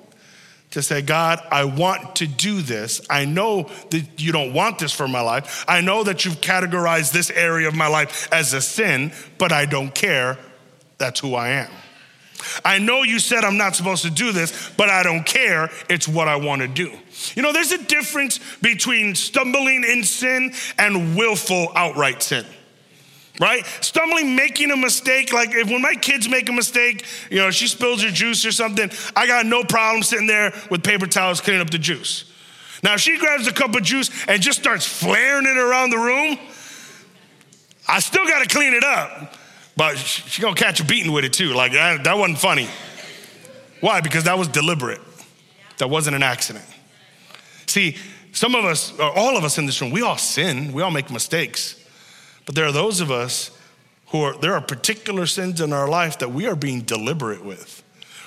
to 0.71 0.83
say, 0.83 1.03
God, 1.03 1.40
I 1.51 1.64
want 1.64 2.16
to 2.16 2.27
do 2.29 2.62
this. 2.62 3.05
I 3.11 3.25
know 3.25 3.68
that 3.90 4.21
you 4.21 4.31
don't 4.31 4.55
want 4.55 4.79
this 4.79 4.92
for 4.92 5.09
my 5.09 5.21
life. 5.21 5.64
I 5.66 5.81
know 5.81 6.05
that 6.05 6.25
you've 6.25 6.40
categorized 6.40 7.12
this 7.12 7.29
area 7.31 7.66
of 7.66 7.75
my 7.75 7.88
life 7.88 8.33
as 8.33 8.53
a 8.53 8.62
sin, 8.62 9.12
but 9.37 9.51
I 9.53 9.66
don't 9.66 9.92
care 9.95 10.38
that's 10.98 11.20
who 11.20 11.35
I 11.35 11.50
am. 11.50 11.70
I 12.64 12.78
know 12.78 13.02
you 13.02 13.18
said 13.18 13.44
I'm 13.44 13.57
not 13.57 13.76
supposed 13.76 14.02
to 14.02 14.11
do 14.11 14.33
this, 14.33 14.70
but 14.76 14.88
I 14.88 15.02
don't 15.02 15.24
care. 15.24 15.70
It's 15.88 16.09
what 16.09 16.28
I 16.28 16.37
want 16.37 16.62
to 16.62 16.68
do. 16.68 16.92
You 17.35 17.42
know, 17.42 17.52
there's 17.52 17.72
a 17.72 17.83
difference 17.85 18.40
between 18.61 19.14
stumbling 19.14 19.85
in 19.85 20.02
sin 20.05 20.52
and 20.78 21.16
willful 21.16 21.68
outright 21.74 22.22
sin. 22.22 22.44
Right? 23.40 23.64
Stumbling, 23.81 24.37
making 24.37 24.70
a 24.70 24.76
mistake. 24.76 25.33
Like 25.33 25.50
if 25.52 25.68
when 25.68 25.81
my 25.81 25.94
kids 25.94 26.28
make 26.28 26.48
a 26.48 26.52
mistake, 26.52 27.07
you 27.31 27.38
know, 27.38 27.50
she 27.50 27.66
spills 27.66 28.02
her 28.02 28.11
juice 28.11 28.44
or 28.44 28.52
something, 28.52 28.90
I 29.16 29.26
got 29.26 29.46
no 29.46 29.64
problem 29.64 30.02
sitting 30.02 30.26
there 30.26 30.52
with 30.70 30.83
paper 30.83 31.07
towels 31.07 31.40
cleaning 31.40 31.62
up 31.62 31.70
the 31.70 31.78
juice. 31.78 32.31
Now, 32.83 32.94
if 32.94 33.00
she 33.00 33.16
grabs 33.16 33.46
a 33.46 33.52
cup 33.52 33.74
of 33.74 33.83
juice 33.83 34.11
and 34.26 34.42
just 34.42 34.61
starts 34.61 34.87
flaring 34.87 35.46
it 35.46 35.57
around 35.57 35.90
the 35.90 35.98
room, 35.98 36.37
I 37.88 38.00
still 38.00 38.26
got 38.26 38.42
to 38.42 38.55
clean 38.55 38.74
it 38.74 38.85
up. 38.85 39.35
But 39.83 39.99
she's 39.99 40.38
gonna 40.38 40.55
catch 40.55 40.79
a 40.79 40.85
beating 40.85 41.11
with 41.11 41.25
it 41.25 41.33
too. 41.33 41.55
Like 41.55 41.73
that, 41.73 42.05
that 42.05 42.16
wasn't 42.16 42.38
funny. 42.38 42.68
Why? 43.81 44.01
Because 44.01 44.23
that 44.25 44.38
was 44.38 44.47
deliberate. 44.47 45.01
That 45.79 45.90
wasn't 45.90 46.14
an 46.14 46.23
accident. 46.23 46.64
See, 47.66 47.97
some 48.31 48.55
of 48.55 48.64
us, 48.64 48.97
or 48.97 49.11
all 49.11 49.37
of 49.37 49.42
us 49.42 49.59
in 49.59 49.66
this 49.66 49.81
room, 49.81 49.90
we 49.90 50.01
all 50.01 50.18
sin, 50.18 50.73
we 50.73 50.83
all 50.83 50.92
make 50.92 51.11
mistakes. 51.11 51.85
But 52.47 52.55
there 52.55 52.64
are 52.64 52.71
those 52.71 53.01
of 53.01 53.11
us 53.11 53.51
who 54.11 54.23
are, 54.23 54.38
there 54.38 54.55
are 54.55 54.61
particular 54.61 55.27
sins 55.27 55.61
in 55.61 55.73
our 55.73 55.88
life 55.88 56.21
that 56.21 56.31
we 56.31 56.47
are 56.47 56.55
being 56.55 56.83
deliberate 56.83 57.45
with, 57.45 57.83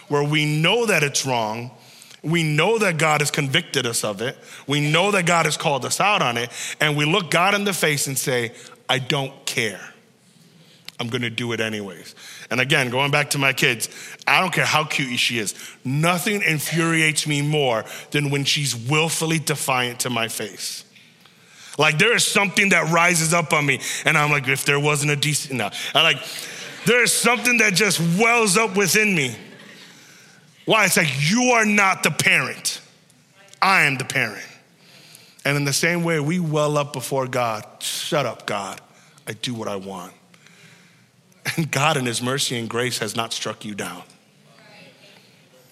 where 0.09 0.25
we 0.25 0.45
know 0.45 0.85
that 0.85 1.03
it's 1.03 1.25
wrong, 1.25 1.71
we 2.21 2.43
know 2.43 2.77
that 2.79 2.97
God 2.97 3.21
has 3.21 3.31
convicted 3.31 3.85
us 3.85 4.03
of 4.03 4.21
it, 4.21 4.37
we 4.67 4.81
know 4.81 5.09
that 5.11 5.25
God 5.25 5.45
has 5.45 5.55
called 5.55 5.85
us 5.85 6.01
out 6.01 6.21
on 6.21 6.35
it, 6.35 6.49
and 6.81 6.97
we 6.97 7.05
look 7.05 7.31
God 7.31 7.55
in 7.55 7.63
the 7.63 7.71
face 7.71 8.07
and 8.07 8.17
say, 8.17 8.51
I 8.89 8.99
don't 8.99 9.45
care. 9.45 9.93
I'm 10.99 11.07
gonna 11.09 11.29
do 11.29 11.51
it 11.51 11.59
anyways. 11.59 12.15
And 12.49 12.61
again, 12.61 12.89
going 12.89 13.11
back 13.11 13.31
to 13.31 13.37
my 13.37 13.51
kids, 13.53 13.89
I 14.25 14.39
don't 14.39 14.53
care 14.53 14.65
how 14.65 14.85
cute 14.85 15.19
she 15.19 15.39
is. 15.39 15.53
Nothing 15.83 16.41
infuriates 16.41 17.27
me 17.27 17.41
more 17.41 17.83
than 18.11 18.29
when 18.29 18.45
she's 18.45 18.75
willfully 18.75 19.39
defiant 19.39 20.01
to 20.01 20.09
my 20.09 20.27
face. 20.27 20.85
Like 21.77 21.97
there 21.97 22.15
is 22.15 22.25
something 22.25 22.69
that 22.69 22.91
rises 22.91 23.33
up 23.33 23.51
on 23.51 23.65
me, 23.65 23.81
and 24.05 24.17
I'm 24.17 24.31
like, 24.31 24.47
if 24.47 24.63
there 24.63 24.79
wasn't 24.79 25.11
a 25.11 25.15
decent, 25.17 25.55
no. 25.55 25.69
I 25.93 26.01
like, 26.01 26.21
there 26.85 27.03
is 27.03 27.11
something 27.11 27.57
that 27.57 27.73
just 27.73 27.99
wells 28.17 28.57
up 28.57 28.77
within 28.77 29.13
me. 29.13 29.35
Why? 30.65 30.85
It's 30.85 30.97
like, 30.97 31.09
you 31.29 31.51
are 31.51 31.65
not 31.65 32.03
the 32.03 32.11
parent, 32.11 32.79
I 33.61 33.83
am 33.83 33.97
the 33.97 34.05
parent. 34.05 34.45
And 35.43 35.57
in 35.57 35.65
the 35.65 35.73
same 35.73 36.03
way, 36.03 36.19
we 36.19 36.39
well 36.39 36.77
up 36.77 36.91
before 36.91 37.27
God. 37.27 37.65
Shut 37.79 38.25
up, 38.25 38.47
God. 38.47 38.81
I 39.27 39.33
do 39.33 39.53
what 39.53 39.67
I 39.67 39.75
want. 39.75 40.11
And 41.57 41.71
God, 41.71 41.95
in 41.97 42.05
His 42.05 42.21
mercy 42.21 42.57
and 42.57 42.69
grace, 42.69 42.97
has 42.99 43.15
not 43.15 43.31
struck 43.31 43.63
you 43.63 43.75
down. 43.75 44.03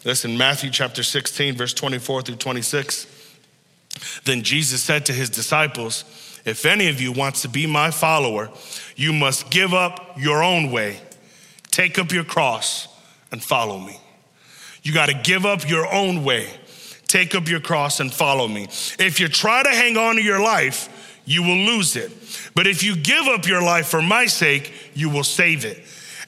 Listen, 0.05 0.38
Matthew 0.38 0.69
chapter 0.69 1.01
16, 1.01 1.55
verse 1.55 1.73
24 1.73 2.23
through 2.23 2.36
26. 2.36 3.07
Then 4.25 4.43
Jesus 4.43 4.81
said 4.81 5.05
to 5.05 5.13
his 5.13 5.29
disciples, 5.29 6.03
If 6.45 6.65
any 6.65 6.89
of 6.89 6.99
you 6.99 7.12
wants 7.12 7.43
to 7.43 7.49
be 7.49 7.65
my 7.65 7.91
follower, 7.91 8.49
you 8.95 9.13
must 9.13 9.49
give 9.49 9.73
up 9.73 10.17
your 10.17 10.43
own 10.43 10.71
way, 10.71 10.99
take 11.71 11.97
up 11.97 12.12
your 12.12 12.23
cross, 12.23 12.88
and 13.31 13.41
follow 13.41 13.79
me. 13.79 13.97
You 14.83 14.93
got 14.93 15.07
to 15.07 15.13
give 15.13 15.45
up 15.45 15.67
your 15.69 15.91
own 15.91 16.23
way, 16.23 16.49
take 17.07 17.33
up 17.36 17.47
your 17.47 17.62
cross, 17.62 17.99
and 17.99 18.13
follow 18.13 18.47
me. 18.47 18.63
If 18.99 19.19
you 19.19 19.29
try 19.29 19.63
to 19.63 19.69
hang 19.69 19.95
on 19.95 20.15
to 20.15 20.21
your 20.21 20.41
life, 20.41 20.89
you 21.25 21.43
will 21.43 21.57
lose 21.57 21.95
it. 21.95 22.12
But 22.55 22.67
if 22.67 22.83
you 22.83 22.95
give 22.95 23.27
up 23.27 23.47
your 23.47 23.62
life 23.62 23.88
for 23.88 24.01
my 24.01 24.25
sake, 24.25 24.73
you 24.93 25.09
will 25.09 25.23
save 25.23 25.65
it. 25.65 25.83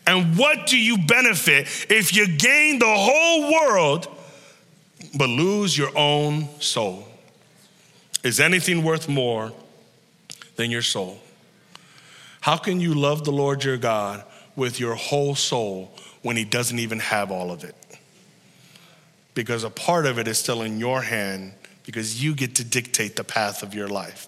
And 0.08 0.38
what 0.38 0.67
do 0.67 0.77
you 0.77 0.97
benefit 0.99 1.67
if 1.89 2.15
you 2.15 2.27
gain 2.27 2.79
the 2.79 2.86
whole 2.86 3.51
world 3.51 4.08
but 5.17 5.29
lose 5.29 5.77
your 5.77 5.95
own 5.97 6.47
soul? 6.60 7.08
Is 8.23 8.39
anything 8.39 8.84
worth 8.84 9.10
more 9.10 9.51
than 10.55 10.71
your 10.71 10.81
soul? 10.81 11.19
How 12.41 12.58
can 12.58 12.79
you 12.79 12.93
love 12.93 13.23
the 13.23 13.31
Lord 13.31 13.63
your 13.63 13.77
God 13.77 14.23
with 14.55 14.79
your 14.79 14.95
whole 14.95 15.36
soul 15.36 15.91
when 16.21 16.38
he 16.38 16.45
doesn't 16.45 16.79
even 16.79 16.99
have 16.99 17.31
all 17.31 17.51
of 17.51 17.63
it? 17.63 17.75
Because 19.34 19.63
a 19.63 19.69
part 19.69 20.05
of 20.05 20.17
it 20.17 20.27
is 20.27 20.38
still 20.38 20.62
in 20.62 20.79
your 20.79 21.01
hand 21.01 21.53
because 21.86 22.23
you 22.23 22.36
get 22.36 22.55
to 22.55 22.63
dictate 22.63 23.15
the 23.15 23.23
path 23.23 23.63
of 23.63 23.73
your 23.73 23.88
life. 23.88 24.27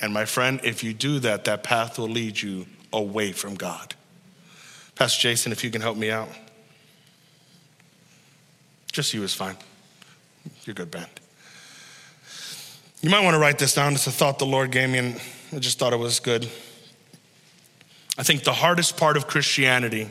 And 0.00 0.12
my 0.12 0.24
friend, 0.24 0.60
if 0.62 0.84
you 0.84 0.92
do 0.92 1.18
that, 1.20 1.44
that 1.44 1.62
path 1.62 1.98
will 1.98 2.08
lead 2.08 2.40
you 2.40 2.66
away 2.92 3.32
from 3.32 3.54
God. 3.54 3.94
Pastor 4.94 5.20
Jason, 5.20 5.52
if 5.52 5.64
you 5.64 5.70
can 5.70 5.80
help 5.80 5.96
me 5.96 6.10
out. 6.10 6.28
Just 8.92 9.12
you 9.12 9.22
is 9.22 9.34
fine. 9.34 9.56
You're 10.64 10.74
good, 10.74 10.90
band. 10.90 11.08
You 13.02 13.10
might 13.10 13.22
want 13.22 13.34
to 13.34 13.38
write 13.38 13.58
this 13.58 13.74
down. 13.74 13.92
It's 13.92 14.06
a 14.06 14.10
thought 14.10 14.38
the 14.38 14.46
Lord 14.46 14.70
gave 14.70 14.88
me, 14.88 14.98
and 14.98 15.20
I 15.52 15.58
just 15.58 15.78
thought 15.78 15.92
it 15.92 15.98
was 15.98 16.18
good. 16.18 16.48
I 18.18 18.22
think 18.22 18.44
the 18.44 18.54
hardest 18.54 18.96
part 18.96 19.16
of 19.16 19.26
Christianity 19.26 20.08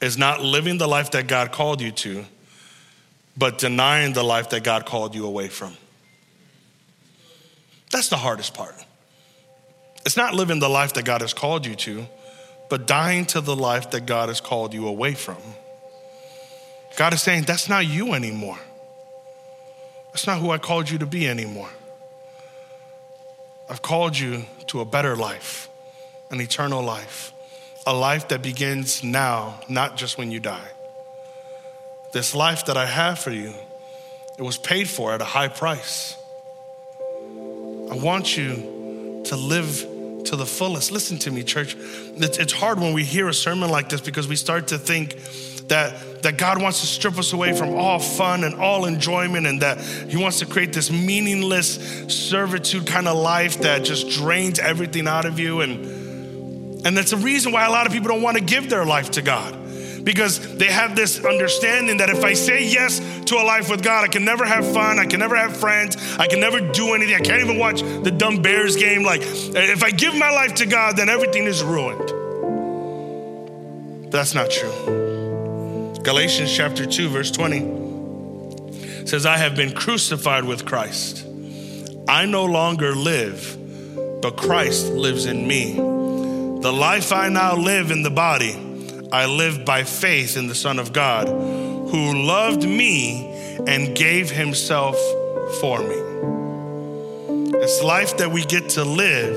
is 0.00 0.16
not 0.16 0.40
living 0.40 0.78
the 0.78 0.88
life 0.88 1.10
that 1.10 1.26
God 1.26 1.52
called 1.52 1.80
you 1.80 1.92
to, 1.92 2.24
but 3.36 3.58
denying 3.58 4.14
the 4.14 4.24
life 4.24 4.50
that 4.50 4.64
God 4.64 4.86
called 4.86 5.14
you 5.14 5.26
away 5.26 5.48
from. 5.48 5.76
That's 7.92 8.08
the 8.08 8.16
hardest 8.16 8.54
part. 8.54 8.74
It's 10.04 10.16
not 10.16 10.34
living 10.34 10.58
the 10.58 10.68
life 10.68 10.94
that 10.94 11.04
God 11.04 11.20
has 11.20 11.32
called 11.32 11.64
you 11.64 11.76
to, 11.76 12.06
but 12.68 12.86
dying 12.86 13.26
to 13.26 13.40
the 13.40 13.54
life 13.54 13.90
that 13.92 14.06
God 14.06 14.28
has 14.28 14.40
called 14.40 14.74
you 14.74 14.88
away 14.88 15.14
from. 15.14 15.36
God 16.96 17.12
is 17.12 17.22
saying, 17.22 17.44
That's 17.44 17.68
not 17.68 17.86
you 17.86 18.14
anymore. 18.14 18.58
That's 20.06 20.26
not 20.26 20.40
who 20.40 20.50
I 20.50 20.58
called 20.58 20.90
you 20.90 20.98
to 20.98 21.06
be 21.06 21.28
anymore. 21.28 21.70
I've 23.68 23.82
called 23.82 24.18
you 24.18 24.44
to 24.68 24.80
a 24.80 24.84
better 24.84 25.16
life, 25.16 25.68
an 26.30 26.40
eternal 26.40 26.82
life, 26.82 27.32
a 27.86 27.94
life 27.94 28.28
that 28.28 28.42
begins 28.42 29.02
now, 29.02 29.60
not 29.68 29.96
just 29.96 30.18
when 30.18 30.30
you 30.30 30.40
die. 30.40 30.68
This 32.12 32.34
life 32.34 32.66
that 32.66 32.76
I 32.76 32.84
have 32.84 33.18
for 33.18 33.30
you, 33.30 33.54
it 34.38 34.42
was 34.42 34.58
paid 34.58 34.88
for 34.88 35.12
at 35.12 35.22
a 35.22 35.26
high 35.26 35.48
price. 35.48 36.16
I 37.92 37.96
want 37.96 38.38
you 38.38 39.22
to 39.26 39.36
live 39.36 39.86
to 40.24 40.34
the 40.34 40.46
fullest. 40.46 40.92
Listen 40.92 41.18
to 41.18 41.30
me, 41.30 41.42
church. 41.42 41.76
It's, 42.16 42.50
hard 42.50 42.80
when 42.80 42.94
we 42.94 43.04
hear 43.04 43.28
a 43.28 43.34
sermon 43.34 43.68
like 43.68 43.90
this 43.90 44.00
because 44.00 44.26
we 44.26 44.34
start 44.34 44.68
to 44.68 44.78
think 44.78 45.18
that, 45.68 46.22
that 46.22 46.38
God 46.38 46.62
wants 46.62 46.80
to 46.80 46.86
strip 46.86 47.18
us 47.18 47.34
away 47.34 47.52
from 47.52 47.74
all 47.74 47.98
fun 47.98 48.44
and 48.44 48.54
all 48.54 48.86
enjoyment, 48.86 49.46
and 49.46 49.60
that 49.60 49.78
He 50.08 50.16
wants 50.16 50.38
to 50.38 50.46
create 50.46 50.72
this 50.72 50.90
meaningless 50.90 51.74
servitude 52.08 52.86
kind 52.86 53.06
of 53.06 53.18
life 53.18 53.58
that 53.58 53.84
just 53.84 54.08
drains 54.08 54.58
everything 54.58 55.06
out 55.06 55.26
of 55.26 55.38
you. 55.38 55.60
And, 55.60 56.86
and 56.86 56.96
that's 56.96 57.10
the 57.10 57.18
reason 57.18 57.52
why 57.52 57.66
a 57.66 57.70
lot 57.70 57.86
of 57.86 57.92
people 57.92 58.08
don't 58.08 58.22
want 58.22 58.38
to 58.38 58.42
give 58.42 58.70
their 58.70 58.86
life 58.86 59.10
to 59.12 59.22
God 59.22 59.61
because 60.04 60.56
they 60.56 60.66
have 60.66 60.96
this 60.96 61.24
understanding 61.24 61.98
that 61.98 62.10
if 62.10 62.24
I 62.24 62.32
say 62.34 62.64
yes 62.64 63.00
to 63.26 63.36
a 63.36 63.44
life 63.44 63.70
with 63.70 63.82
God, 63.82 64.04
I 64.04 64.08
can 64.08 64.24
never 64.24 64.44
have 64.44 64.66
fun, 64.72 64.98
I 64.98 65.06
can 65.06 65.20
never 65.20 65.36
have 65.36 65.56
friends, 65.56 65.96
I 66.18 66.26
can 66.26 66.40
never 66.40 66.60
do 66.60 66.94
anything, 66.94 67.14
I 67.14 67.20
can't 67.20 67.42
even 67.42 67.58
watch 67.58 67.82
the 67.82 68.10
dumb 68.10 68.42
Bears 68.42 68.76
game. 68.76 69.04
Like, 69.04 69.22
if 69.22 69.82
I 69.82 69.90
give 69.90 70.14
my 70.14 70.30
life 70.30 70.54
to 70.56 70.66
God, 70.66 70.96
then 70.96 71.08
everything 71.08 71.44
is 71.44 71.62
ruined. 71.62 72.08
But 74.02 74.10
that's 74.10 74.34
not 74.34 74.50
true. 74.50 75.98
Galatians 76.02 76.52
chapter 76.54 76.84
2, 76.84 77.08
verse 77.08 77.30
20 77.30 79.06
says, 79.06 79.24
I 79.24 79.36
have 79.36 79.54
been 79.54 79.72
crucified 79.72 80.44
with 80.44 80.64
Christ. 80.64 81.26
I 82.08 82.26
no 82.26 82.44
longer 82.44 82.94
live, 82.94 83.56
but 84.20 84.36
Christ 84.36 84.86
lives 84.92 85.26
in 85.26 85.46
me. 85.46 85.74
The 85.74 86.72
life 86.72 87.12
I 87.12 87.28
now 87.28 87.56
live 87.56 87.90
in 87.90 88.02
the 88.02 88.10
body, 88.10 88.52
I 89.12 89.26
live 89.26 89.66
by 89.66 89.84
faith 89.84 90.38
in 90.38 90.46
the 90.46 90.54
Son 90.54 90.78
of 90.78 90.94
God, 90.94 91.28
who 91.28 92.22
loved 92.24 92.66
me 92.66 93.26
and 93.66 93.94
gave 93.94 94.30
himself 94.30 94.96
for 95.60 95.80
me. 95.80 95.96
This 97.52 97.82
life 97.82 98.16
that 98.16 98.30
we 98.30 98.42
get 98.46 98.70
to 98.70 98.84
live 98.84 99.36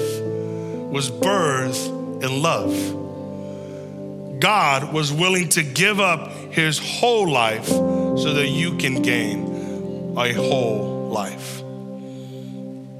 was 0.89 1.11
birthed 1.11 2.23
in 2.23 2.41
love. 2.41 4.39
God 4.39 4.93
was 4.93 5.11
willing 5.11 5.49
to 5.49 5.63
give 5.63 5.99
up 5.99 6.32
his 6.51 6.80
whole 6.80 7.30
life 7.30 7.67
so 7.67 8.34
that 8.34 8.47
you 8.47 8.78
can 8.78 9.01
gain 9.01 10.15
a 10.17 10.32
whole 10.32 11.09
life. 11.09 11.61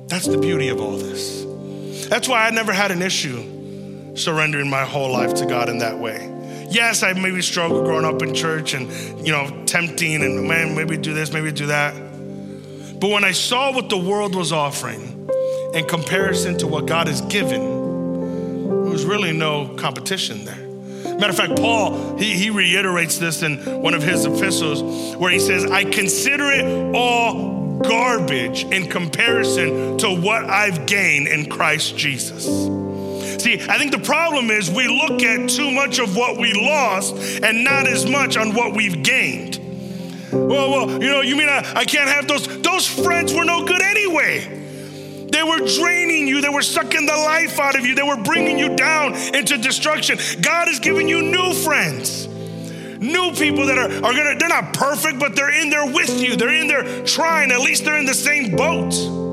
That's 0.09 0.28
the 0.28 0.38
beauty 0.38 0.67
of 0.67 0.82
all 0.82 0.97
this. 0.97 1.45
That's 2.09 2.28
why 2.28 2.45
I 2.45 2.49
never 2.49 2.73
had 2.73 2.91
an 2.91 3.01
issue 3.01 4.15
surrendering 4.17 4.69
my 4.69 4.84
whole 4.84 5.13
life 5.13 5.36
to 5.36 5.45
God 5.45 5.69
in 5.69 5.78
that 5.78 5.97
way. 5.97 6.35
Yes, 6.70 7.03
I 7.03 7.13
maybe 7.13 7.41
struggled 7.41 7.86
growing 7.86 8.05
up 8.05 8.22
in 8.22 8.34
church 8.34 8.74
and, 8.74 8.89
you 9.26 9.32
know, 9.32 9.63
tempting 9.66 10.22
and 10.22 10.47
man, 10.47 10.76
maybe 10.76 10.97
do 10.97 11.13
this, 11.13 11.32
maybe 11.32 11.51
do 11.51 11.68
that. 11.68 11.93
But 12.99 13.09
when 13.09 13.24
I 13.24 13.32
saw 13.32 13.74
what 13.74 13.89
the 13.89 13.97
world 13.97 14.36
was 14.36 14.51
offering 14.51 15.30
in 15.74 15.86
comparison 15.86 16.57
to 16.59 16.68
what 16.68 16.86
God 16.86 17.07
has 17.07 17.22
given, 17.22 17.61
there 18.84 18.91
was 18.91 19.05
really 19.05 19.32
no 19.32 19.76
competition 19.76 20.45
there. 20.45 20.66
Matter 21.18 21.30
of 21.30 21.38
fact, 21.38 21.55
Paul, 21.57 22.18
he, 22.18 22.34
he 22.34 22.49
reiterates 22.49 23.18
this 23.20 23.41
in 23.41 23.57
one 23.82 23.93
of 23.93 24.03
his 24.03 24.26
epistles 24.26 25.16
where 25.16 25.32
he 25.32 25.39
says, 25.39 25.66
I 25.66 25.84
consider 25.86 26.51
it 26.51 26.95
all 26.95 27.80
garbage 27.80 28.63
in 28.66 28.89
comparison 28.89 29.97
to 29.99 30.09
what 30.09 30.45
I've 30.45 30.86
gained 30.86 31.28
in 31.28 31.49
Christ 31.49 31.97
Jesus. 31.97 32.47
See, 33.46 33.62
I 33.70 33.78
think 33.78 33.91
the 33.91 34.00
problem 34.00 34.50
is 34.50 34.72
we 34.72 34.88
look 34.88 35.22
at 35.22 35.48
too 35.48 35.70
much 35.70 36.00
of 36.00 36.16
what 36.16 36.39
we 36.39 36.52
lost 36.54 37.16
and 37.43 37.64
not 37.64 37.86
as 37.86 38.04
much 38.04 38.38
on 38.38 38.56
what 38.56 38.74
we've 38.74 39.04
gained. 39.04 39.60
Well, 40.32 40.72
well, 40.72 40.91
you 40.91 41.12
know, 41.12 41.22
you 41.22 41.36
mean 41.36 41.50
I, 41.50 41.74
I 41.76 41.86
can't 41.86 42.10
have 42.10 42.28
those? 42.28 42.48
Those 42.64 42.88
friends 42.88 43.36
were 43.36 43.46
no 43.46 43.64
good 43.64 43.84
anyway. 43.84 45.28
They 45.32 45.43
were 45.43 45.60
draining 45.60 46.28
you. 46.28 46.41
They 46.41 46.50
were 46.50 46.64
sucking 46.64 47.06
the 47.06 47.16
life 47.16 47.60
out 47.60 47.78
of 47.78 47.86
you. 47.86 47.93
They 47.93 48.02
were 48.02 48.18
bringing 48.18 48.58
you 48.58 48.76
down 48.76 49.14
into 49.14 49.60
destruction. 49.60 50.18
God 50.41 50.68
has 50.68 50.80
given 50.80 51.08
you 51.08 51.22
new 51.22 51.54
friends, 51.54 52.26
new 52.28 53.32
people 53.36 53.68
that 53.68 53.78
are, 53.78 53.91
are 53.91 54.12
gonna, 54.12 54.39
they're 54.39 54.50
not 54.50 54.74
perfect, 54.74 55.20
but 55.20 55.36
they're 55.36 55.54
in 55.62 55.70
there 55.70 55.86
with 55.86 56.20
you. 56.20 56.36
They're 56.36 56.50
in 56.50 56.68
there 56.68 57.06
trying. 57.06 57.52
At 57.52 57.60
least 57.60 57.86
they're 57.86 58.00
in 58.00 58.08
the 58.08 58.16
same 58.16 58.56
boat. 58.56 59.24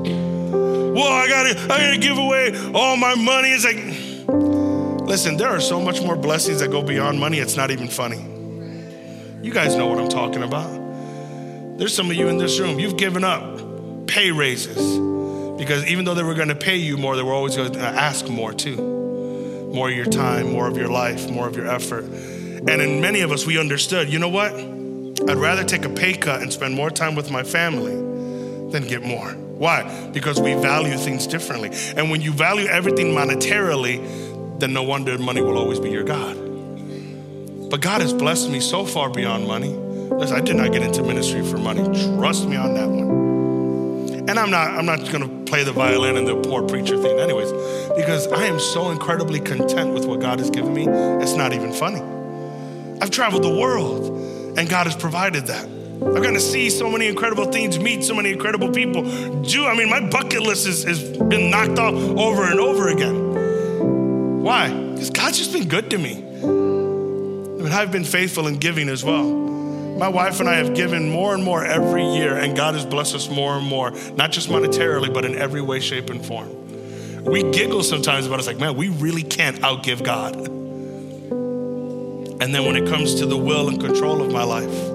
Well, 0.93 1.11
I 1.11 1.27
gotta, 1.27 1.59
I 1.73 1.79
gotta 1.79 1.97
give 1.97 2.19
away 2.19 2.71
all 2.73 2.95
my 2.95 3.15
money. 3.15 3.49
It's 3.49 3.65
like, 3.65 5.07
listen, 5.07 5.37
there 5.37 5.49
are 5.49 5.59
so 5.59 5.81
much 5.81 6.01
more 6.03 6.15
blessings 6.15 6.59
that 6.59 6.69
go 6.69 6.83
beyond 6.83 7.19
money, 7.19 7.39
it's 7.39 7.55
not 7.55 7.71
even 7.71 7.87
funny. 7.87 8.21
You 9.41 9.51
guys 9.51 9.75
know 9.75 9.87
what 9.87 9.97
I'm 9.97 10.09
talking 10.09 10.43
about. 10.43 10.69
There's 11.79 11.95
some 11.95 12.11
of 12.11 12.15
you 12.15 12.27
in 12.27 12.37
this 12.37 12.59
room, 12.59 12.79
you've 12.79 12.97
given 12.97 13.23
up 13.23 14.07
pay 14.07 14.31
raises 14.31 14.77
because 15.57 15.83
even 15.87 16.05
though 16.05 16.13
they 16.13 16.21
were 16.21 16.35
gonna 16.35 16.53
pay 16.53 16.77
you 16.77 16.97
more, 16.97 17.15
they 17.15 17.23
were 17.23 17.33
always 17.33 17.57
gonna 17.57 17.79
ask 17.79 18.27
more 18.27 18.53
too. 18.53 18.75
More 19.73 19.89
of 19.89 19.95
your 19.95 20.05
time, 20.05 20.51
more 20.51 20.67
of 20.67 20.77
your 20.77 20.89
life, 20.89 21.27
more 21.27 21.47
of 21.47 21.55
your 21.55 21.65
effort. 21.65 22.03
And 22.03 22.69
in 22.69 23.01
many 23.01 23.21
of 23.21 23.31
us, 23.31 23.47
we 23.47 23.59
understood, 23.59 24.13
you 24.13 24.19
know 24.19 24.29
what? 24.29 24.53
I'd 24.53 25.37
rather 25.37 25.63
take 25.63 25.85
a 25.85 25.89
pay 25.89 26.13
cut 26.13 26.43
and 26.43 26.53
spend 26.53 26.75
more 26.75 26.91
time 26.91 27.15
with 27.15 27.31
my 27.31 27.41
family 27.41 27.95
than 28.71 28.87
get 28.87 29.01
more. 29.01 29.35
Why? 29.57 30.09
Because 30.11 30.41
we 30.41 30.53
value 30.55 30.97
things 30.97 31.27
differently. 31.27 31.71
And 31.95 32.09
when 32.09 32.21
you 32.21 32.31
value 32.31 32.67
everything 32.67 33.13
monetarily, 33.13 34.59
then 34.59 34.73
no 34.73 34.83
wonder 34.83 35.17
money 35.17 35.41
will 35.41 35.57
always 35.57 35.79
be 35.79 35.89
your 35.89 36.03
God. 36.03 36.35
But 37.69 37.81
God 37.81 38.01
has 38.01 38.13
blessed 38.13 38.49
me 38.49 38.59
so 38.59 38.85
far 38.85 39.09
beyond 39.09 39.47
money. 39.47 39.69
Listen, 39.69 40.35
I 40.35 40.41
did 40.41 40.55
not 40.55 40.71
get 40.71 40.83
into 40.83 41.03
ministry 41.03 41.43
for 41.43 41.57
money. 41.57 41.83
Trust 42.17 42.47
me 42.47 42.55
on 42.55 42.73
that 42.75 42.87
one. 42.87 44.29
And 44.29 44.39
I'm 44.39 44.49
not, 44.49 44.69
I'm 44.69 44.85
not 44.85 45.11
gonna 45.11 45.27
play 45.45 45.63
the 45.63 45.73
violin 45.73 46.17
and 46.17 46.27
the 46.27 46.39
poor 46.41 46.63
preacher 46.67 46.97
thing, 47.01 47.19
anyways, 47.19 47.51
because 47.95 48.27
I 48.27 48.45
am 48.45 48.59
so 48.59 48.89
incredibly 48.89 49.39
content 49.39 49.93
with 49.93 50.05
what 50.05 50.19
God 50.19 50.39
has 50.39 50.49
given 50.49 50.73
me, 50.73 50.87
it's 50.87 51.33
not 51.33 51.53
even 51.53 51.73
funny. 51.73 52.01
I've 53.01 53.11
traveled 53.11 53.43
the 53.43 53.53
world, 53.53 54.57
and 54.57 54.69
God 54.69 54.87
has 54.87 54.95
provided 54.95 55.47
that. 55.47 55.67
I've 56.01 56.15
gotten 56.15 56.33
to 56.33 56.39
see 56.39 56.69
so 56.69 56.89
many 56.89 57.07
incredible 57.07 57.51
things, 57.51 57.79
meet 57.79 58.03
so 58.03 58.13
many 58.13 58.31
incredible 58.31 58.71
people. 58.71 59.03
Do 59.41 59.65
I 59.65 59.75
mean 59.75 59.89
my 59.89 60.01
bucket 60.09 60.41
list 60.41 60.65
has, 60.65 60.83
has 60.83 61.03
been 61.03 61.49
knocked 61.49 61.79
off 61.79 61.93
over 61.93 62.43
and 62.43 62.59
over 62.59 62.89
again. 62.89 64.41
Why? 64.43 64.69
Because 64.71 65.09
God's 65.09 65.37
just 65.37 65.53
been 65.53 65.67
good 65.67 65.89
to 65.91 65.97
me. 65.97 66.17
I 66.17 67.65
mean, 67.65 67.71
I've 67.71 67.91
been 67.91 68.03
faithful 68.03 68.47
in 68.47 68.57
giving 68.57 68.89
as 68.89 69.03
well. 69.03 69.23
My 69.23 70.09
wife 70.09 70.39
and 70.39 70.49
I 70.49 70.55
have 70.55 70.75
given 70.75 71.09
more 71.09 71.33
and 71.33 71.43
more 71.43 71.63
every 71.63 72.03
year, 72.03 72.35
and 72.35 72.57
God 72.57 72.73
has 72.73 72.85
blessed 72.85 73.15
us 73.15 73.29
more 73.29 73.55
and 73.55 73.65
more, 73.65 73.91
not 74.15 74.31
just 74.31 74.49
monetarily, 74.49 75.13
but 75.13 75.23
in 75.23 75.35
every 75.35 75.61
way, 75.61 75.79
shape, 75.79 76.09
and 76.09 76.25
form. 76.25 77.23
We 77.23 77.49
giggle 77.51 77.83
sometimes 77.83 78.25
about 78.25 78.35
it. 78.35 78.39
It's 78.39 78.47
like, 78.47 78.59
man, 78.59 78.75
we 78.75 78.89
really 78.89 79.23
can't 79.23 79.57
outgive 79.61 80.03
God. 80.03 80.35
And 82.41 82.53
then 82.53 82.65
when 82.65 82.75
it 82.75 82.89
comes 82.89 83.15
to 83.15 83.25
the 83.25 83.37
will 83.37 83.69
and 83.69 83.79
control 83.79 84.21
of 84.21 84.29
my 84.31 84.43
life, 84.43 84.92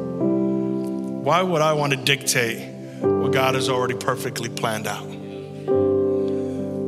why 1.29 1.43
would 1.43 1.61
I 1.61 1.75
want 1.75 1.93
to 1.93 1.99
dictate 1.99 2.73
what 3.03 3.35
God 3.35 3.55
has 3.55 3.69
already 3.69 3.93
perfectly 3.93 4.49
planned 4.49 4.87
out? 4.87 5.07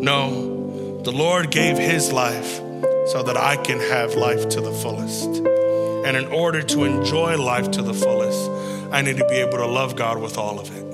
No, 0.09 1.03
the 1.03 1.13
Lord 1.13 1.51
gave 1.51 1.77
his 1.77 2.11
life 2.11 2.57
so 3.09 3.23
that 3.23 3.37
I 3.37 3.57
can 3.57 3.79
have 3.79 4.15
life 4.15 4.49
to 4.49 4.63
the 4.63 4.73
fullest. 4.73 5.27
And 6.07 6.17
in 6.17 6.25
order 6.29 6.63
to 6.63 6.85
enjoy 6.85 7.37
life 7.37 7.71
to 7.73 7.83
the 7.83 7.93
fullest, 7.93 8.49
I 8.91 9.03
need 9.03 9.19
to 9.19 9.29
be 9.29 9.35
able 9.35 9.59
to 9.59 9.67
love 9.67 9.95
God 9.95 10.23
with 10.23 10.39
all 10.39 10.59
of 10.59 10.75
it. 10.75 10.87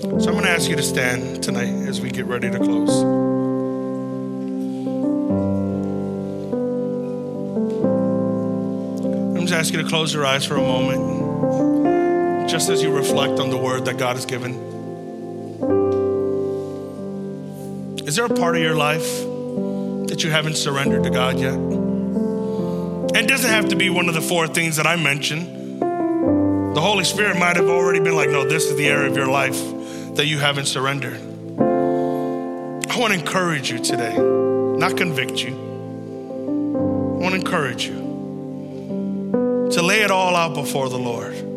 So 0.00 0.30
I'm 0.30 0.32
going 0.32 0.44
to 0.44 0.50
ask 0.50 0.70
you 0.70 0.76
to 0.76 0.82
stand 0.82 1.42
tonight 1.42 1.86
as 1.86 2.00
we 2.00 2.10
get 2.10 2.24
ready 2.24 2.50
to 2.50 2.56
close. 2.56 3.02
I'm 9.36 9.42
just 9.42 9.52
asking 9.52 9.80
you 9.80 9.84
to 9.84 9.90
close 9.90 10.14
your 10.14 10.24
eyes 10.24 10.46
for 10.46 10.56
a 10.56 10.62
moment 10.62 11.19
just 12.50 12.68
as 12.68 12.82
you 12.82 12.90
reflect 12.90 13.38
on 13.38 13.48
the 13.48 13.56
word 13.56 13.84
that 13.84 13.96
God 13.96 14.16
has 14.16 14.26
given? 14.26 14.54
Is 18.08 18.16
there 18.16 18.24
a 18.24 18.28
part 18.28 18.56
of 18.56 18.62
your 18.62 18.74
life 18.74 19.06
that 20.08 20.24
you 20.24 20.32
haven't 20.32 20.56
surrendered 20.56 21.04
to 21.04 21.10
God 21.10 21.38
yet? 21.38 21.54
It 23.14 23.28
doesn't 23.28 23.50
have 23.50 23.68
to 23.68 23.76
be 23.76 23.88
one 23.88 24.08
of 24.08 24.14
the 24.14 24.20
four 24.20 24.48
things 24.48 24.76
that 24.76 24.86
I 24.86 24.96
mentioned. 24.96 25.80
The 25.80 26.80
Holy 26.80 27.04
Spirit 27.04 27.38
might 27.38 27.54
have 27.54 27.68
already 27.68 28.00
been 28.00 28.16
like, 28.16 28.30
no, 28.30 28.44
this 28.44 28.64
is 28.64 28.76
the 28.76 28.88
area 28.88 29.08
of 29.08 29.16
your 29.16 29.28
life 29.28 29.58
that 30.16 30.26
you 30.26 30.38
haven't 30.38 30.66
surrendered. 30.66 31.20
I 31.60 32.98
want 32.98 33.12
to 33.12 33.18
encourage 33.18 33.70
you 33.70 33.78
today, 33.78 34.16
not 34.16 34.96
convict 34.96 35.40
you. 35.40 35.54
I 35.54 37.22
want 37.22 37.34
to 37.34 37.40
encourage 37.40 37.86
you 37.86 39.68
to 39.70 39.82
lay 39.82 40.00
it 40.02 40.10
all 40.10 40.34
out 40.34 40.54
before 40.54 40.88
the 40.88 40.98
Lord 40.98 41.49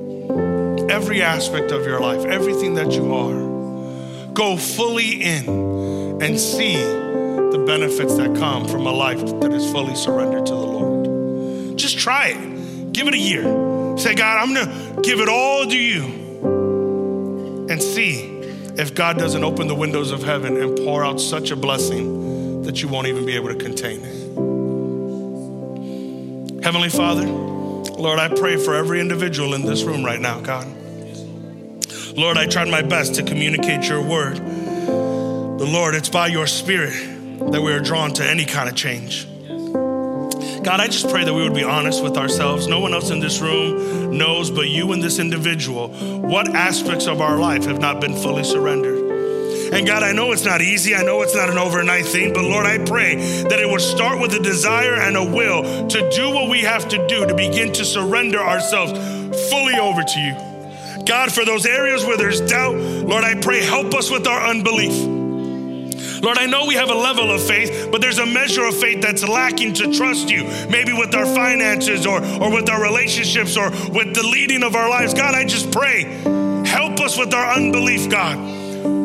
every 0.90 1.22
aspect 1.22 1.72
of 1.72 1.86
your 1.86 2.00
life, 2.00 2.26
everything 2.26 2.76
that 2.76 2.92
you 2.92 3.14
are. 3.14 4.34
Go 4.34 4.58
fully 4.58 5.22
in 5.22 6.22
and 6.22 6.40
see 6.40 6.76
the 6.76 7.64
benefits 7.66 8.16
that 8.18 8.36
come 8.36 8.68
from 8.68 8.88
a 8.88 8.92
life 8.92 9.20
that 9.42 9.54
is 9.54 9.72
fully 9.72 9.96
surrendered 9.96 10.46
to 10.48 10.54
the 10.54 10.60
Lord. 10.60 11.78
Just 11.78 11.98
try 12.00 12.30
it. 12.30 12.94
Give 12.94 13.08
it 13.08 13.14
a 13.14 13.18
year. 13.18 13.44
Say, 13.98 14.16
God, 14.16 14.38
I'm 14.38 14.54
gonna 14.54 15.02
give 15.02 15.20
it 15.20 15.30
all 15.30 15.66
to 15.66 15.78
you 15.78 16.04
and 17.70 17.82
see 17.82 18.30
if 18.78 18.96
God 18.96 19.18
doesn't 19.18 19.44
open 19.44 19.68
the 19.68 19.76
windows 19.76 20.12
of 20.12 20.24
heaven 20.24 20.58
and 20.62 20.76
pour 20.78 21.06
out 21.06 21.22
such 21.22 21.52
a 21.52 21.56
blessing 21.56 22.64
that 22.64 22.82
you 22.82 22.88
won't 22.88 23.08
even 23.08 23.26
be 23.26 23.36
able 23.36 23.50
to 23.50 23.56
contain 23.56 24.00
it. 24.04 24.24
Heavenly 26.64 26.90
Father, 26.90 27.28
Lord, 27.92 28.20
I 28.20 28.30
pray 28.30 28.58
for 28.58 28.76
every 28.76 29.00
individual 29.00 29.54
in 29.54 29.64
this 29.64 29.84
room 29.84 30.04
right 30.04 30.20
now, 30.20 30.40
God. 30.40 30.68
Lord, 32.16 32.38
I 32.38 32.46
tried 32.46 32.70
my 32.70 32.82
best 32.82 33.16
to 33.16 33.24
communicate 33.24 33.88
your 33.88 34.02
word. 34.02 34.38
But 34.38 35.68
Lord, 35.68 35.96
it's 35.96 36.10
by 36.10 36.28
your 36.28 36.48
spirit 36.48 36.94
that 37.52 37.62
we 37.62 37.72
are 37.72 37.80
drawn 37.80 38.14
to 38.14 38.26
any 38.26 38.46
kind 38.46 38.70
of 38.70 38.76
change. 38.76 39.28
God, 40.64 40.80
I 40.80 40.88
just 40.88 41.10
pray 41.10 41.26
that 41.26 41.34
we 41.34 41.44
would 41.44 41.54
be 41.54 41.64
honest 41.64 42.02
with 42.02 42.18
ourselves. 42.18 42.68
No 42.68 42.80
one 42.80 42.94
else 42.94 43.10
in 43.10 43.20
this 43.20 43.42
room 43.42 44.18
knows 44.18 44.50
but 44.50 44.70
you 44.70 44.94
and 44.94 45.04
this 45.04 45.20
individual 45.20 45.90
what 46.22 46.48
aspects 46.56 47.06
of 47.08 47.20
our 47.20 47.38
life 47.38 47.66
have 47.66 47.80
not 47.80 48.00
been 48.00 48.16
fully 48.16 48.44
surrendered. 48.44 49.03
And 49.74 49.88
God, 49.88 50.04
I 50.04 50.12
know 50.12 50.32
it's 50.34 50.46
not 50.46 50.62
easy. 50.62 50.94
I 50.94 51.02
know 51.02 51.24
it's 51.24 51.34
not 51.34 51.50
an 51.50 51.58
overnight 51.58 52.06
thing, 52.06 52.32
but 52.32 52.44
Lord, 52.44 52.68
I 52.68 52.78
pray 52.78 53.16
that 53.16 53.60
it 53.60 53.68
will 53.68 53.80
start 53.80 54.22
with 54.22 54.32
a 54.36 54.40
desire 54.40 54.94
and 54.94 55.18
a 55.18 55.24
will 55.24 55.88
to 55.88 56.10
do 56.12 56.30
what 56.30 56.48
we 56.48 56.62
have 56.62 56.88
to 56.90 57.08
do 57.08 57.26
to 57.26 57.34
begin 57.34 57.74
to 57.74 57.84
surrender 57.84 58.38
ourselves 58.38 58.92
fully 59.50 59.74
over 59.74 60.04
to 60.04 60.20
you. 60.20 61.06
God, 61.06 61.32
for 61.32 61.44
those 61.44 61.66
areas 61.66 62.06
where 62.06 62.18
there's 62.18 62.40
doubt, 62.42 62.76
Lord, 62.76 63.24
I 63.24 63.42
pray, 63.42 63.64
help 63.64 63.96
us 63.96 64.12
with 64.12 64.28
our 64.28 64.48
unbelief. 64.48 64.94
Lord, 66.22 66.38
I 66.38 66.46
know 66.46 66.68
we 66.68 66.76
have 66.76 66.92
a 66.92 66.96
level 66.96 67.32
of 67.32 67.42
faith, 67.42 67.90
but 67.92 68.00
there's 68.00 68.20
a 68.20 68.28
measure 68.28 68.64
of 68.66 68.80
faith 68.80 69.02
that's 69.02 69.28
lacking 69.28 69.74
to 69.74 69.92
trust 69.92 70.30
you, 70.30 70.44
maybe 70.70 70.94
with 70.94 71.16
our 71.16 71.26
finances 71.26 72.06
or, 72.06 72.24
or 72.42 72.54
with 72.54 72.70
our 72.70 72.82
relationships 72.82 73.58
or 73.58 73.72
with 73.90 74.14
the 74.14 74.24
leading 74.24 74.62
of 74.62 74.76
our 74.76 74.88
lives. 74.88 75.16
God, 75.16 75.34
I 75.34 75.46
just 75.46 75.72
pray, 75.72 76.04
help 76.64 77.00
us 77.00 77.18
with 77.18 77.34
our 77.34 77.56
unbelief, 77.56 78.08
God. 78.08 78.63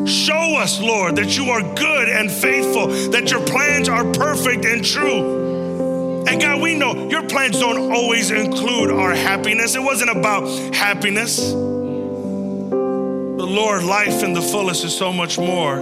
Show 0.08 0.56
us, 0.56 0.80
Lord, 0.80 1.16
that 1.16 1.36
you 1.36 1.50
are 1.50 1.60
good 1.74 2.08
and 2.08 2.30
faithful, 2.30 2.86
that 3.10 3.30
your 3.30 3.44
plans 3.44 3.88
are 3.88 4.04
perfect 4.12 4.64
and 4.64 4.84
true. 4.84 6.24
And 6.26 6.40
God, 6.40 6.62
we 6.62 6.74
know 6.74 7.08
your 7.08 7.26
plans 7.26 7.58
don't 7.58 7.92
always 7.92 8.30
include 8.30 8.90
our 8.90 9.14
happiness. 9.14 9.74
It 9.74 9.82
wasn't 9.82 10.10
about 10.10 10.48
happiness. 10.74 11.52
But 11.52 13.48
Lord, 13.48 13.84
life 13.84 14.22
in 14.22 14.32
the 14.32 14.42
fullest 14.42 14.84
is 14.84 14.96
so 14.96 15.12
much 15.12 15.38
more 15.38 15.76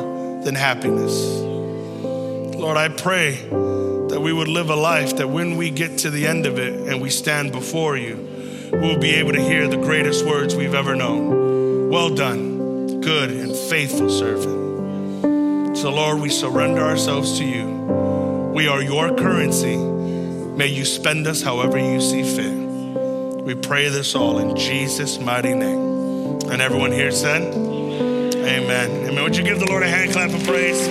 than 0.44 0.54
happiness. 0.54 1.14
Lord, 2.56 2.76
I 2.76 2.88
pray 2.88 3.36
that 4.08 4.20
we 4.20 4.32
would 4.32 4.48
live 4.48 4.70
a 4.70 4.76
life 4.76 5.16
that 5.16 5.28
when 5.28 5.56
we 5.56 5.70
get 5.70 5.98
to 5.98 6.10
the 6.10 6.26
end 6.26 6.46
of 6.46 6.58
it 6.58 6.74
and 6.88 7.00
we 7.00 7.10
stand 7.10 7.52
before 7.52 7.96
you, 7.96 8.16
we'll 8.72 8.98
be 8.98 9.10
able 9.14 9.32
to 9.32 9.40
hear 9.40 9.68
the 9.68 9.76
greatest 9.76 10.24
words 10.26 10.56
we've 10.56 10.74
ever 10.74 10.94
known. 10.94 11.90
Well 11.90 12.14
done 12.14 12.45
good 13.06 13.30
and 13.30 13.54
faithful 13.54 14.10
servant. 14.10 15.78
So, 15.78 15.90
Lord, 15.94 16.18
we 16.20 16.28
surrender 16.28 16.80
ourselves 16.80 17.38
to 17.38 17.44
you. 17.44 17.64
We 18.52 18.66
are 18.66 18.82
your 18.82 19.14
currency. 19.14 19.76
May 19.76 20.66
you 20.66 20.84
spend 20.84 21.28
us 21.28 21.40
however 21.40 21.78
you 21.78 22.00
see 22.00 22.24
fit. 22.24 22.52
We 23.44 23.54
pray 23.54 23.90
this 23.90 24.16
all 24.16 24.40
in 24.40 24.56
Jesus' 24.56 25.20
mighty 25.20 25.54
name. 25.54 26.40
And 26.50 26.60
everyone 26.60 26.90
here 26.90 27.12
said, 27.12 27.42
Amen. 27.54 28.90
Amen. 29.06 29.22
Would 29.22 29.36
you 29.36 29.44
give 29.44 29.60
the 29.60 29.66
Lord 29.66 29.84
a 29.84 29.88
hand 29.88 30.10
clap 30.10 30.34
of 30.34 30.42
praise? 30.42 30.84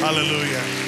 Hallelujah. 0.00 0.85